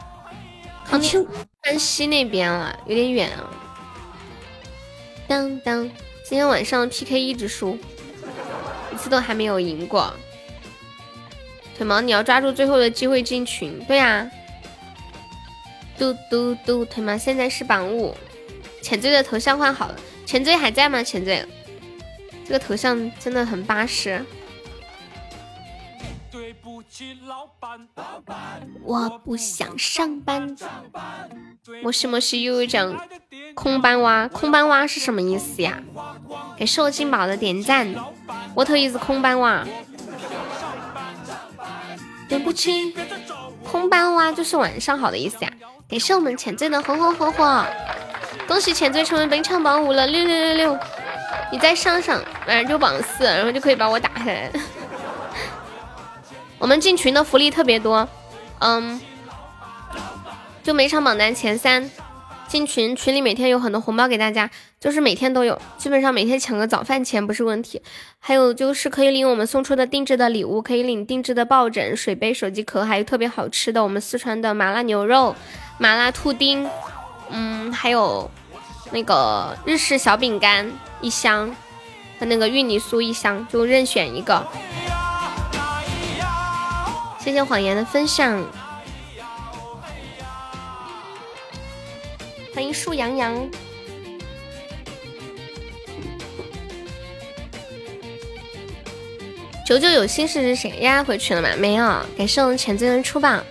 [0.85, 1.27] 康定
[1.63, 3.43] 山西那边了，有点远啊。
[5.27, 5.89] 当当。
[6.29, 7.77] 今天晚上 PK 一直输，
[8.91, 10.13] 一次都还没有赢过。
[11.77, 13.81] 腿毛，你要抓住最后的机会进群。
[13.87, 14.29] 对呀，
[15.97, 18.13] 嘟嘟嘟，腿毛现在是榜五。
[18.87, 19.95] 浅醉的头像换好了，
[20.25, 21.03] 浅醉还在吗？
[21.03, 21.45] 浅醉，
[22.45, 24.25] 这个头像真的很巴适。
[26.31, 27.85] 对不起，老板
[28.83, 30.55] 我不想上班。
[31.83, 32.97] 莫西莫西又讲
[33.55, 35.83] 空班蛙，空班蛙是什么意思呀？
[36.55, 37.93] 给受金宝的点赞。
[38.55, 39.67] 我头一是空班蛙。
[42.29, 42.95] 对不起，
[43.69, 45.51] 空班蛙就是晚上好的意思呀。
[45.89, 47.65] 感谢我们浅醉的红红火火，
[48.47, 50.79] 恭喜浅醉成为本场榜五了，六六六六。
[51.51, 54.51] 你再上上，马上就榜四，然后就可以把我打下来。
[56.57, 58.07] 我们进群的福利特别多，
[58.59, 58.99] 嗯，
[60.63, 61.91] 就每场榜单前三
[62.47, 64.49] 进群，群里每天有很多红包给大家，
[64.79, 67.81] 就是每天都有，基本上每天抢个早饭钱不是问题。
[68.19, 75.35] 还有就是可以领我们送出的定制的礼物，可以领定制的抱枕、水杯、手机壳，还有特别好吃的我们四川的麻辣牛肉、
[75.77, 76.67] 麻辣兔丁，
[77.29, 78.29] 嗯，还有
[78.91, 81.55] 那个日式小饼干一箱
[82.19, 84.45] 和那个芋泥酥一箱，就任选一个。
[87.19, 88.41] 谢谢谎言的分享，
[92.55, 93.35] 欢迎树洋洋。
[99.65, 101.03] 九九有心事是谁呀？
[101.03, 101.49] 回去了吗？
[101.57, 101.85] 没有。
[102.17, 103.43] 感谢我们前醉人出榜，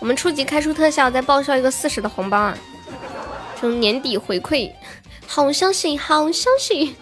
[0.00, 2.56] 我们初级开出特效，再报销一个四十的红包啊！
[3.58, 4.70] 从年底回馈，
[5.26, 6.94] 好消息，好消息！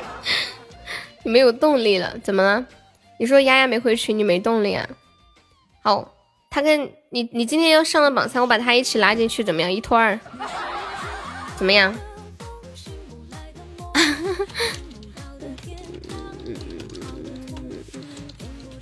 [1.22, 2.66] 你没有动力了，怎么了？
[3.18, 4.88] 你说丫丫没回群，你没动力啊？
[5.82, 6.14] 好，
[6.50, 9.72] 他跟你，你今天要上了榜三，我把他一起拉进去，怎么样？
[9.72, 10.18] 一拖二，
[11.56, 11.94] 怎么样？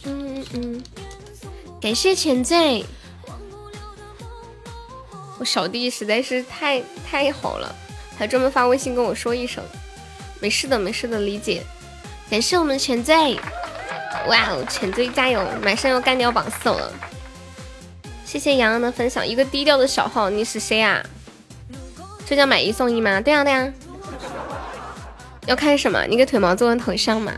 [0.05, 0.83] 嗯嗯，
[1.81, 2.85] 感谢前醉，
[5.39, 7.75] 我小弟实在是太太好了，
[8.19, 9.63] 还专门发微信跟我说一声，
[10.41, 11.63] 没事的，没事的，理解。
[12.29, 13.39] 感谢我们全醉。
[14.27, 15.43] 哇哦，浅醉加油！
[15.63, 16.93] 马上要干掉榜四了，
[18.27, 21.03] 谢谢洋洋的分享，一个低调的小号，你是谁啊？
[22.27, 23.21] 这叫买一送一吗？
[23.21, 23.73] 对呀对呀。
[25.47, 26.05] 要看什么？
[26.07, 27.33] 你给腿毛做个头像嘛。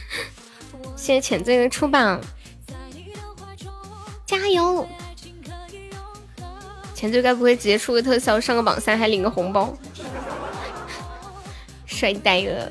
[0.96, 2.18] 谢谢浅醉的出榜，
[4.24, 4.88] 加油！
[7.00, 9.74] 浅醉该不会直接出个特效上个榜三还领个红包？
[11.88, 12.70] 帅呆了！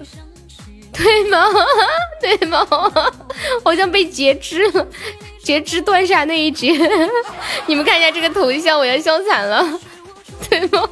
[0.93, 1.47] 对吗？
[2.21, 2.63] 对吗，
[3.65, 4.85] 好像被截肢了，
[5.43, 6.77] 截肢断下那一截。
[7.65, 9.79] 你们看一下这个头像，我要笑惨了。
[10.47, 10.87] 对吗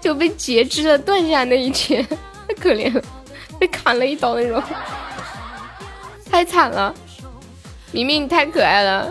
[0.00, 2.02] 就被截肢了，断下那一截，
[2.48, 3.02] 太可怜了，
[3.60, 4.62] 被砍了一刀那种。
[6.30, 6.94] 太惨了，
[7.92, 9.10] 明明你太可爱了，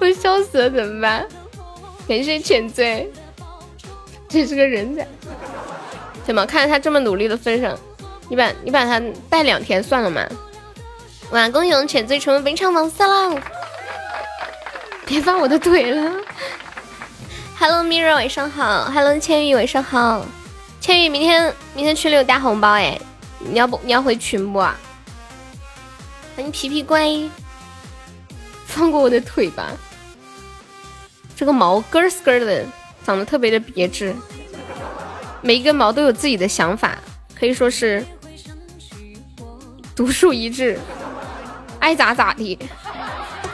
[0.00, 1.26] 我笑死了，怎么办？
[2.08, 3.12] 感谢浅醉，
[4.28, 5.06] 这是个人才。
[6.24, 7.78] 怎么看他这么努力的份上，
[8.30, 10.26] 你把你把他带两天算了嘛？
[11.32, 13.42] 哇，恭喜我们浅醉成为本场榜三了！
[15.04, 16.12] 别发我的腿了。
[17.58, 18.86] Hello 迷人晚上好。
[18.86, 20.24] Hello 千羽，晚上好。
[20.80, 22.98] 千羽，明天明天群里有大红包哎。
[23.38, 24.58] 你要不你要回群不？
[24.58, 24.76] 欢
[26.38, 27.06] 迎皮皮乖，
[28.66, 29.70] 放过我的腿吧！
[31.40, 32.66] 这个毛根儿根儿的，
[33.02, 34.14] 长得特别的别致，
[35.40, 36.98] 每一根毛都有自己的想法，
[37.34, 38.04] 可以说是
[39.96, 40.78] 独树一帜，
[41.80, 42.58] 爱咋咋地，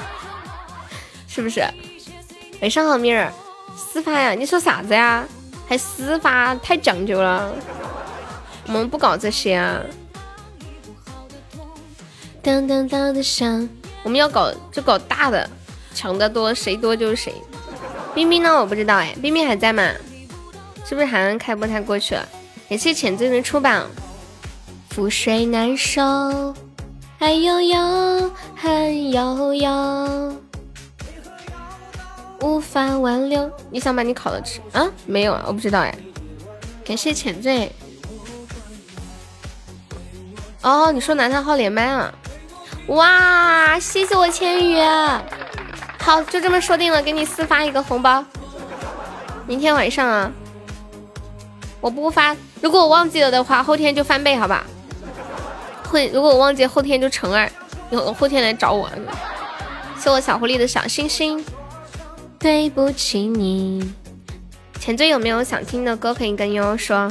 [1.30, 1.64] 是不是？
[2.60, 3.32] 晚上好，米儿，
[3.76, 4.32] 私发呀？
[4.32, 5.24] 你说啥子呀？
[5.68, 7.54] 还私发，太讲究了。
[8.66, 9.80] 我们不搞这些啊！
[12.42, 13.68] 当当当的响，
[14.02, 15.48] 我们要搞就搞大的，
[15.94, 17.32] 抢的多谁多就是谁。
[18.16, 18.58] 冰冰呢？
[18.58, 19.86] 我不知道哎，冰冰还在吗？
[20.86, 22.26] 是不是韩安开播他过去了？
[22.66, 23.86] 感谢浅醉的出榜。
[24.90, 26.54] 覆水难收，
[27.18, 30.34] 爱悠悠，恨悠悠，
[32.40, 33.50] 无法挽留。
[33.70, 34.90] 你想把你烤了吃啊？
[35.04, 35.94] 没有啊，我不知道哎。
[36.86, 37.70] 感谢浅醉。
[40.62, 42.10] 哦，你说拿他号连麦啊，
[42.86, 43.78] 哇！
[43.78, 44.78] 谢谢我千羽，
[46.06, 48.24] 好，就这么说定了，给你私发一个红包，
[49.44, 50.30] 明天晚上啊，
[51.80, 54.64] 我不发，如果我忘记了的话，后天就翻倍，好吧？
[55.90, 57.50] 会，如果我忘记，后天就乘二，
[57.90, 58.88] 有后天来找我。
[59.98, 61.44] 谢我小狐狸的小星星，
[62.38, 63.92] 对不起你。
[64.78, 67.10] 前缀有没有想听的歌可以跟悠悠说？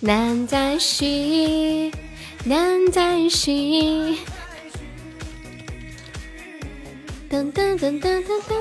[0.00, 1.92] 难再续。
[2.44, 4.16] 难再续。
[7.30, 8.54] 噔噔噔噔噔噔。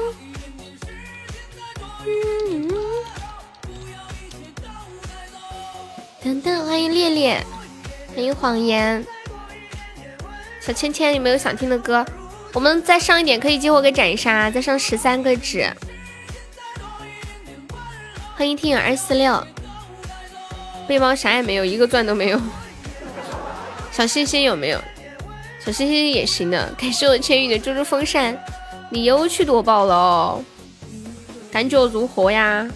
[2.06, 2.70] 嗯。
[6.22, 7.46] 噔噔，欢迎烈烈，
[8.14, 9.06] 欢迎谎言。
[10.60, 12.06] 小芊芊，有没有想听的歌？
[12.54, 15.72] 我们再上一点，可以激活个斩杀，再上十三个纸。
[18.36, 19.42] 欢迎听友二四六。
[20.88, 22.42] 背包啥也没有，一个钻都没有。
[23.94, 24.84] 小星星有没有？
[25.64, 26.74] 小星星也行的。
[26.78, 28.38] 感谢我千羽的猪猪风扇，
[28.90, 30.40] 你又去夺宝了，
[31.52, 32.68] 感觉如何呀？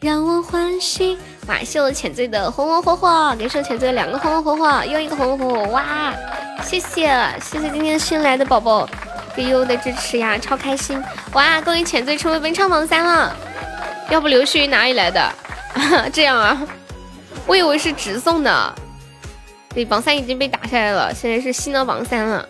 [0.00, 1.16] 让我欢喜。
[1.48, 6.14] 哇，谢我浅醉的红红火火，感谢我浅醉的两个红红火火，又一个红红火火，哇！
[6.62, 7.08] 谢谢
[7.40, 8.88] 谢谢今天新来的宝宝
[9.34, 11.02] 对悠悠的支持呀，超开心！
[11.32, 13.36] 哇，恭喜浅醉成为本场榜三了。
[14.08, 15.32] 要不刘旭哪里来的？
[16.12, 16.66] 这样啊？
[17.46, 18.74] 我以为是直送的。
[19.74, 22.48] 对，榜三已经被打下来了，现在是新的榜三了。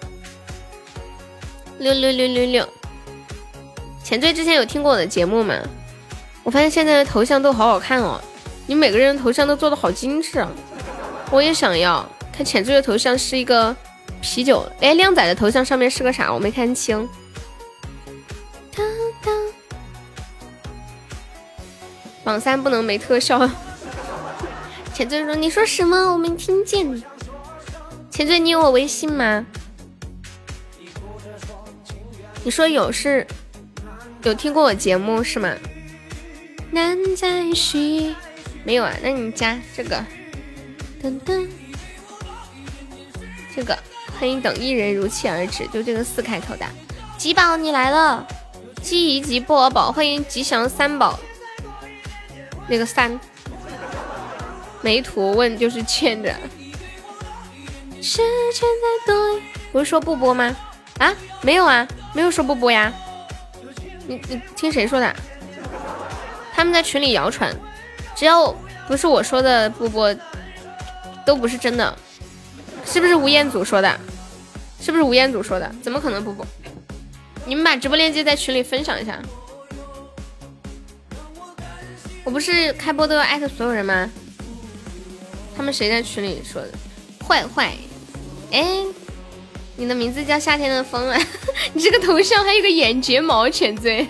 [1.82, 2.68] 六六六六六，
[4.04, 5.56] 前缀之前有听过我的节目吗？
[6.44, 8.20] 我发现现在的头像都好好看哦，
[8.66, 10.48] 你每个人的头像都做的好精致啊！
[11.32, 13.74] 我也想要看浅醉的头像是一个
[14.20, 16.32] 啤酒，哎，靓仔的头像上面是个啥？
[16.32, 17.08] 我没看清。
[22.22, 23.50] 榜三不能没特效。
[24.94, 26.12] 浅醉说：“你说什么？
[26.12, 27.02] 我没听见。”
[28.08, 29.44] 前缀，你有我微信吗？
[32.44, 33.24] 你说有是，
[34.24, 35.54] 有听过我节目是吗？
[36.72, 38.14] 难再续，
[38.64, 38.92] 没有啊？
[39.00, 40.04] 那你加这个，
[41.00, 41.46] 噔噔，
[43.54, 43.78] 这个
[44.18, 46.66] 欢迎等一人如期而至，就这个四开头的。
[47.16, 48.26] 吉宝你来了，
[48.82, 51.20] 鸡一吉薄荷宝，欢迎吉祥三宝，
[52.66, 53.20] 那个三，
[54.80, 56.34] 没图问就是欠着。
[58.02, 58.16] 时
[58.52, 58.68] 间
[59.70, 60.56] 不是说不播吗？
[61.02, 62.92] 啊，没有啊，没有说不播呀。
[64.06, 65.16] 你你听谁说的？
[66.54, 67.52] 他们在群里谣传，
[68.14, 68.54] 只要
[68.86, 70.14] 不是我说的不播，
[71.26, 71.92] 都不是真的。
[72.84, 74.00] 是不是吴彦祖说的？
[74.80, 75.74] 是不是吴彦祖说的？
[75.82, 76.46] 怎么可能不播？
[77.46, 79.20] 你们把直播链接在群里分享一下。
[82.22, 84.08] 我不是开播都要艾特所有人吗？
[85.56, 86.68] 他们谁在群里说的？
[87.26, 87.72] 坏坏，
[88.52, 88.84] 哎，
[89.82, 91.18] 你的名字叫夏天的风啊！
[91.74, 94.06] 你这个头像还有个眼睫毛，浅醉，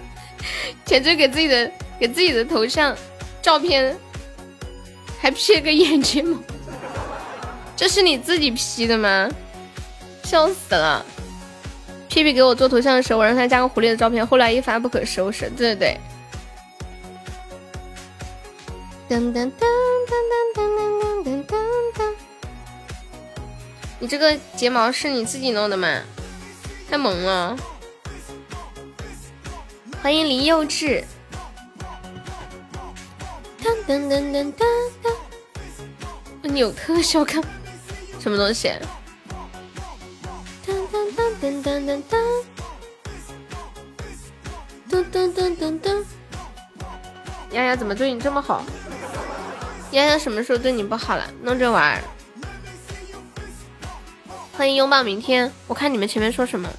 [0.86, 1.70] 浅醉给自己的
[2.00, 2.96] 给自己的头像
[3.42, 3.94] 照片
[5.20, 6.38] 还 P 了个眼睫毛，
[7.76, 9.28] 这是你自己 P 的吗？
[10.22, 11.04] 笑死了！
[12.08, 15.50] 屁屁给我做头像的时候，我让他加个狐狸的照片，后来一发不可收拾。
[15.50, 16.00] 对对对。
[19.10, 19.66] 噔噔噔
[20.08, 20.14] 噔
[20.54, 21.54] 噔噔噔噔
[21.94, 22.23] 噔。
[24.00, 26.02] 你这个睫毛是你自己弄的吗？
[26.90, 27.56] 太萌了！
[30.02, 31.04] 欢迎林幼稚。
[33.62, 34.66] 噔噔噔噔噔
[35.02, 35.14] 噔。
[36.42, 37.42] 你有特效看？
[38.20, 38.70] 什么东西？
[40.66, 42.02] 噔噔噔噔，噔噔
[44.90, 46.04] 噔噔噔噔噔。
[47.52, 48.62] 丫丫怎么对你这么好？
[49.92, 51.24] 丫丫什么时候对你不好了？
[51.42, 52.02] 弄着玩儿。
[54.56, 55.50] 欢迎拥抱明天。
[55.66, 56.70] 我看你们前面说什么？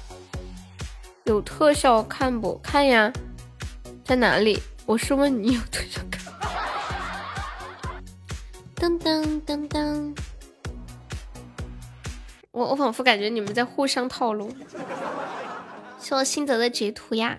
[1.24, 2.58] 有特效看不？
[2.62, 3.12] 看呀，
[4.02, 4.58] 在哪里？
[4.86, 6.22] 我是问你有特效看。
[8.76, 10.16] 噔噔噔噔。
[12.50, 14.50] 我我仿佛感觉你们在互相套路。
[15.98, 17.36] 谢我心泽的截图呀，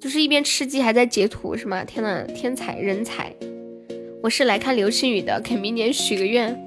[0.00, 1.84] 就是一边吃鸡还在截图是吗？
[1.84, 3.36] 天呐，天才人才！
[4.22, 6.65] 我是来看流星雨的，给明年许个愿。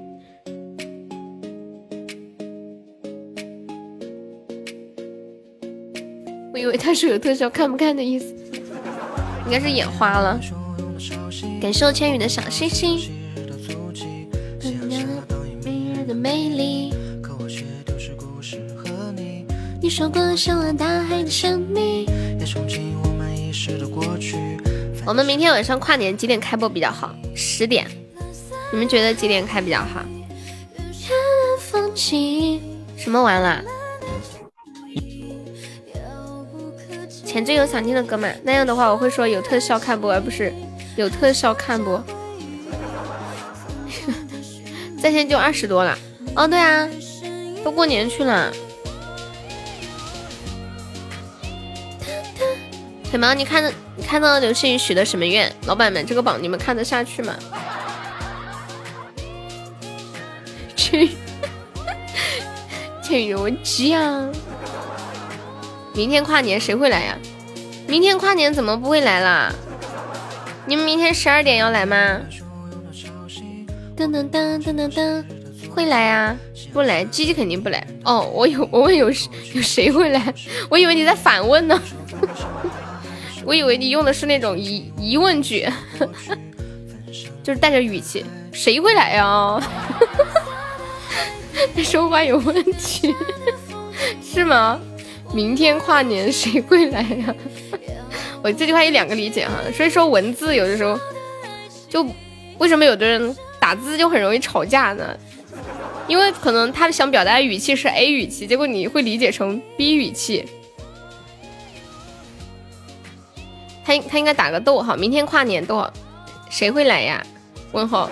[6.94, 8.34] 是有特效看不看的意思，
[9.46, 10.40] 应该是眼花了。
[11.60, 12.98] 感谢我千羽的小星星。
[16.10, 16.92] 的美丽。
[19.82, 22.06] 你说过向往大海的神秘。
[25.06, 27.14] 我们明天晚上跨年几点开播比较好？
[27.34, 27.86] 十点。
[28.72, 30.04] 你们觉得几点开比较好？
[32.96, 33.62] 什么完了？
[37.30, 38.28] 前阵有想听的歌吗？
[38.42, 40.52] 那样的话我会说有特效看不，而不是
[40.96, 42.02] 有特效看不。
[45.00, 45.96] 在线就二十多了。
[46.34, 46.88] 哦，对啊，
[47.64, 48.52] 都过年去了。
[53.08, 55.54] 腿毛，你看到你看到刘星宇许的什么愿？
[55.66, 57.36] 老板们，这个榜你们看得下去吗？
[60.74, 61.12] 去，
[63.04, 64.28] 去有鸡啊！
[65.94, 67.18] 明天跨年谁会来呀？
[67.86, 69.52] 明天跨年怎么不会来啦？
[70.66, 72.20] 你们明天十二点要来吗？
[73.96, 75.24] 噔噔噔噔噔噔，
[75.70, 76.36] 会来呀？
[76.72, 77.84] 不来，鸡鸡肯定不来。
[78.04, 80.34] 哦，我有我问有有谁会来？
[80.70, 81.80] 我以为你在反问呢。
[83.44, 85.68] 我以为你用的是那种疑疑问句，
[87.42, 89.60] 就是带着语气，谁会来呀？
[91.82, 93.14] 说话有问题，
[94.22, 94.78] 是吗？
[95.32, 97.34] 明天跨年谁会来呀？
[98.42, 100.98] 我这句话有两个理解哈，所以说文字有的时候
[101.88, 102.06] 就
[102.58, 105.16] 为什么有的人打字就很容易吵架呢？
[106.08, 110.48] 因为可能他想表达的语气是 A 语气，结果你会理解成 B 语气。
[113.84, 115.92] 他他应该打个逗号，明天跨年逗号，
[116.48, 117.24] 谁会来呀？
[117.72, 118.10] 问号，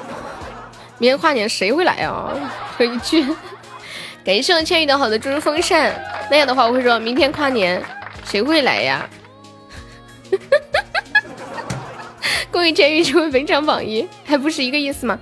[0.98, 2.28] 明天跨年谁会来呀？
[2.78, 3.24] 回一句，
[4.28, 5.90] 感谢我千羽的好的猪猪风扇。
[6.30, 7.82] 那样的话，我会说明天跨年
[8.26, 9.08] 谁会来呀？
[12.50, 15.18] 恭喜千羽成为本场榜一，还不是一个意思吗？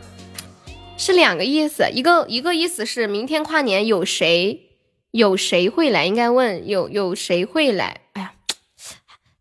[0.98, 4.70] 是两个意思，一个一个意思是明天跨年有谁
[5.12, 6.04] 有谁会来？
[6.04, 8.00] 应该问有有谁会来？
[8.14, 8.32] 哎呀。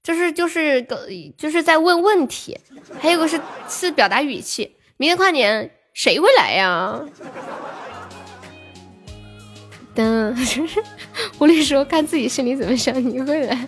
[0.04, 0.86] 就是就是
[1.36, 2.60] 就是在问问题，
[3.02, 4.76] 还有个是是表达语气。
[4.98, 7.02] 明天跨年谁会来呀？
[9.96, 10.36] 等，
[11.38, 13.68] 狐狸说看自己心里怎么想，你会来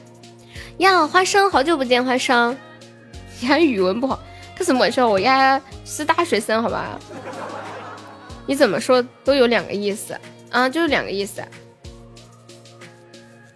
[0.78, 1.08] 呀？
[1.08, 2.56] 花生，好久不见，花生。
[3.40, 4.20] 你还语文不好，
[4.56, 5.04] 这怎么回事？
[5.04, 7.00] 我丫是大学生，好吧？
[8.46, 11.44] 你怎么说都有两个意思啊，就是两个意思，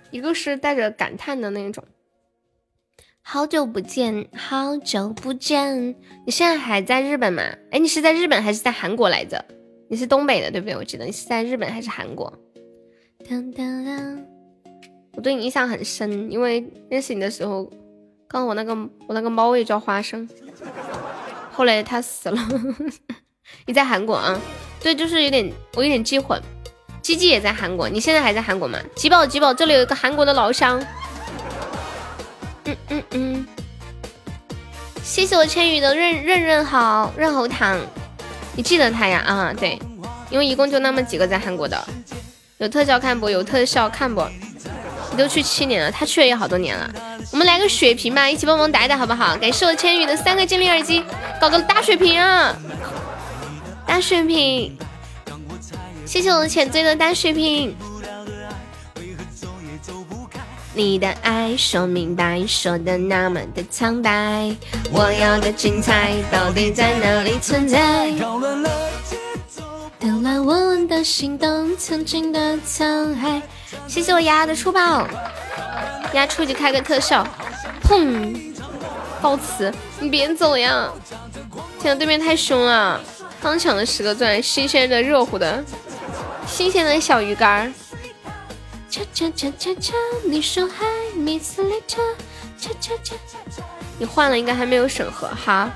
[0.10, 1.84] 一个是带着感叹的那种。
[3.22, 5.96] 好久不见，好久不见！
[6.26, 7.44] 你现在还在日本吗？
[7.72, 9.44] 哎，你是在日本还是在韩国来着？
[9.90, 10.76] 你是东北的对不对？
[10.76, 12.34] 我记得你是在日本还是韩国？
[15.16, 17.70] 我对你印象很深，因为认识你的时候，
[18.28, 18.74] 刚我那个
[19.08, 20.28] 我那个猫也叫花生，
[21.52, 22.38] 后来它死了。
[23.68, 24.40] 你在韩国啊？
[24.82, 26.42] 对，就是有点我有点记混。
[27.02, 28.80] 鸡鸡也在韩国，你现在还在韩国吗？
[28.96, 30.82] 吉宝吉宝，这里有一个韩国的老乡。
[32.66, 33.48] 嗯嗯嗯，
[35.04, 37.80] 谢谢我千羽的润润润好润喉糖，
[38.56, 39.20] 你记得他呀？
[39.28, 39.78] 啊，对，
[40.30, 41.86] 因为一共就那么几个在韩国的，
[42.62, 43.28] 有特效看不？
[43.28, 44.24] 有特效看不？
[45.10, 46.94] 你都去七年了，他去了也好多年了。
[47.32, 49.36] 我们来个血瓶吧，一起帮忙打一打好不好？
[49.38, 51.04] 感谢我千羽的三个精灵耳机，
[51.40, 52.56] 搞个大血瓶啊！
[53.88, 54.78] 大血瓶，
[56.06, 57.76] 谢谢我的浅醉的大血瓶。
[60.76, 64.56] 你的爱说明白，说的那么的苍白。
[64.92, 68.12] 我要的精彩到底在哪里存在？
[70.32, 73.42] 丢乱我们的心动，曾经的沧海。
[73.86, 75.06] 谢谢我丫丫的出宝，
[76.14, 77.28] 丫丫出去开个特效，
[77.84, 78.40] 砰！
[79.22, 80.90] 告辞，你别走呀！
[81.82, 83.02] 天呐，对面太凶了，
[83.42, 85.62] 刚抢了十个钻，新鲜的、热乎的，
[86.48, 87.74] 新鲜的小鱼干儿。
[88.90, 89.94] 恰恰恰恰恰，
[90.24, 91.98] 你说还没死来着？
[92.58, 93.16] 恰恰恰，
[94.00, 95.70] 你换了应该还没有审核哈。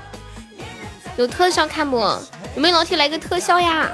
[1.18, 1.98] 有特效看不？
[1.98, 3.90] 有没有老铁来个特效呀？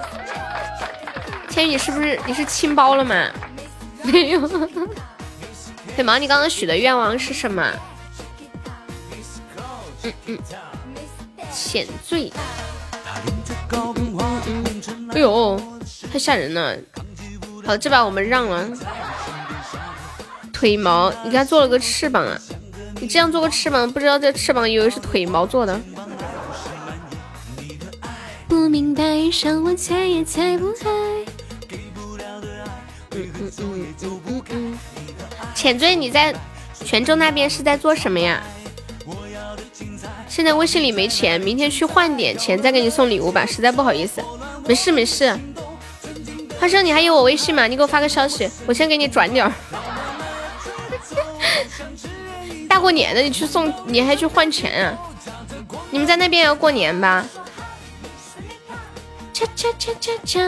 [1.52, 3.30] 千羽，你是不是你是清包了吗？
[4.02, 4.48] 没有。
[5.94, 7.62] 腿毛，你刚刚许的愿望是什么？
[10.02, 10.38] 嗯嗯，
[11.52, 12.32] 浅醉。
[15.10, 15.60] 哎呦，
[16.10, 16.74] 太吓人了。
[17.66, 18.66] 好，这把我们让了。
[20.54, 22.38] 腿毛，你给他做了个翅膀啊！
[22.98, 25.78] 你这样做个翅膀，不知道这翅膀以为是腿毛做的。
[28.48, 29.02] 不明白，
[29.44, 30.88] 让我猜也猜不开。
[35.54, 36.34] 浅醉，你在
[36.84, 38.42] 泉州那边是在做什么呀？
[40.28, 43.44] 现在微信里没钱，明天去换点钱再给你送礼物吧。
[43.44, 44.22] 实在不好意思，
[44.66, 45.38] 没事没事。
[46.58, 47.66] 花生，你还有我微信吗？
[47.66, 49.52] 你给我发个消息，我先给你转点儿。
[52.68, 54.98] 大过年的，你去送，你还去换钱啊？
[55.90, 57.26] 你们在那边要过年吧？
[59.34, 60.40] 恰恰恰恰恰，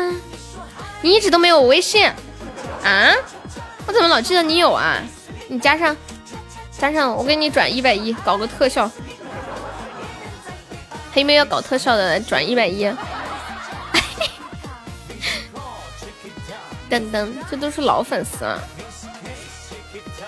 [1.03, 2.11] 你一直都没有我微信
[2.85, 3.13] 啊？
[3.87, 4.99] 我怎么老记得你有啊？
[5.49, 5.97] 你加上，
[6.79, 8.91] 加上，我给你转一百一，搞个特效。
[11.13, 12.21] 还有没有要搞特效的？
[12.21, 12.87] 转一百一。
[16.91, 18.59] 噔噔，这都是老粉丝啊！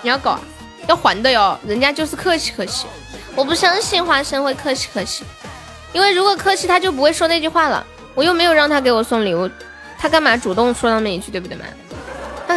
[0.01, 0.39] 你要搞，
[0.87, 1.57] 要还的哟。
[1.65, 2.87] 人家就是客气客气，
[3.35, 5.23] 我不相信花生会客气客气，
[5.93, 7.85] 因为如果客气，他就不会说那句话了。
[8.15, 9.49] 我又没有让他给我送礼物，
[9.97, 11.65] 他干嘛主动说那么一句，对不对嘛？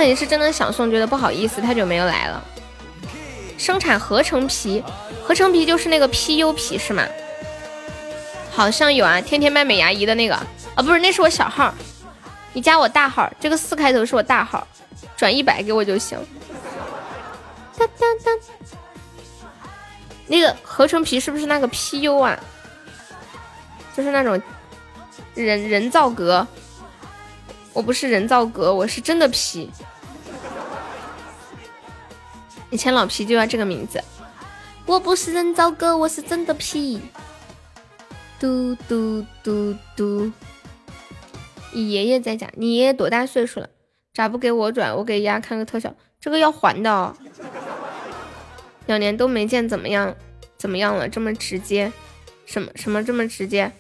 [0.01, 2.43] 他肯定是真的想送，觉得不好意思，太久没有来了。
[3.59, 4.83] 生产合成皮，
[5.23, 7.07] 合成皮就是那个 PU 皮是吗？
[8.51, 10.35] 好像有啊，天天卖美牙仪的那个
[10.75, 11.75] 啊，不是，那是我小号。
[12.55, 14.67] 你加我大号，这个四开头是我大号，
[15.19, 16.19] 转一百给我就行。
[17.77, 18.31] 哒哒哒，
[20.29, 22.41] 那个合成皮是不是那个 PU 啊？
[23.95, 24.41] 就是那种
[25.35, 26.47] 人人造革，
[27.75, 29.71] 我不是人造革，我是真的皮。
[32.71, 34.03] 以前老皮就要这个名字，
[34.87, 37.01] 我不是人造哥，我是真的皮。
[38.39, 40.31] 嘟嘟嘟嘟。
[41.73, 43.69] 你爷爷在家，你爷爷多大岁数了？
[44.15, 44.97] 咋不给我转？
[44.97, 47.15] 我给丫看个特效，这个要还的哦。
[48.87, 50.15] 两年都没见，怎么样？
[50.57, 51.09] 怎么样了？
[51.09, 51.93] 这么直接？
[52.47, 53.71] 什么什么这么直接？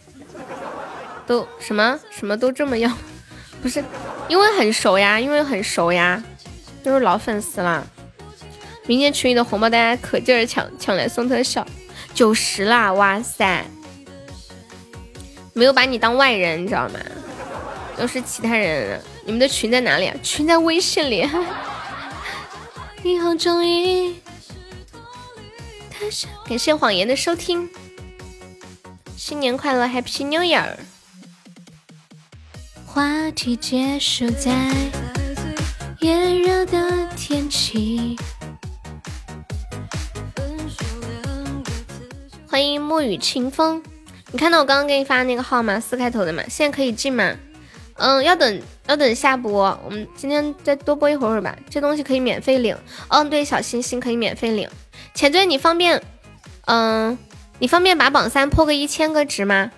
[1.26, 2.96] 都什么什么都这么样？
[3.62, 3.82] 不是，
[4.28, 6.22] 因为很熟呀，因为很熟呀，
[6.82, 7.86] 都是老粉丝了。
[8.90, 11.64] 明天群里的红包大家可劲儿抢，抢来送特效，
[12.12, 12.92] 九十啦！
[12.92, 13.64] 哇塞，
[15.52, 16.98] 没有把你当外人，你知道吗？
[17.96, 20.16] 都是其他人，你们的群在哪里啊？
[20.24, 21.24] 群在微信里。
[23.04, 24.12] 以后终于，
[26.48, 27.70] 感谢谎言的收听，
[29.16, 30.74] 新年快乐，Happy New Year！
[32.84, 34.50] 话题结束在
[36.00, 38.16] 炎热的天气。
[42.50, 43.80] 欢迎沐雨清风，
[44.32, 45.78] 你看到我刚刚给你发的那个号吗？
[45.78, 46.42] 四开头的吗？
[46.48, 47.32] 现在可以进吗？
[47.94, 51.56] 嗯，要等要等下播，我们今天再多播一会儿吧。
[51.70, 52.76] 这东西可以免费领。
[53.06, 54.68] 嗯，对，小星星可以免费领。
[55.14, 56.02] 浅醉，你方便，
[56.66, 57.16] 嗯，
[57.60, 59.70] 你方便把榜三破个一千个值吗？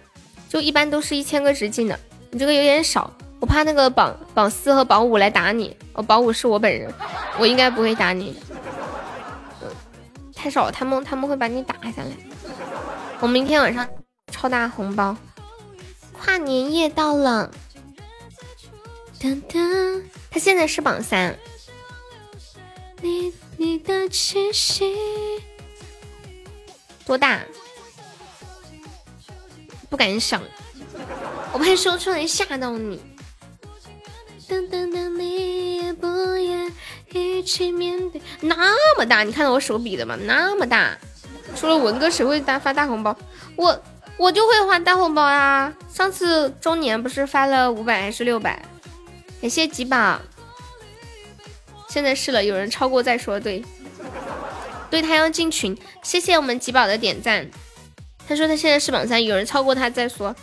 [0.49, 2.01] 就一般都是一千个值进的，
[2.31, 5.77] 你这个有点少，我怕那个榜榜四和榜五来打你。
[5.93, 6.90] 哦，榜五是我本人，
[7.39, 8.35] 我应该不会打你。
[9.61, 9.69] 嗯
[10.35, 12.11] 太少了，他们他们会把你打下来。
[13.23, 13.89] 我明天晚上
[14.32, 15.16] 超大红包，
[16.12, 17.49] 跨年夜到了。
[20.28, 21.39] 他现在是榜三。
[23.01, 24.93] 你你的气息
[27.07, 27.44] 多大？
[29.89, 30.43] 不敢想，
[31.53, 33.01] 我怕说出来吓到你。
[34.49, 36.73] 等等等，你也不愿
[37.12, 38.20] 一起面对。
[38.40, 40.16] 那么大，你看到我手比的吗？
[40.24, 40.99] 那么大，
[41.62, 43.16] 除了文哥，谁会大发大红包？
[43.55, 43.80] 我
[44.16, 45.72] 我就会发大红包啊！
[45.94, 48.60] 上次周年不是发了五百还是六百？
[49.40, 50.20] 感谢吉宝。
[51.89, 53.39] 现在是了，有人超过再说。
[53.39, 53.64] 对，
[54.90, 55.78] 对他要进群。
[56.02, 57.48] 谢谢我们吉宝的点赞。
[58.26, 60.34] 他说他现在是榜三，有人超过他再说。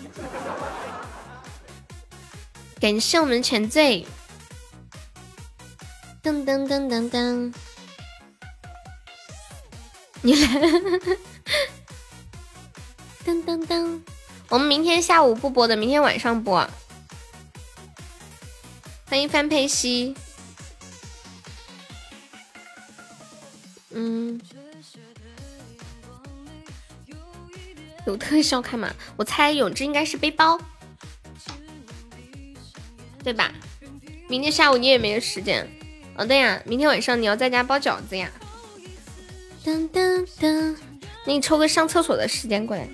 [2.80, 4.06] 感谢我们前醉。
[6.24, 7.54] 噔噔噔噔噔，
[10.22, 10.48] 你来。
[13.26, 14.02] 噔噔噔，
[14.50, 16.70] 我们明天下午不播的，明天晚上播。
[19.06, 20.14] 欢迎范佩西。
[23.92, 24.40] 嗯。
[28.06, 28.94] 有特效看吗？
[29.16, 30.60] 我猜永志应该是背包，
[33.24, 33.54] 对吧？
[34.28, 35.70] 明天下午你也没有时间。
[36.16, 38.30] 哦，对呀，明天晚上你要在家包饺子呀。
[41.26, 42.88] 那你抽个上厕所的时间过来。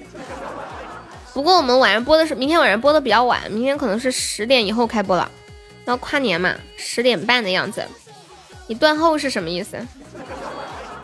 [1.34, 5.30] 不过我们晚上播的是明天晚上播的比较晚，明天可能是十点以后开播了。
[5.86, 7.86] 要跨年嘛，十点半的样子。
[8.68, 9.78] 你断后是什么意思？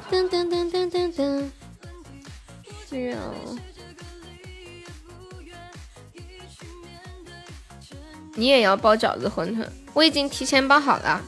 [0.09, 1.49] 噔噔噔噔噔噔。
[2.89, 3.57] 是哦。
[8.35, 11.21] 你也要包饺子馄饨，我已经提前包好了。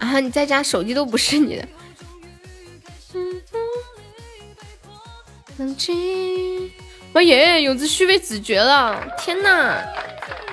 [0.00, 1.68] 啊，你在家手机都不是你的。
[5.58, 6.72] 冷静，
[7.12, 9.00] 妈耶，永志续被子绝了！
[9.18, 9.80] 天呐，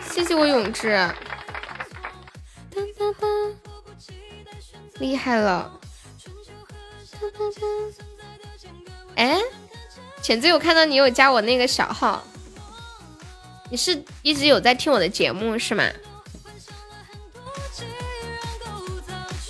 [0.08, 1.10] 谢谢我永志，
[5.00, 5.80] 厉害了！
[9.16, 9.42] 哎。
[10.20, 12.22] 浅子我看到你有加我那个小号，
[13.70, 15.86] 你是一直有在听我的节目是吗？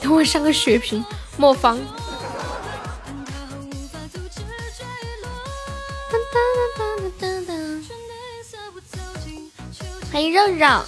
[0.02, 1.04] 等我上个血瓶，
[1.38, 1.80] 莫方。
[10.12, 10.84] 欢迎肉肉，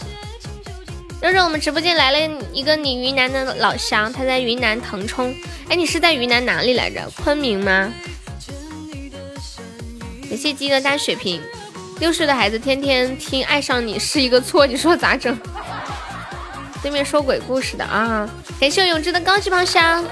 [1.21, 5.35] 肉肉，我们直播间来了一个你云南的老乡，他在云南腾冲。
[5.69, 7.07] 哎，你是在云南哪里来着？
[7.17, 7.93] 昆明吗？
[10.27, 11.41] 感谢鸡的大血瓶，
[11.99, 15.37] 六岁的孩子天天听爱上你是一个错，你说咋整？
[16.81, 18.29] 对面说鬼故事的啊！
[18.59, 20.05] 感谢永志的高级宝箱。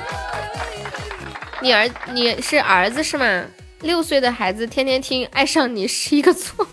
[1.61, 3.45] 你儿你是儿子是吗？
[3.81, 6.67] 六岁的孩子天天听爱上你是一个错，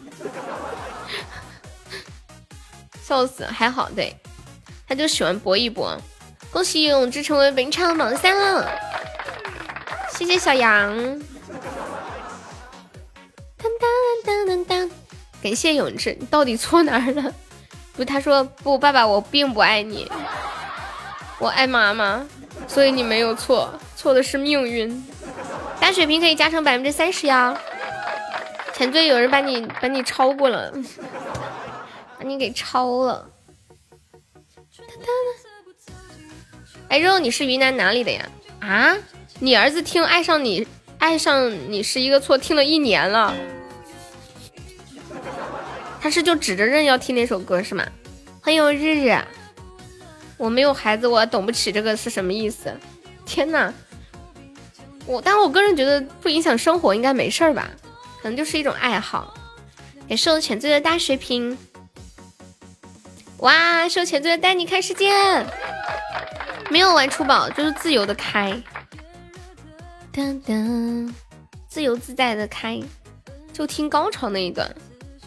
[3.02, 3.44] 笑死！
[3.44, 4.16] 还好对，
[4.88, 5.96] 他就喜欢搏一搏。
[6.50, 8.70] 恭喜永志成为本场榜三了，
[10.16, 10.96] 谢谢小杨。
[13.56, 13.70] 当
[14.26, 14.90] 当当当！
[15.42, 17.34] 感谢永志，你到底错哪儿了？
[17.94, 20.10] 不，他说不，爸爸，我并不爱你，
[21.38, 22.26] 我爱妈妈，
[22.66, 25.06] 所以你没有错，错的是命运。
[25.80, 27.56] 大血瓶可以加成百分之三十呀！
[28.72, 30.72] 前缀有人把你把你超过了，
[32.18, 33.28] 把你给超了。
[36.88, 38.26] 哎，肉，你是云南哪里的呀？
[38.60, 38.96] 啊，
[39.38, 40.64] 你儿子听《爱上你》。
[40.98, 43.34] 爱上你是一个错，听了一年了。
[46.04, 47.82] 他是就指着任要听那首歌是吗？
[48.42, 49.18] 欢迎日日，
[50.36, 52.70] 我没有孩子，我懂不起这个是什么意思。
[53.24, 53.72] 天呐，
[55.06, 57.70] 我但我个人觉得不影响生活，应该没事吧？
[58.20, 59.32] 可能就是一种爱好。
[60.06, 61.56] 感谢我浅醉的大水瓶。
[63.38, 65.10] 哇，受浅醉的带你看世界，
[66.68, 68.52] 没有玩出宝，就是自由的开。
[70.12, 71.10] 噔噔，
[71.66, 72.78] 自由自在的开，
[73.54, 74.70] 就听高潮那一段。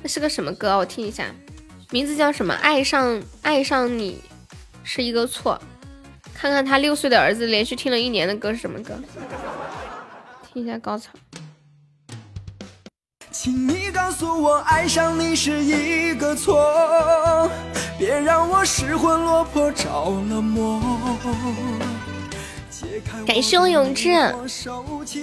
[0.01, 0.77] 那是个什么歌？
[0.77, 1.25] 我听一下，
[1.91, 2.53] 名字叫什么？
[2.55, 4.21] 爱上爱上你
[4.83, 5.61] 是一个错。
[6.33, 8.93] 看看他六岁的儿子连续听了一年的歌是什么歌？
[10.53, 11.09] 听一下高潮。
[13.31, 17.49] 请你告诉我，爱上你是一个错，
[17.97, 20.81] 别让我失魂落魄着了魔。
[23.25, 24.09] 感谢我永志，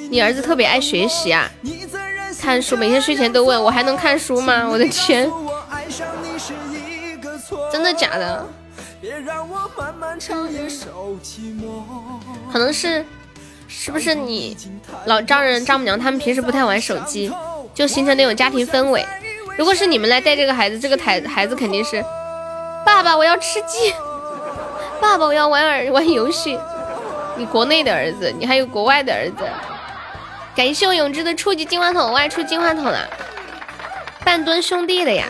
[0.09, 1.51] 你儿子特别爱学习啊，
[2.41, 4.67] 看书，每天睡前都问我还能看书吗？
[4.69, 5.31] 我的天，
[7.73, 8.47] 真的假的？
[12.53, 13.05] 可能是，
[13.69, 14.57] 是不是你
[15.07, 17.31] 老丈人丈母娘他们平时不太玩手机，
[17.75, 19.05] 就形成那种家庭氛围？
[19.57, 22.03] 如果是你们来带这个孩子，这个孩孩子肯定是，
[22.85, 23.93] 爸爸我要吃鸡，
[25.01, 26.59] 爸爸我要玩儿玩游戏。
[27.37, 29.45] 你国内的儿子，你还有国外的儿子。
[30.57, 33.09] 感谢我永志的初级金话筒，外出金话筒了，
[34.25, 35.27] 半吨兄弟的呀。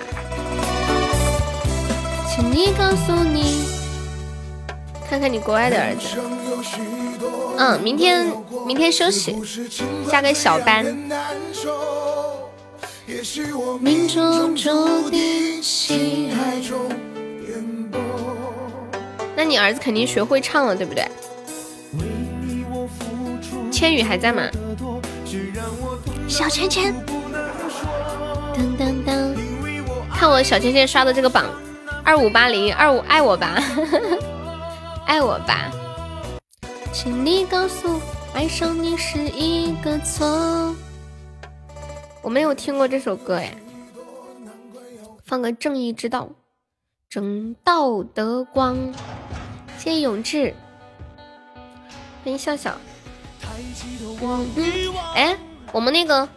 [2.29, 3.65] 请你告诉你，
[5.09, 6.19] 看看你国外的儿子。
[7.57, 8.27] 嗯，明天
[8.67, 9.35] 明天休息，
[10.11, 10.85] 下个小班。
[13.81, 15.63] 命中注定
[19.35, 21.09] 那你儿子肯定学会唱了，对不对？
[23.73, 24.43] 千羽还在吗？
[26.29, 26.95] 小钱钱，
[28.55, 29.35] 噔噔噔，
[30.13, 31.47] 看我小钱钱刷的这个榜，
[32.05, 33.57] 二五八零二五，爱我吧，
[35.07, 35.71] 爱我吧，
[36.93, 38.01] 请你告诉，
[38.35, 40.75] 爱上你是一个错。
[42.23, 43.55] 我没有听过这首歌哎，
[45.25, 46.29] 放个正义之道，
[47.09, 48.77] 正道的光。
[49.79, 50.55] 谢谢永志，
[52.25, 52.75] 欢迎笑笑。
[55.15, 55.37] 哎，
[55.73, 56.29] 我们那个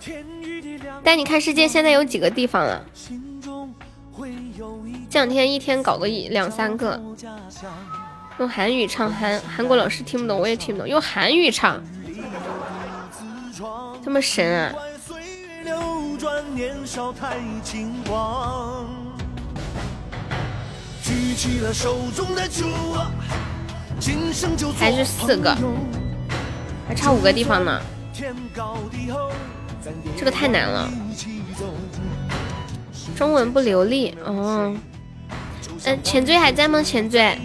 [1.04, 2.86] 带你看世界现在有几个地方了？
[5.10, 7.00] 这两天一天搞个一两三个，
[8.40, 11.82] 用韩语唱韩韩国老师听不懂，我也听不懂，用韩语唱，
[14.04, 14.74] 这么神啊！
[24.80, 25.58] 还是四个。
[26.88, 27.82] 还差五个地方呢，
[30.16, 30.90] 这个太难了，
[33.16, 34.74] 中文不流利哦。
[35.86, 36.82] 嗯，前缀还在吗？
[36.82, 37.38] 前缀，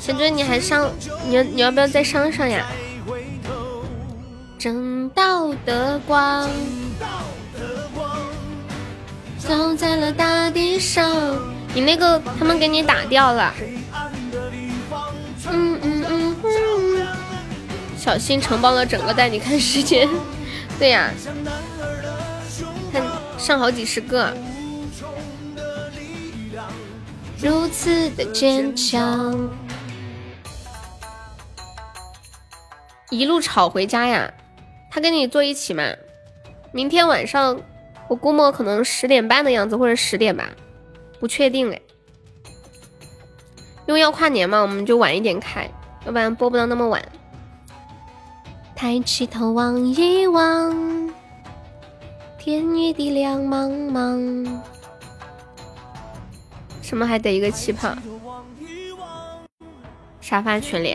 [0.00, 0.90] 前缀你还上？
[1.26, 2.66] 你要你要不要再上上呀？
[4.58, 6.48] 正道的光
[9.38, 11.38] 照在了大地上，
[11.74, 13.54] 你那个他们给你打掉了。
[15.48, 17.05] 嗯嗯嗯嗯。
[18.06, 20.08] 小心承包了整个带你看世界，
[20.78, 21.10] 对呀，
[22.92, 23.02] 看
[23.36, 24.32] 上好几十个，
[27.42, 29.50] 如此的坚强，
[33.10, 34.32] 一路吵回家呀？
[34.88, 35.82] 他跟你坐一起吗？
[36.70, 37.60] 明天晚上
[38.06, 40.48] 我估摸可能十点半的样子，或者十点吧，
[41.18, 41.82] 不确定哎，
[43.88, 45.68] 因为要跨年嘛，我们就晚一点开，
[46.04, 47.02] 要不然播不到那么晚。
[48.76, 51.10] 抬起头望一望，
[52.38, 54.46] 天与地两茫茫。
[56.82, 57.96] 什么还得一个气泡？
[60.20, 60.94] 沙发群里。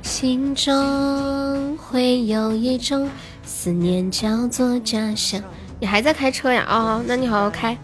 [0.00, 3.10] 心中会有一种
[3.42, 5.42] 思念，叫做家乡。
[5.80, 6.64] 你还在开车呀？
[6.70, 7.76] 哦，那你好好开。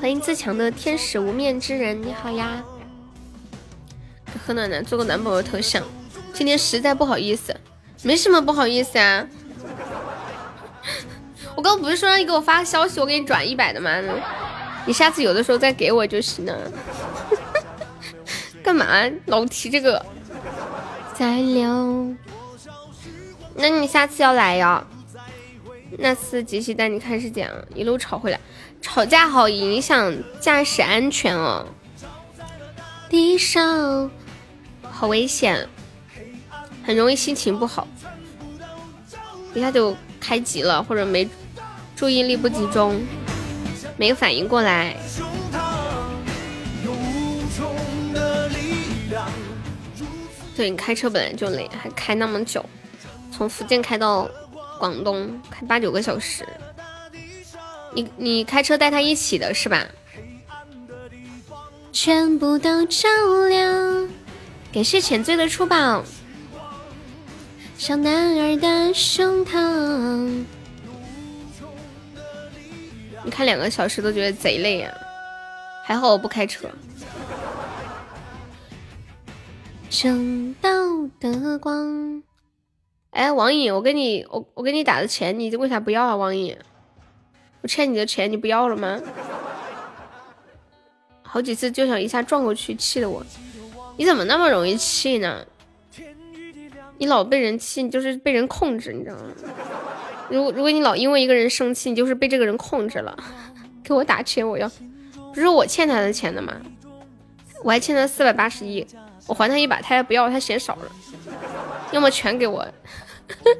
[0.00, 2.64] 欢迎自强的天使无面之人，你好呀！
[4.46, 5.84] 何暖暖做个男朋友头像，
[6.32, 7.54] 今天实在不好意思，
[8.02, 9.28] 没什么不好意思啊。
[11.54, 13.90] 我刚刚不是说让你给我发个消息，我给你转一百的吗？
[14.86, 16.58] 你下次有的时候再给我就行了。
[18.64, 18.86] 干嘛
[19.26, 20.02] 老提这个？
[21.12, 22.06] 再聊。
[23.54, 24.82] 那你下次要来呀？
[25.98, 28.40] 那次杰西带你看世界，一路吵回来。
[28.80, 31.66] 吵架好影响驾驶安全哦，
[33.08, 34.10] 地上
[34.82, 35.68] 好危险，
[36.84, 37.86] 很容易心情不好，
[39.54, 41.28] 一下就开急了，或者没
[41.94, 43.00] 注意力不集中，
[43.96, 44.96] 没反应过来。
[50.56, 52.64] 对你开车本来就累，还开那么久，
[53.30, 54.28] 从福建开到
[54.78, 56.46] 广东，开八九个小时。
[57.94, 59.86] 你你开车带他一起的是吧？
[61.92, 63.08] 全部都照
[63.48, 64.08] 亮。
[64.72, 66.04] 感谢浅醉的出宝。
[67.76, 70.44] 小男儿的胸膛。
[73.24, 74.94] 你看两个小时都觉得贼累呀，
[75.84, 76.70] 还好我不开车。
[79.90, 80.70] 正道
[81.18, 82.22] 的光。
[83.10, 86.56] 哎，王颖，我给你我我给你打的钱，你为啥不要啊，王颖？
[87.62, 89.00] 我欠你的钱你不要了吗？
[91.22, 93.24] 好几次就想一下撞过去，气的我。
[93.96, 95.44] 你怎么那么容易气呢？
[96.98, 99.22] 你老被人气，你就是被人控制，你知道吗？
[100.28, 103.16] 如果如果你老因为一个人生气，你就是被这个人控制了。
[103.84, 104.70] 给我打钱，我要。
[105.32, 106.54] 不是我欠他的钱的吗？
[107.62, 108.86] 我还欠他四百八十一，
[109.26, 110.90] 我还他一百，他还不要，他嫌少了。
[111.92, 112.66] 要么全给我。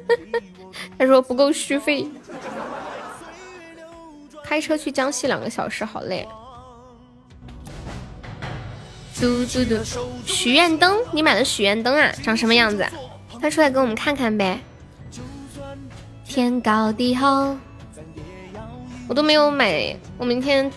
[0.97, 2.07] 他说不够续费。
[4.43, 6.27] 开车去江西两个小时，好累。
[9.19, 9.77] 嘟嘟嘟，
[10.25, 12.11] 许愿灯，你买的许愿灯啊？
[12.23, 12.85] 长什么样子？
[13.39, 14.59] 发出来给我们看看呗。
[16.25, 17.57] 天高地厚，
[19.07, 20.71] 我都没有买，我明天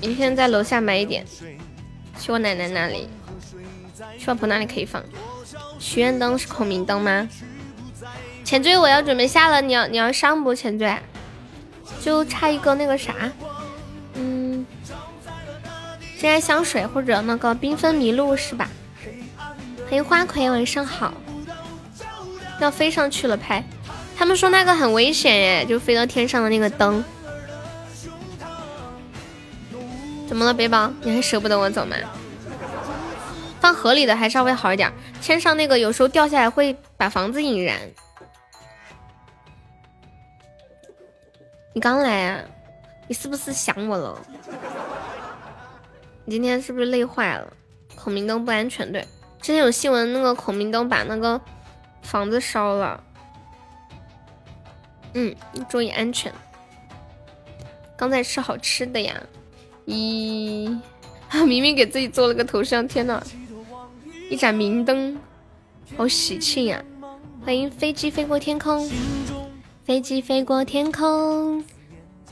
[0.00, 1.24] 明天在楼下买一点，
[2.18, 3.08] 去我奶奶那里，
[4.18, 5.02] 去我婆那里可以放。
[5.78, 7.28] 许愿灯是孔明灯吗？
[8.44, 10.54] 前缀我要准备下了，你要你要上不？
[10.54, 10.98] 前缀
[12.00, 13.14] 就差一个那个啥，
[14.14, 14.66] 嗯，
[16.20, 18.68] 真爱香水或者那个缤纷麋鹿是吧？
[19.84, 21.14] 欢迎花魁，晚上好。
[22.60, 23.64] 要飞上去了拍。
[24.16, 27.04] 他们说那个很危险耶，就飞到天上的那个灯。
[30.26, 30.90] 怎么了，背包？
[31.02, 31.96] 你还舍不得我走吗？
[33.60, 37.78] 放河里的还稍微好一点，天上那个有时候掉下来会把房子引燃。
[41.74, 42.44] 你刚来啊？
[43.08, 44.18] 你是不是想我了？
[46.24, 47.52] 你今天是不是累坏了？
[47.96, 49.02] 孔明灯不安全，对，
[49.40, 51.40] 之前有新闻，那个孔明灯把那个
[52.02, 53.02] 房子烧了。
[55.14, 55.34] 嗯，
[55.68, 56.32] 注意安全。
[57.96, 59.20] 刚在吃好吃的呀，
[59.86, 60.78] 咦，
[61.44, 63.20] 明明给自己做了个头像，天呐，
[64.30, 65.18] 一盏明灯，
[65.96, 66.82] 好喜庆呀！
[67.44, 68.88] 欢迎飞机飞过天空，
[69.84, 71.62] 飞机飞过天空，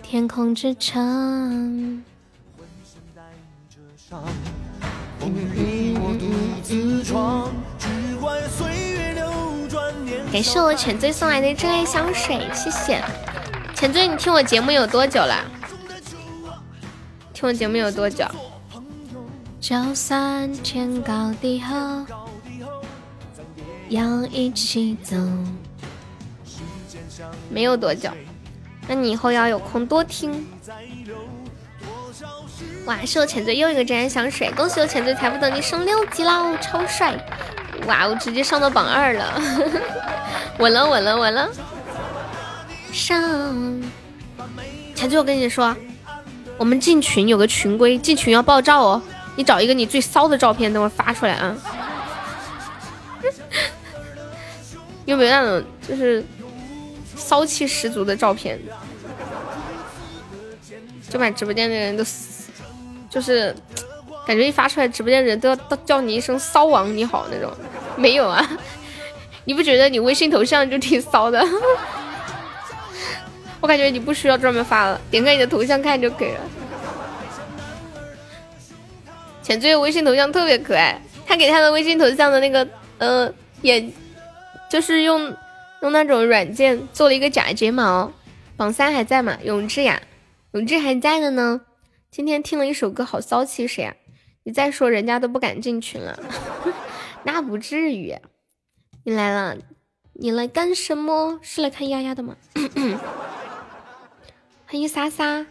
[0.03, 2.03] 天空之城。
[10.33, 13.05] 感谢我浅醉送来的真爱香水，谢谢
[13.75, 14.09] 浅醉。
[14.09, 15.45] 你听我节目有多久了？
[17.35, 18.25] 听我节目有多久？
[19.61, 21.75] 就算天高地厚，
[23.91, 25.15] 要一起走。
[27.51, 28.11] 没有多久，
[28.89, 30.47] 那你以后要有空多听。
[32.85, 37.15] 哇，是我浅醉又一个真爱香水，恭喜我浅醉财富等级升六级喽，超帅！
[37.87, 39.41] 哇，我直接上到榜二了，
[40.59, 41.49] 稳了稳了稳了。
[42.93, 43.81] 上，
[44.95, 45.77] 前最我跟你说，
[46.57, 49.03] 我们进群有个群规，进群要爆照哦。
[49.37, 51.57] 你找一个你最骚的照片，等会发出来啊。
[55.07, 56.25] 有没有那种就是
[57.23, 58.59] 骚气十足的照片？
[61.09, 62.05] 就把直播间的人都
[63.09, 63.55] 就是。
[64.25, 67.53] 感觉一发出来，直播间的人都要都叫你一声“骚王你好”那种，
[67.97, 68.39] 没有啊？
[69.45, 71.45] 你不觉得你微信头像就挺骚的？
[73.61, 76.41] 我感觉你不需要专门发了，点开你的头像看就可以了。
[79.43, 82.65] 浅醉微信头像特别可爱，他给他的微信头像的那个
[82.99, 83.29] 呃
[83.63, 83.93] 眼，
[84.71, 85.35] 就是用
[85.83, 88.11] 用那种软件做了一个假睫毛。
[88.57, 89.37] 榜三还在吗？
[89.43, 90.01] 永志呀，
[90.53, 91.61] 永志还在的呢。
[92.11, 93.95] 今天听了一首歌，好骚气，谁呀？
[94.45, 96.19] 你再说，人家都不敢进群了，
[97.25, 98.17] 那不至于。
[99.05, 99.57] 你来了，
[100.13, 101.41] 你来干什么？
[101.43, 102.37] 是来看丫丫的吗？
[104.67, 105.45] 欢迎莎莎，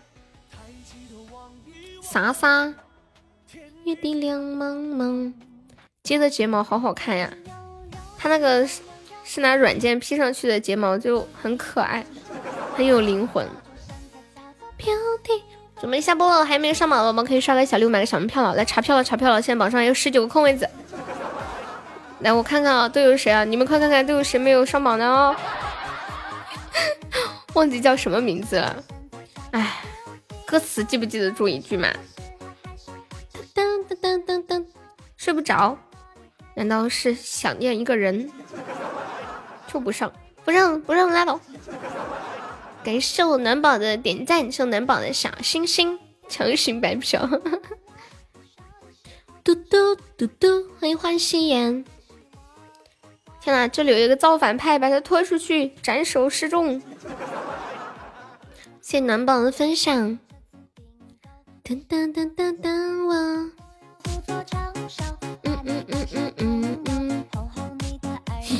[2.01, 2.73] 莎莎。
[3.83, 5.33] 月底亮茫茫，
[6.03, 7.33] 接的睫毛好好看呀。
[8.17, 8.65] 他那个
[9.33, 12.05] 是拿软件 P 上去的睫毛，就很可爱，
[12.75, 13.47] 很有灵魂。
[14.75, 14.93] 飘
[15.23, 15.41] 停。
[15.79, 18.53] 准备下播了，还没有上榜的宝宝可以刷个小六买个小门票了。
[18.55, 19.41] 来查票了，查票了！
[19.41, 20.69] 现在榜上还有十九个空位子。
[22.19, 23.45] 来，我看看啊，都有谁啊？
[23.45, 25.33] 你们快看看都有谁没有上榜的哦？
[27.55, 28.83] 忘记叫什么名字了。
[29.51, 29.77] 哎，
[30.45, 31.87] 歌词记不记得住一句嘛？
[33.55, 34.65] 噔噔噔噔噔，
[35.15, 35.77] 睡不着？
[36.53, 38.29] 难道是想念一个人？
[39.71, 40.11] 就不上，
[40.43, 41.39] 不让，不让拉倒。
[42.83, 47.25] 感谢我暖宝的点赞，送暖宝的小星星，强行白嫖。
[49.43, 50.47] 嘟嘟嘟嘟，
[50.79, 51.85] 欢迎欢喜颜。
[53.39, 56.79] 天呐，这里有一个造反派，把他拖出去斩首示众。
[58.81, 60.19] 谢谢暖宝的分享。
[61.63, 63.51] 噔噔噔噔噔，我。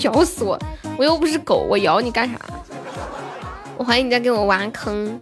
[0.04, 0.60] 咬死我！
[0.98, 2.40] 我又不是狗，我咬你干啥？
[3.78, 5.20] 我怀疑你在给我挖坑。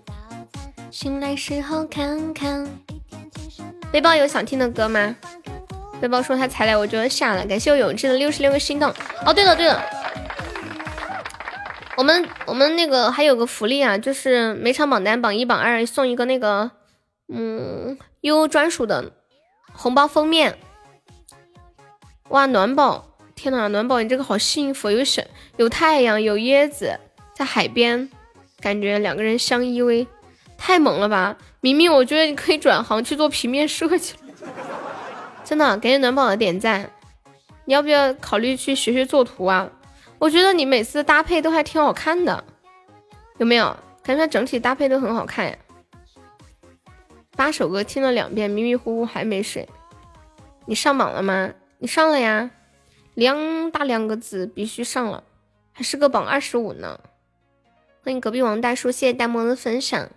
[0.91, 2.68] 醒来时候看看。
[3.91, 5.15] 背包有想听的歌吗？
[5.99, 7.45] 背包说他才来我就要下了。
[7.45, 8.93] 感谢我永志的六十六个心动。
[9.26, 9.81] 哦，对了对了，
[11.97, 16.72] 我们我们那个还有个福利啊，就是每场榜单榜一榜二送一个那个
[17.27, 19.11] 嗯悠悠专属的
[19.73, 20.57] 红包封面。
[22.30, 23.09] 哇，暖宝
[23.40, 25.24] 天呐，暖宝，你这个好幸福，有小，
[25.56, 26.99] 有太阳，有椰子，
[27.34, 28.10] 在海边，
[28.60, 30.06] 感觉两个人相依偎，
[30.57, 31.38] 太萌了吧！
[31.61, 34.16] 明明我觉得你可以转行去做平面设计，
[35.45, 36.91] 真的，感谢暖宝的点赞。
[37.64, 39.72] 你要不要考虑去学学作图啊？
[40.20, 42.44] 我觉得你每次搭配都还挺好看的，
[43.38, 43.74] 有没有？
[44.03, 45.56] 感觉整体搭配都很好看呀。
[47.38, 49.66] 八首歌听了两遍，迷迷糊糊还没睡。
[50.66, 51.52] 你上榜了吗？
[51.78, 52.52] 你上了呀。
[53.19, 55.25] 两打两个字，必须上了，
[55.73, 57.01] 还是个榜二十五呢。
[58.01, 60.09] 欢迎隔壁王大叔，谢谢大魔的分享。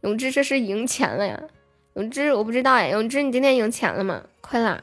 [0.00, 1.42] 永志这是赢钱了呀？
[1.92, 4.22] 永志我不知道哎，永志你今天赢钱了吗？
[4.40, 4.82] 快啦！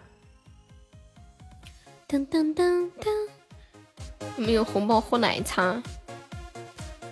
[2.07, 3.09] 噔噔噔噔，
[4.37, 5.81] 有没有红包喝奶茶？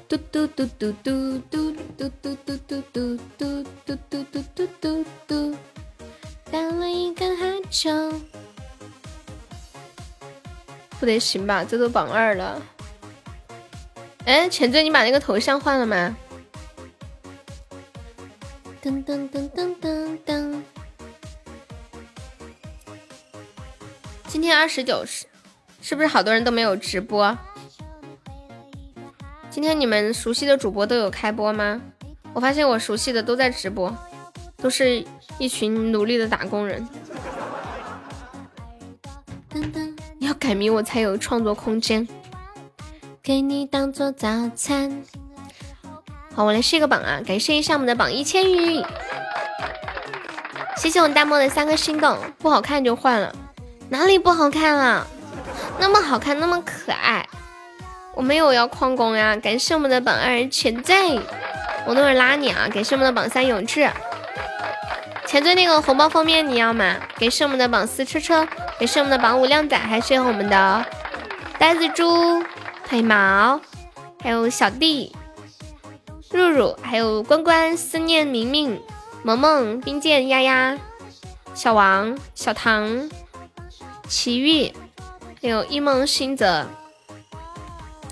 [0.07, 3.57] 嘟嘟嘟嘟嘟嘟嘟嘟嘟嘟嘟嘟
[3.88, 5.56] 嘟嘟嘟嘟嘟，
[6.52, 7.91] 打了一根哈欠。
[11.02, 12.61] 不得行吧，这都榜二了。
[14.23, 16.15] 哎，浅醉，你把那个头像换了吗？
[18.84, 20.61] 噔噔噔噔噔噔。
[24.28, 25.26] 今天二十九是
[25.82, 27.36] 是不是好多人都没有直播？
[29.49, 31.82] 今天你们熟悉的主播都有开播吗？
[32.34, 33.91] 我发现我熟悉的都在直播，
[34.57, 35.03] 都是
[35.40, 36.88] 一群努力的打工人。
[40.22, 42.07] 要改名我才有创作空间。
[43.23, 45.02] 给你当做早餐。
[46.35, 47.19] 好，我来试一个榜啊！
[47.26, 48.85] 感谢一下我们的榜一千羽，
[50.77, 52.15] 谢谢我大漠的三个心动。
[52.38, 53.35] 不好看就换了，
[53.89, 55.07] 哪里不好看了？
[55.80, 57.27] 那么好看，那么可爱。
[58.14, 59.35] 我没有要旷工呀！
[59.35, 61.10] 感谢我们的榜二全在，
[61.88, 62.69] 我等会拉你啊！
[62.72, 63.89] 感谢我们的榜三永志，
[65.32, 66.98] 前缀那个红包封面你要吗？
[67.18, 68.45] 给是我们的榜四车车。
[68.78, 70.86] 给是我们的榜五靓仔，还是我们的
[71.58, 72.44] 呆子猪、
[72.90, 73.62] 黑毛，
[74.22, 75.16] 还有小弟、
[76.32, 78.82] 入入，还有关关、思念、明明、
[79.24, 80.78] 萌萌、冰剑、丫丫、
[81.53, 83.10] 小王、小唐、
[84.10, 84.74] 奇遇，
[85.41, 86.68] 还有一梦星泽。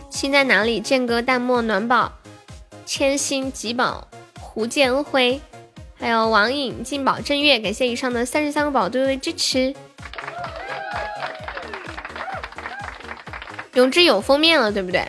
[0.10, 0.80] 心在哪里？
[0.80, 2.14] 剑哥、淡漠、暖宝、
[2.86, 4.08] 千心、吉宝、
[4.40, 5.41] 胡建辉，
[6.00, 9.76] 还有王颖、静宝、正月，感谢以上的三十三个宝对的支持。
[13.74, 15.08] 永志有封面了，对不对？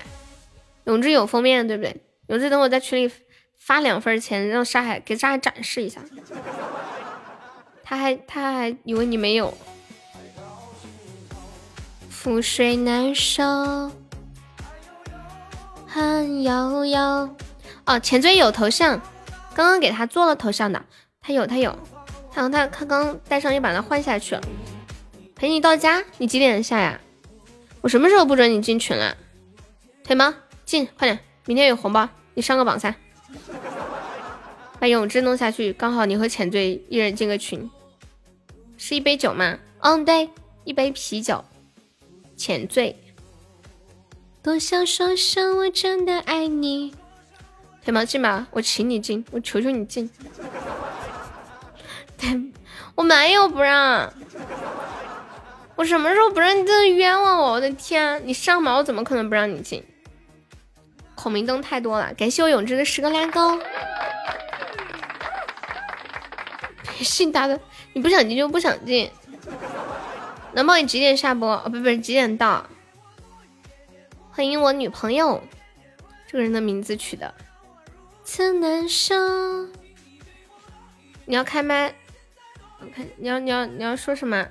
[0.84, 1.96] 永志有封面，对不对？
[2.26, 3.12] 永志，等我在群里
[3.56, 6.00] 发两份钱，让沙海给沙海展示一下。
[7.84, 9.56] 他还他还以为你没有。
[12.12, 13.90] 覆水难收，
[15.86, 17.00] 恨悠悠。
[17.86, 19.00] 哦，前缀有头像，
[19.54, 20.84] 刚刚给他做了头像的，
[21.20, 21.76] 他有他有，
[22.32, 24.40] 他他他刚戴上又把它换下去了。
[25.34, 27.00] 陪你到家，你几点下呀？
[27.80, 29.16] 我什么时候不准你进群了？
[30.04, 30.32] 腿毛
[30.64, 31.18] 进，快点！
[31.46, 32.94] 明天有红包，你上个榜三，
[34.78, 37.70] 把永志弄下去，刚好你和浅醉一人进个群。
[38.76, 39.58] 是一杯酒吗？
[39.80, 40.30] 嗯，对，
[40.64, 41.44] 一杯啤酒。
[42.36, 42.96] 浅醉，
[44.42, 46.94] 多想说声我真的爱你。
[47.84, 50.08] 腿毛进吧，我请你进，我求求你进。
[52.18, 52.28] 对，
[52.94, 54.12] 我没有不让。
[55.76, 56.62] 我什么时候不让你？
[56.64, 57.52] 真的冤枉我！
[57.52, 59.82] 我的天，你上毛，怎么可能不让你进？
[61.14, 63.58] 孔明灯太多了，感谢我永志的十个拉钩。
[67.00, 67.58] 信大的，
[67.94, 69.10] 你不想进就不想进。
[70.52, 71.48] 能帮你几点下播？
[71.48, 72.66] 哦，不不是几点到？
[74.30, 75.42] 欢迎我女朋友，
[76.26, 77.34] 这个人的名字取的。
[78.32, 79.12] 真难受。
[81.24, 81.92] 你要开麦？
[82.78, 84.48] 我看你要你要你要说什么？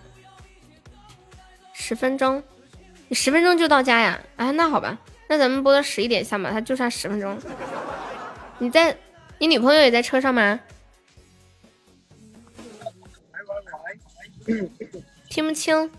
[1.73, 2.43] 十分钟，
[3.07, 4.21] 你十分钟就到家呀？
[4.35, 4.99] 啊，那好吧，
[5.29, 7.39] 那咱们播到十一点下吧，他就差十分钟。
[8.57, 8.95] 你在，
[9.39, 10.59] 你女朋友也在车上吗？
[15.29, 15.89] 听不清。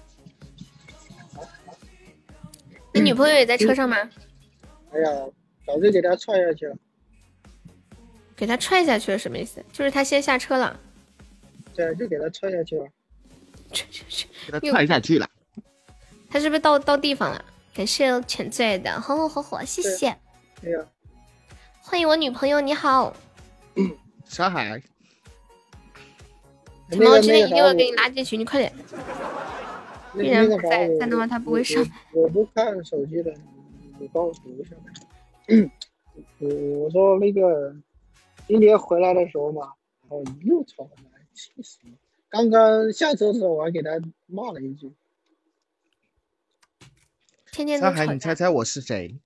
[2.93, 3.97] 你女朋友也在车上吗？
[4.93, 5.11] 哎呀，
[5.67, 6.77] 早就给他踹下去了。
[8.41, 9.63] 给他踹下去了什么意思？
[9.71, 10.81] 就是他先下车了。
[11.75, 12.87] 对，就给他踹下去了。
[13.71, 15.29] 踹踹踹，给他踹下去了。
[16.31, 17.45] 他是不是到到地方了？
[17.75, 20.17] 感谢浅醉的红红火火，谢谢。
[20.63, 20.79] 对呀。
[21.83, 23.15] 欢迎我女朋友，你好。
[24.25, 24.83] 小海。
[26.91, 27.11] 什么？
[27.11, 28.73] 我今天一定会给你拉进群，你快点。
[30.15, 31.87] 依然不在，在的话他不会上。
[32.15, 33.35] 我不看手机的，
[33.99, 34.75] 你帮我读一下。
[36.41, 36.49] 我
[36.85, 37.75] 我说那个
[38.51, 41.93] 今天回来的时候嘛，然后又吵回来，气死了。
[42.29, 43.91] 刚刚下车的时候我还给他
[44.27, 44.93] 骂了一句。
[47.53, 49.21] 天天上海，你猜猜我是谁？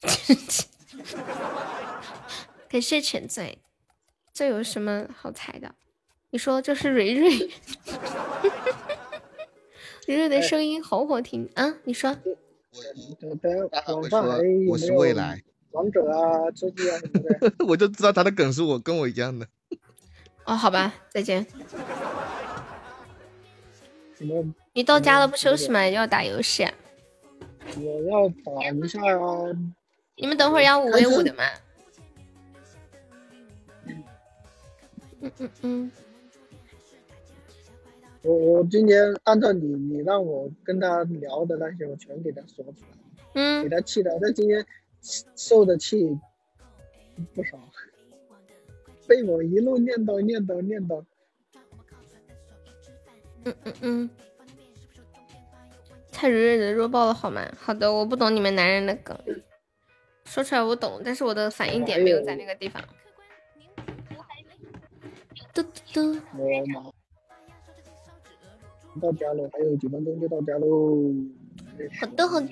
[2.66, 3.58] 感谢沉醉，
[4.32, 5.74] 这有什么好猜的？
[6.30, 7.36] 你说这是蕊蕊，
[10.08, 11.76] 蕊蕊的声音好好听啊！
[11.84, 12.16] 你说，
[14.66, 15.44] 我是未来
[15.74, 17.52] 王者啊，吃鸡啊什么的。
[17.66, 19.46] 我就知道他的梗是我跟我一样的。
[20.44, 21.44] 哦，好吧，再见。
[24.72, 25.86] 你到家了不休息吗？
[25.86, 26.66] 要打游戏？
[27.76, 29.50] 我要打一下啊。
[30.16, 31.42] 你们等会儿要五 v 五的吗？
[35.20, 35.92] 嗯嗯嗯。
[38.22, 42.96] 我我今天按照你你让我跟他聊的那些，我全给他说出来。
[43.34, 43.64] 嗯。
[43.64, 44.64] 给他气的，他今天
[45.36, 46.18] 受的气
[47.34, 47.58] 不少，
[49.06, 51.04] 被我一路念叨念叨念叨。
[53.44, 54.10] 嗯嗯嗯。
[56.10, 57.44] 太蕊蕊的弱爆了好吗？
[57.58, 59.18] 好的，我不懂你们男人的梗，
[60.24, 62.82] 说出来我懂，但是我的反应点没有在那个地方。
[65.52, 66.20] 嘟嘟嘟。
[69.02, 71.12] 到家了，还有几分钟就到家喽。
[72.00, 72.48] 好的好的。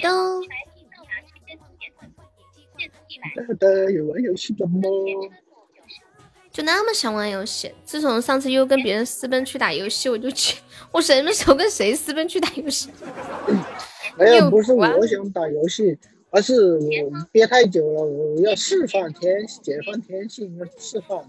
[3.95, 4.81] 有玩游戏的吗？
[6.51, 7.73] 就那么想玩游戏？
[7.85, 12.91] 自从上次又跟别人私奔去打游戏，我就去，我什么时候跟谁私奔去打游戏？
[14.19, 15.99] 没有，不是我想打游戏，
[16.31, 21.25] 而是我憋太久了，我要释放天，解放天性，要释放。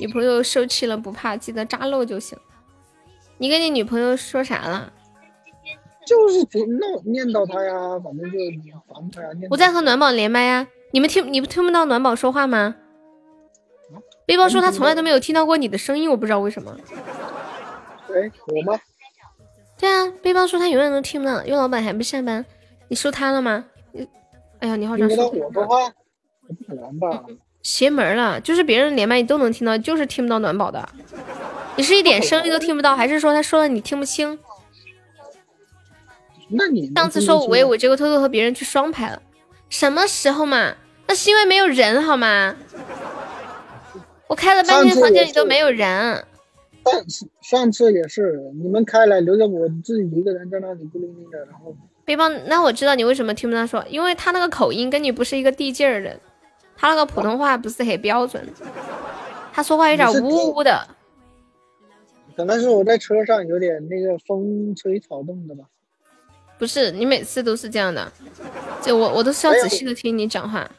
[0.00, 2.38] 女朋友受气了不怕，记得扎漏就行。
[3.36, 4.90] 你跟你女朋友说啥了？
[6.06, 8.38] 就是闹念叨她呀，反正就
[8.88, 9.28] 烦她呀。
[9.50, 12.76] 我在和暖宝连麦呀，你们听，你们听不到暖宝说话吗？
[14.26, 16.70] 背包说他从来都没有听到过你的声音，我不知道为什么。
[18.10, 18.78] 哎，我吗？
[19.76, 22.46] 对啊，背包说他永远都听不到，因为老板还不下班，
[22.86, 23.64] 你收他了吗？
[23.90, 24.06] 你，
[24.60, 25.90] 哎呀，你好像听到我说话，
[26.46, 27.24] 不可能吧？
[27.64, 30.88] 邪门了，就是别人连麦你都能听到，就是听不到暖宝的。
[31.74, 34.38] 你是一点声音都听不到，还是说他说了你听不清？
[36.50, 39.20] 那你上次说五 v 五，结果偷偷和别人去双排了，
[39.68, 40.76] 什么时候嘛？
[41.06, 42.54] 那是因为没有人好吗？
[44.26, 46.24] 我开了半天房间里都没有人。
[46.84, 51.74] 上次上次也是，你们开了，留着我自己一个人在那里孤零零的，然后。
[52.04, 56.20] 背包，那我知道你为什么听不到说，因为他那个口音跟你不是一个地界儿的，
[56.76, 58.46] 他那个普通话不是很标准，
[59.52, 60.86] 他说话有点呜呜的。
[62.36, 65.64] 可能是我在车上有点那个风吹草动的吧。
[66.58, 68.12] 不是，你每次都是这样的，
[68.82, 70.70] 就我我都是要仔细的听你讲话。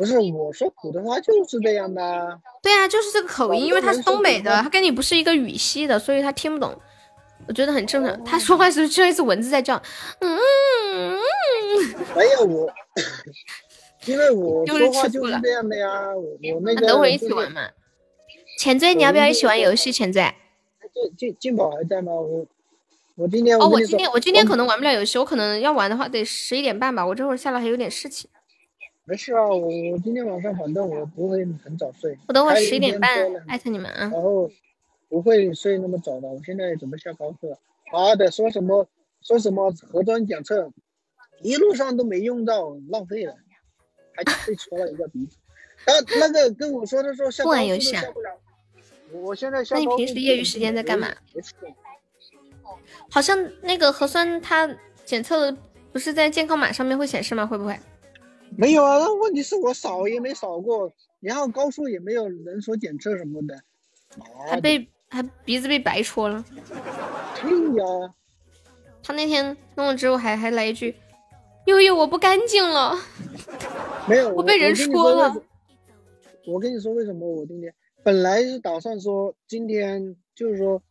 [0.00, 2.40] 不是我说普通话就是这样的。
[2.62, 6.74] 对啊，就是这个口音，因为他是东北的，他跟你不是一个语系的，所以他听不懂。
[7.46, 8.24] 我觉得很正常。
[8.24, 9.76] 他说话是不是就一只蚊子在叫？
[10.20, 10.40] 嗯。
[12.16, 12.72] 没有我，
[14.06, 16.16] 因为我 说话就是这样的呀。
[16.16, 16.22] 我
[16.54, 16.86] 我那个。
[16.86, 17.68] 等会儿一起玩嘛。
[18.58, 19.92] 浅醉，你要不要一起玩游戏？
[19.92, 20.22] 浅醉。
[20.94, 22.10] 进进进宝还在吗？
[22.12, 22.46] 我
[23.16, 27.04] 我今天哦，我今天我今天可能玩不了游戏，我可能要玩的话得十一点半吧。
[27.04, 28.30] 我这会儿下来还有点事情。
[29.10, 32.16] 没事啊，我我今天晚上反正我不会很早睡。
[32.28, 33.10] 我等会十一点半
[33.48, 34.02] 艾特你们啊。
[34.02, 34.48] 然后
[35.08, 37.58] 不会睡那么早的，我现在准备下高课。
[37.92, 38.86] 妈的，说什么
[39.20, 40.72] 说什么核酸检测，
[41.42, 43.34] 一路上都没用到，浪费了，
[44.12, 45.38] 还被戳了一个鼻子。
[45.84, 48.04] 他那个跟我说的说下不玩游戏啊。
[49.10, 49.74] 我现在下。
[49.74, 51.08] 那你平时业余时间在干嘛？
[53.10, 54.72] 好像那个核酸它
[55.04, 55.58] 检测的
[55.90, 57.44] 不是在健康码上面会显示吗？
[57.44, 57.76] 会不会？
[58.56, 63.58] 没有啊，那问题是我扫也没扫过，然后高速也没有人说检测什么的，
[64.50, 66.44] 还被还鼻子被白戳了。
[67.40, 68.14] 对呀，
[69.02, 70.94] 他那天弄了之后还还来一句
[71.66, 72.94] ：“悠悠我不干净了。”
[74.06, 75.34] 没有，我被人戳了。
[76.46, 77.72] 我跟你说为什么我今天
[78.02, 80.82] 本来是打算说今天就是说，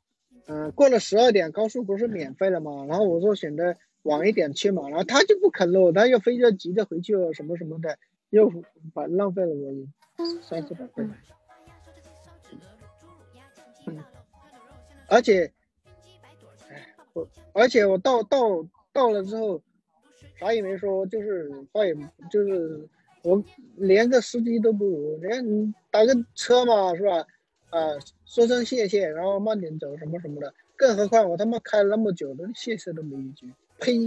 [0.48, 2.86] 嗯，过了十二点高速不是免费了吗？
[2.88, 3.76] 然后我说选择。
[4.04, 7.98] 晚一点去嘛，然后他就不肯了，他又非要急着回去了，什么什么的，
[8.30, 8.52] 又
[8.94, 9.74] 把浪费了我
[10.42, 11.04] 三四百块。
[13.88, 14.04] 嗯，
[15.08, 15.52] 而且，
[17.14, 19.62] 我而且我到到到了之后，
[20.40, 21.96] 啥也没说，就是话也
[22.32, 22.88] 就是
[23.24, 23.44] 我
[23.76, 27.26] 连个司机都不如，连打个车嘛，是吧？
[27.70, 27.80] 啊，
[28.26, 33.52] 说声谢谢，然后慢点走什么什么的，更何况我他妈开了那么久，连谢谢都没一句。
[33.80, 33.98] 呸！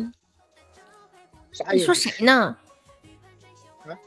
[1.72, 2.56] 你说谁呢？
[3.84, 3.98] 啊？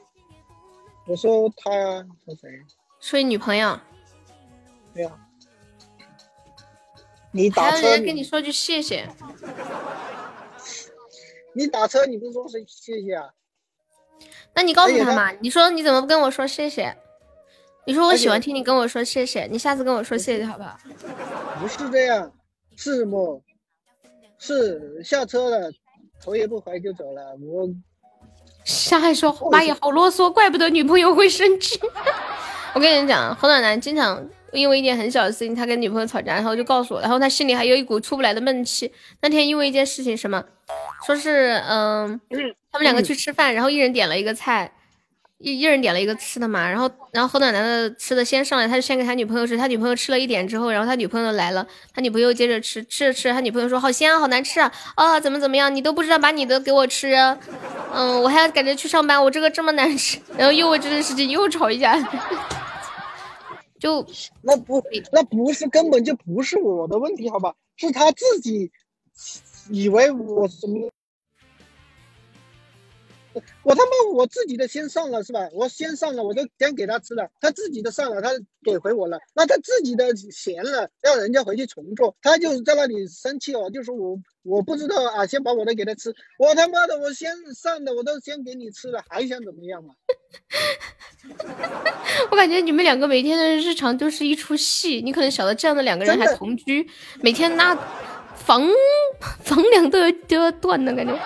[1.07, 2.49] 我说他呀，说谁？
[2.99, 3.79] 说你女朋友。
[4.93, 5.11] 对呀。
[7.31, 7.77] 你打车。
[7.77, 9.07] 还有人跟你说句谢谢。
[11.53, 13.29] 你打车你不说谢谢谢啊？
[14.53, 16.97] 那你告诉他嘛，你说你怎么不跟我说谢谢？
[17.85, 20.77] 你说我喜欢听你跟我说谢谢，你下次跟我说谢谢好不好？
[21.59, 22.31] 不是这样，
[22.75, 23.41] 是什么？
[24.39, 25.71] 是下车了，
[26.23, 27.21] 头也不回就走了。
[27.41, 27.67] 我
[28.63, 31.79] 下海说妈呀，好啰嗦，怪不得女朋友会生气。
[32.73, 38.91] 我跟你讲，何暖男经常因为一件很小的事情，他跟女朋友吵架，然后就告诉我，然后他心里还有一股出不来的闷气。
[39.21, 40.43] 那天因为一件事情，什么？
[41.05, 42.19] 说是嗯，
[42.71, 44.73] 他们两个去吃饭，然后一人点了一个菜。
[45.37, 57.13] 一一人点了一个吃的嘛，然后然后何暖男的吃的先上来，他就先给他女朋友吃，他女朋友吃了一点之后，然后他女朋友来了，他女朋友接着吃，吃着吃，他女朋友说好鲜啊，好难吃啊，啊怎么怎么样，你都不知道把你的给我吃，
[57.93, 61.99] 嗯，我还要赶着去上班，我这个这么难吃，然后又为这件事情又吵一架，
[63.77, 64.05] 就
[64.41, 64.81] 那不
[65.11, 68.71] 那不是根本就不是我的问题，好吧，是他自己
[69.69, 70.89] 以为我什么。
[73.63, 75.49] 我他妈我自己的先上了是吧？
[75.53, 78.29] 我先上了，我都先给他吃了，他自己的上了，他
[78.63, 89.93] 给回我了，那他自己的闲了，让人家回去重做，他就在那里生气哦，就说我我不知道啊，先把我的给他吃，我他妈的我先上的我都先给你吃了，还想怎么样嘛？
[92.31, 96.87] 我感觉你们两个每天的日常都是一出戏，你可能晓得这样的两个人还同居，
[97.21, 97.75] 每天那
[98.35, 98.67] 房
[99.43, 101.19] 房梁都要都要断的感觉。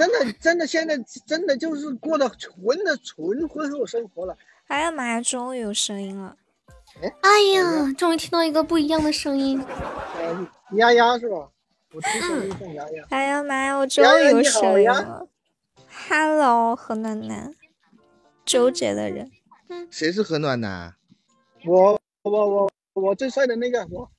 [0.00, 4.34] 真的，真的，现在真的就是过的纯的纯婚后生活了。
[4.68, 6.34] 哎呀妈呀，终于有声音了！
[7.20, 9.62] 哎呀，终于听到一个不一样的声音。
[10.72, 11.50] 丫丫是吧？
[11.92, 13.04] 我听声音像丫丫。
[13.10, 15.28] 哎呀妈呀，我终于有声音了。
[16.08, 17.54] Hello，何暖暖，
[18.46, 19.30] 纠结的人。
[19.90, 20.94] 谁是何暖暖？
[21.66, 24.10] 我我我我最帅的那个我。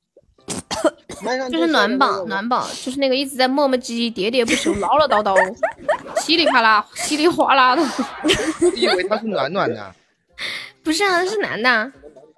[1.49, 5.35] 就是暖宝，暖宝就是那个一直在磨磨唧唧、喋喋不休、唠唠叨叨、
[6.21, 7.83] 稀里啪啦、稀里哗啦的。
[8.75, 9.95] 你以为他是暖暖的？
[10.83, 11.91] 不是啊，是男的，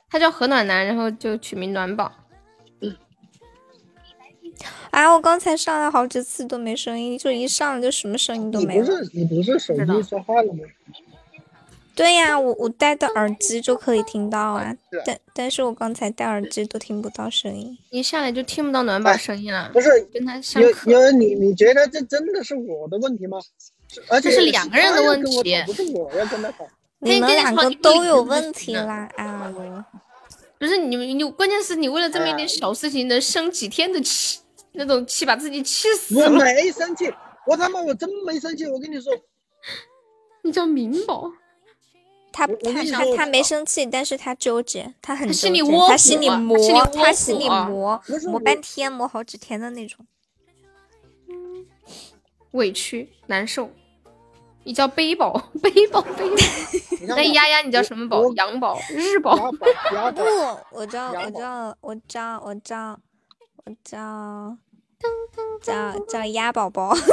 [0.09, 2.11] 他叫何暖男，然后就取名暖宝。
[4.91, 8.83] 哎，我刚才上来好几次都没声音，就一上来就什么声音都没有。
[8.83, 10.59] 你不是你不是手机说话了吗？
[11.95, 19.69] 对呀，我我戴的耳机就可以听到啊，但但是我刚才戴耳机都听不到声音，一下来就听不到暖宝声音了。
[19.71, 23.37] 不是跟他有有你你觉得这真的是我的问题吗？
[24.07, 26.67] 而且是两个人的问题，不是我要跟他吵。
[26.97, 29.07] 你们两个都有问题啦！
[29.17, 29.53] 啊，
[30.57, 34.39] 不是你你关键是你为了这么一点小事情能生几天的气，
[34.71, 36.25] 那种气把自己气死了。
[36.25, 37.13] 我没生气，
[37.45, 39.13] 我他妈我真没生气，我跟你说，
[40.41, 41.29] 你叫明宝。
[42.33, 50.05] 他他他他没生气，但是他纠结，他很心里窝，他心里磨，他心里磨，磨半天，磨好几天的那种，
[52.51, 53.69] 委屈难受。
[54.65, 56.25] 你叫背宝，背宝背。
[57.05, 58.23] 那丫丫你叫什么宝？
[58.33, 59.51] 羊宝、日宝？
[59.51, 60.23] 不，
[60.71, 63.01] 我叫我叫我叫我叫
[63.65, 64.57] 我叫
[65.61, 66.95] 叫叫鸭宝宝。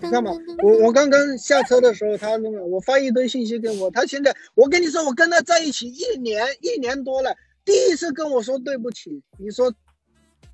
[0.00, 0.30] 你看嘛，
[0.62, 9.72] 我我刚刚下车的时候，他那个我发一堆信息给我，他现在我跟你说，我跟他在一起一年一年多了，第一次跟我说对不起，你说，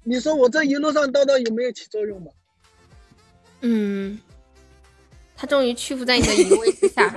[0.03, 2.31] 你说我这一路上叨叨有没有起作用吧？
[3.61, 4.19] 嗯，
[5.37, 7.15] 他终于屈服在你的淫威之下，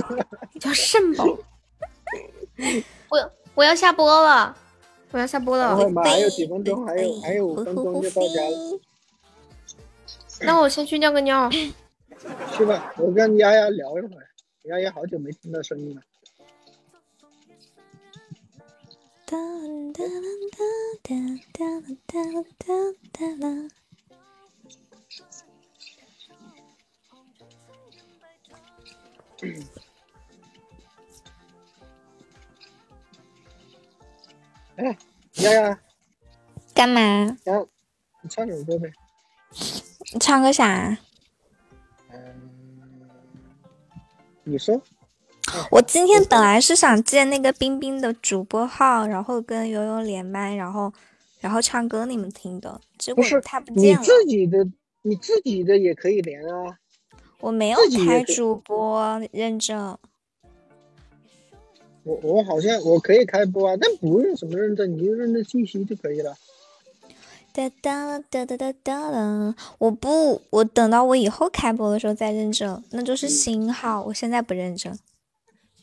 [0.60, 1.26] 叫肾宝。
[3.08, 4.54] 我我要下播了，
[5.10, 5.76] 我要下播了。
[6.04, 8.80] 还有几分钟，还有还有五分钟就到家了。
[10.44, 11.50] 那我先去尿个尿。
[11.50, 14.28] 去吧，我跟丫丫聊一会儿。
[14.64, 16.02] 丫丫好久没听到声音了。
[19.26, 19.36] 哒
[19.92, 20.04] 哒
[21.02, 21.14] 哒
[21.52, 21.64] 哒
[22.06, 22.18] 哒
[22.58, 22.68] 哒
[23.12, 23.68] 哒啦
[34.76, 34.96] 哎，
[35.34, 35.80] 丫丫，
[36.74, 37.36] 干嘛？
[37.46, 37.68] 后
[38.20, 38.92] 你唱首歌呗。
[40.12, 40.98] 你唱个啥？
[42.12, 42.18] 嗯，
[44.44, 44.80] 你说。
[45.70, 50.92] 我今天本来是想借那个冰冰的主播号，然后跟悠悠连麦，然后
[51.40, 52.80] 然后唱歌你们听的。
[52.98, 54.00] 结果他不见了。
[54.00, 54.66] 你自己的，
[55.02, 56.78] 你自己的也可以连啊。
[57.40, 59.98] 我没有开主播认证。
[62.04, 66.36] 我我好像我可以开播啊，但不用什么认证，你就认证信息就可以了。
[67.52, 69.54] 哒哒哒哒哒哒哒！
[69.78, 74.02] 我不，我等到我以后开播的时候再认证，那就是新号。
[74.04, 74.98] 我现在不认证。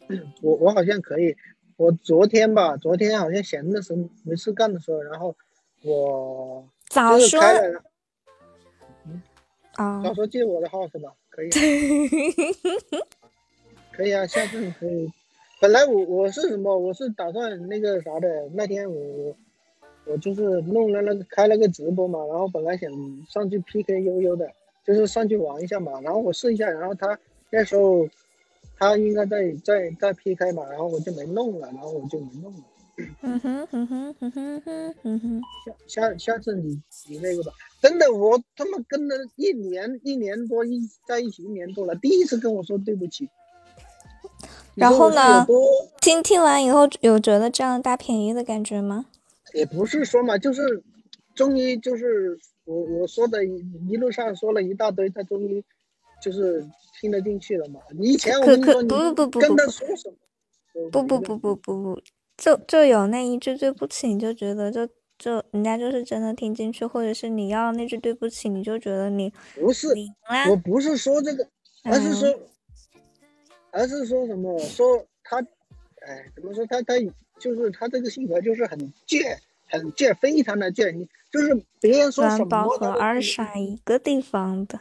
[0.41, 1.35] 我我好像可以，
[1.77, 5.35] 我昨天吧，昨天好像闲的时候没事干的时候，然后
[5.83, 7.39] 我早说
[9.75, 11.13] 啊，到时候借我的号是吧？
[11.29, 11.49] 可以，
[13.93, 15.11] 可以啊，下次可以。
[15.61, 16.75] 本来我我是什么？
[16.77, 18.49] 我是打算那个啥的。
[18.53, 19.35] 那天我我
[20.17, 22.91] 就是弄了那个开了个直播嘛，然后本来想
[23.29, 24.49] 上去 PK 悠悠的，
[24.85, 25.99] 就是上去玩一下嘛。
[26.01, 27.17] 然后我试一下，然后他
[27.49, 28.07] 那时候
[28.77, 32.63] 他应该在在在 PK 嘛，然后我就没弄了，然后我就没弄了。
[33.21, 35.41] 嗯哼哼哼哼哼哼哼哼，
[35.87, 43.29] 下下下次你你那个吧，真的我他妈跟了一年一年多一在一起一年多了，第一次跟我说对不起。
[44.75, 45.45] 然后呢？
[46.01, 49.05] 听听完以后有觉得占了大便宜的感觉吗？
[49.53, 50.83] 也不是说嘛，就是
[51.35, 55.63] 中医就是我我说的一路上说了一大堆，他终于
[56.21, 56.65] 就是
[56.99, 57.79] 听得进去了嘛。
[57.97, 60.15] 你以前我跟你说你跟他说什么？
[60.91, 62.01] 不不不不不不。
[62.37, 64.87] 就就有那一句对不起，你就觉得就
[65.17, 69.89] 就人家就是真的听进去，或者是你要那句对不起，你就觉得你不是，
[70.49, 71.45] 我不是说这个，
[71.83, 72.39] 而是说，
[73.71, 75.41] 而是说什么说他，
[76.07, 76.93] 哎，怎么说他他
[77.39, 78.77] 就是他这个性格就是很
[79.07, 79.37] 倔，
[79.69, 80.91] 很倔，非常的倔。
[80.91, 84.79] 你就是别人说什么，和二傻一个地方的，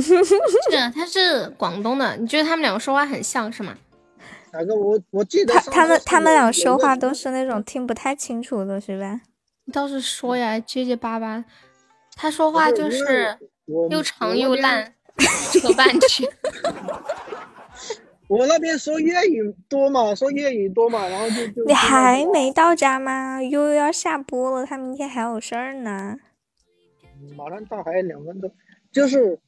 [0.00, 3.76] 是他是广东的，你觉得他们两个说话很像是吗？
[4.52, 9.20] 哪个我我记得他他们他们俩说话都是那种听不太清楚的，是吧？
[9.64, 11.44] 你倒是说呀，结结巴巴。
[12.16, 13.36] 他说话就是
[13.90, 14.94] 又长又烂，
[15.50, 16.30] 扯半天。
[18.28, 21.64] 我那边说粤语多嘛，说粤语多嘛，然后就就。
[21.64, 23.42] 你还没到家吗？
[23.42, 26.16] 悠悠要下播了，他明天还有事儿呢。
[27.36, 28.50] 马上到，还有两分钟，
[28.92, 29.38] 就是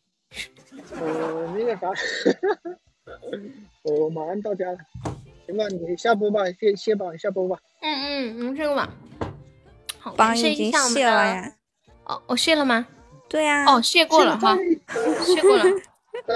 [0.93, 1.91] 呃那个啥。
[3.83, 4.79] 我马上到家了，
[5.47, 7.57] 行吧，你下播吧，先先吧，下播吧。
[7.81, 8.93] 嗯嗯，嗯，这个吧。
[9.99, 11.53] 好，榜已经卸了呀。
[12.05, 12.87] 哦，我卸了吗？
[13.29, 13.65] 对呀。
[13.67, 14.57] 哦，卸过了哈，
[15.25, 15.65] 卸 过了。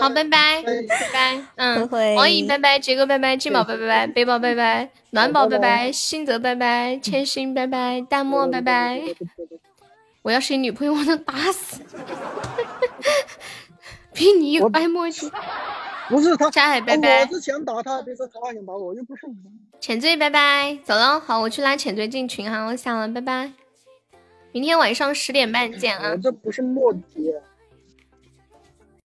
[0.00, 1.42] 好，拜拜，拜拜。
[1.57, 9.02] 嗯，王颖拜拜，杰哥拜拜，金宝拜拜拜，背宝拜拜，暖宝拜拜，新泽拜拜，千心拜拜，淡漠拜拜。
[10.23, 11.81] 我要是你女朋友，我能打死。
[14.12, 15.31] 比你有爱默契。
[16.09, 17.25] 不是他，沙海拜拜。
[17.25, 19.33] 我是想打他，别说他想打我，又不是我。
[19.81, 21.18] 浅醉拜拜，走了。
[21.20, 23.50] 好，我去拉浅醉进群哈，我想了，拜拜。
[24.52, 26.10] 明天晚上十点半见啊。
[26.10, 27.33] 我这不是墨迹。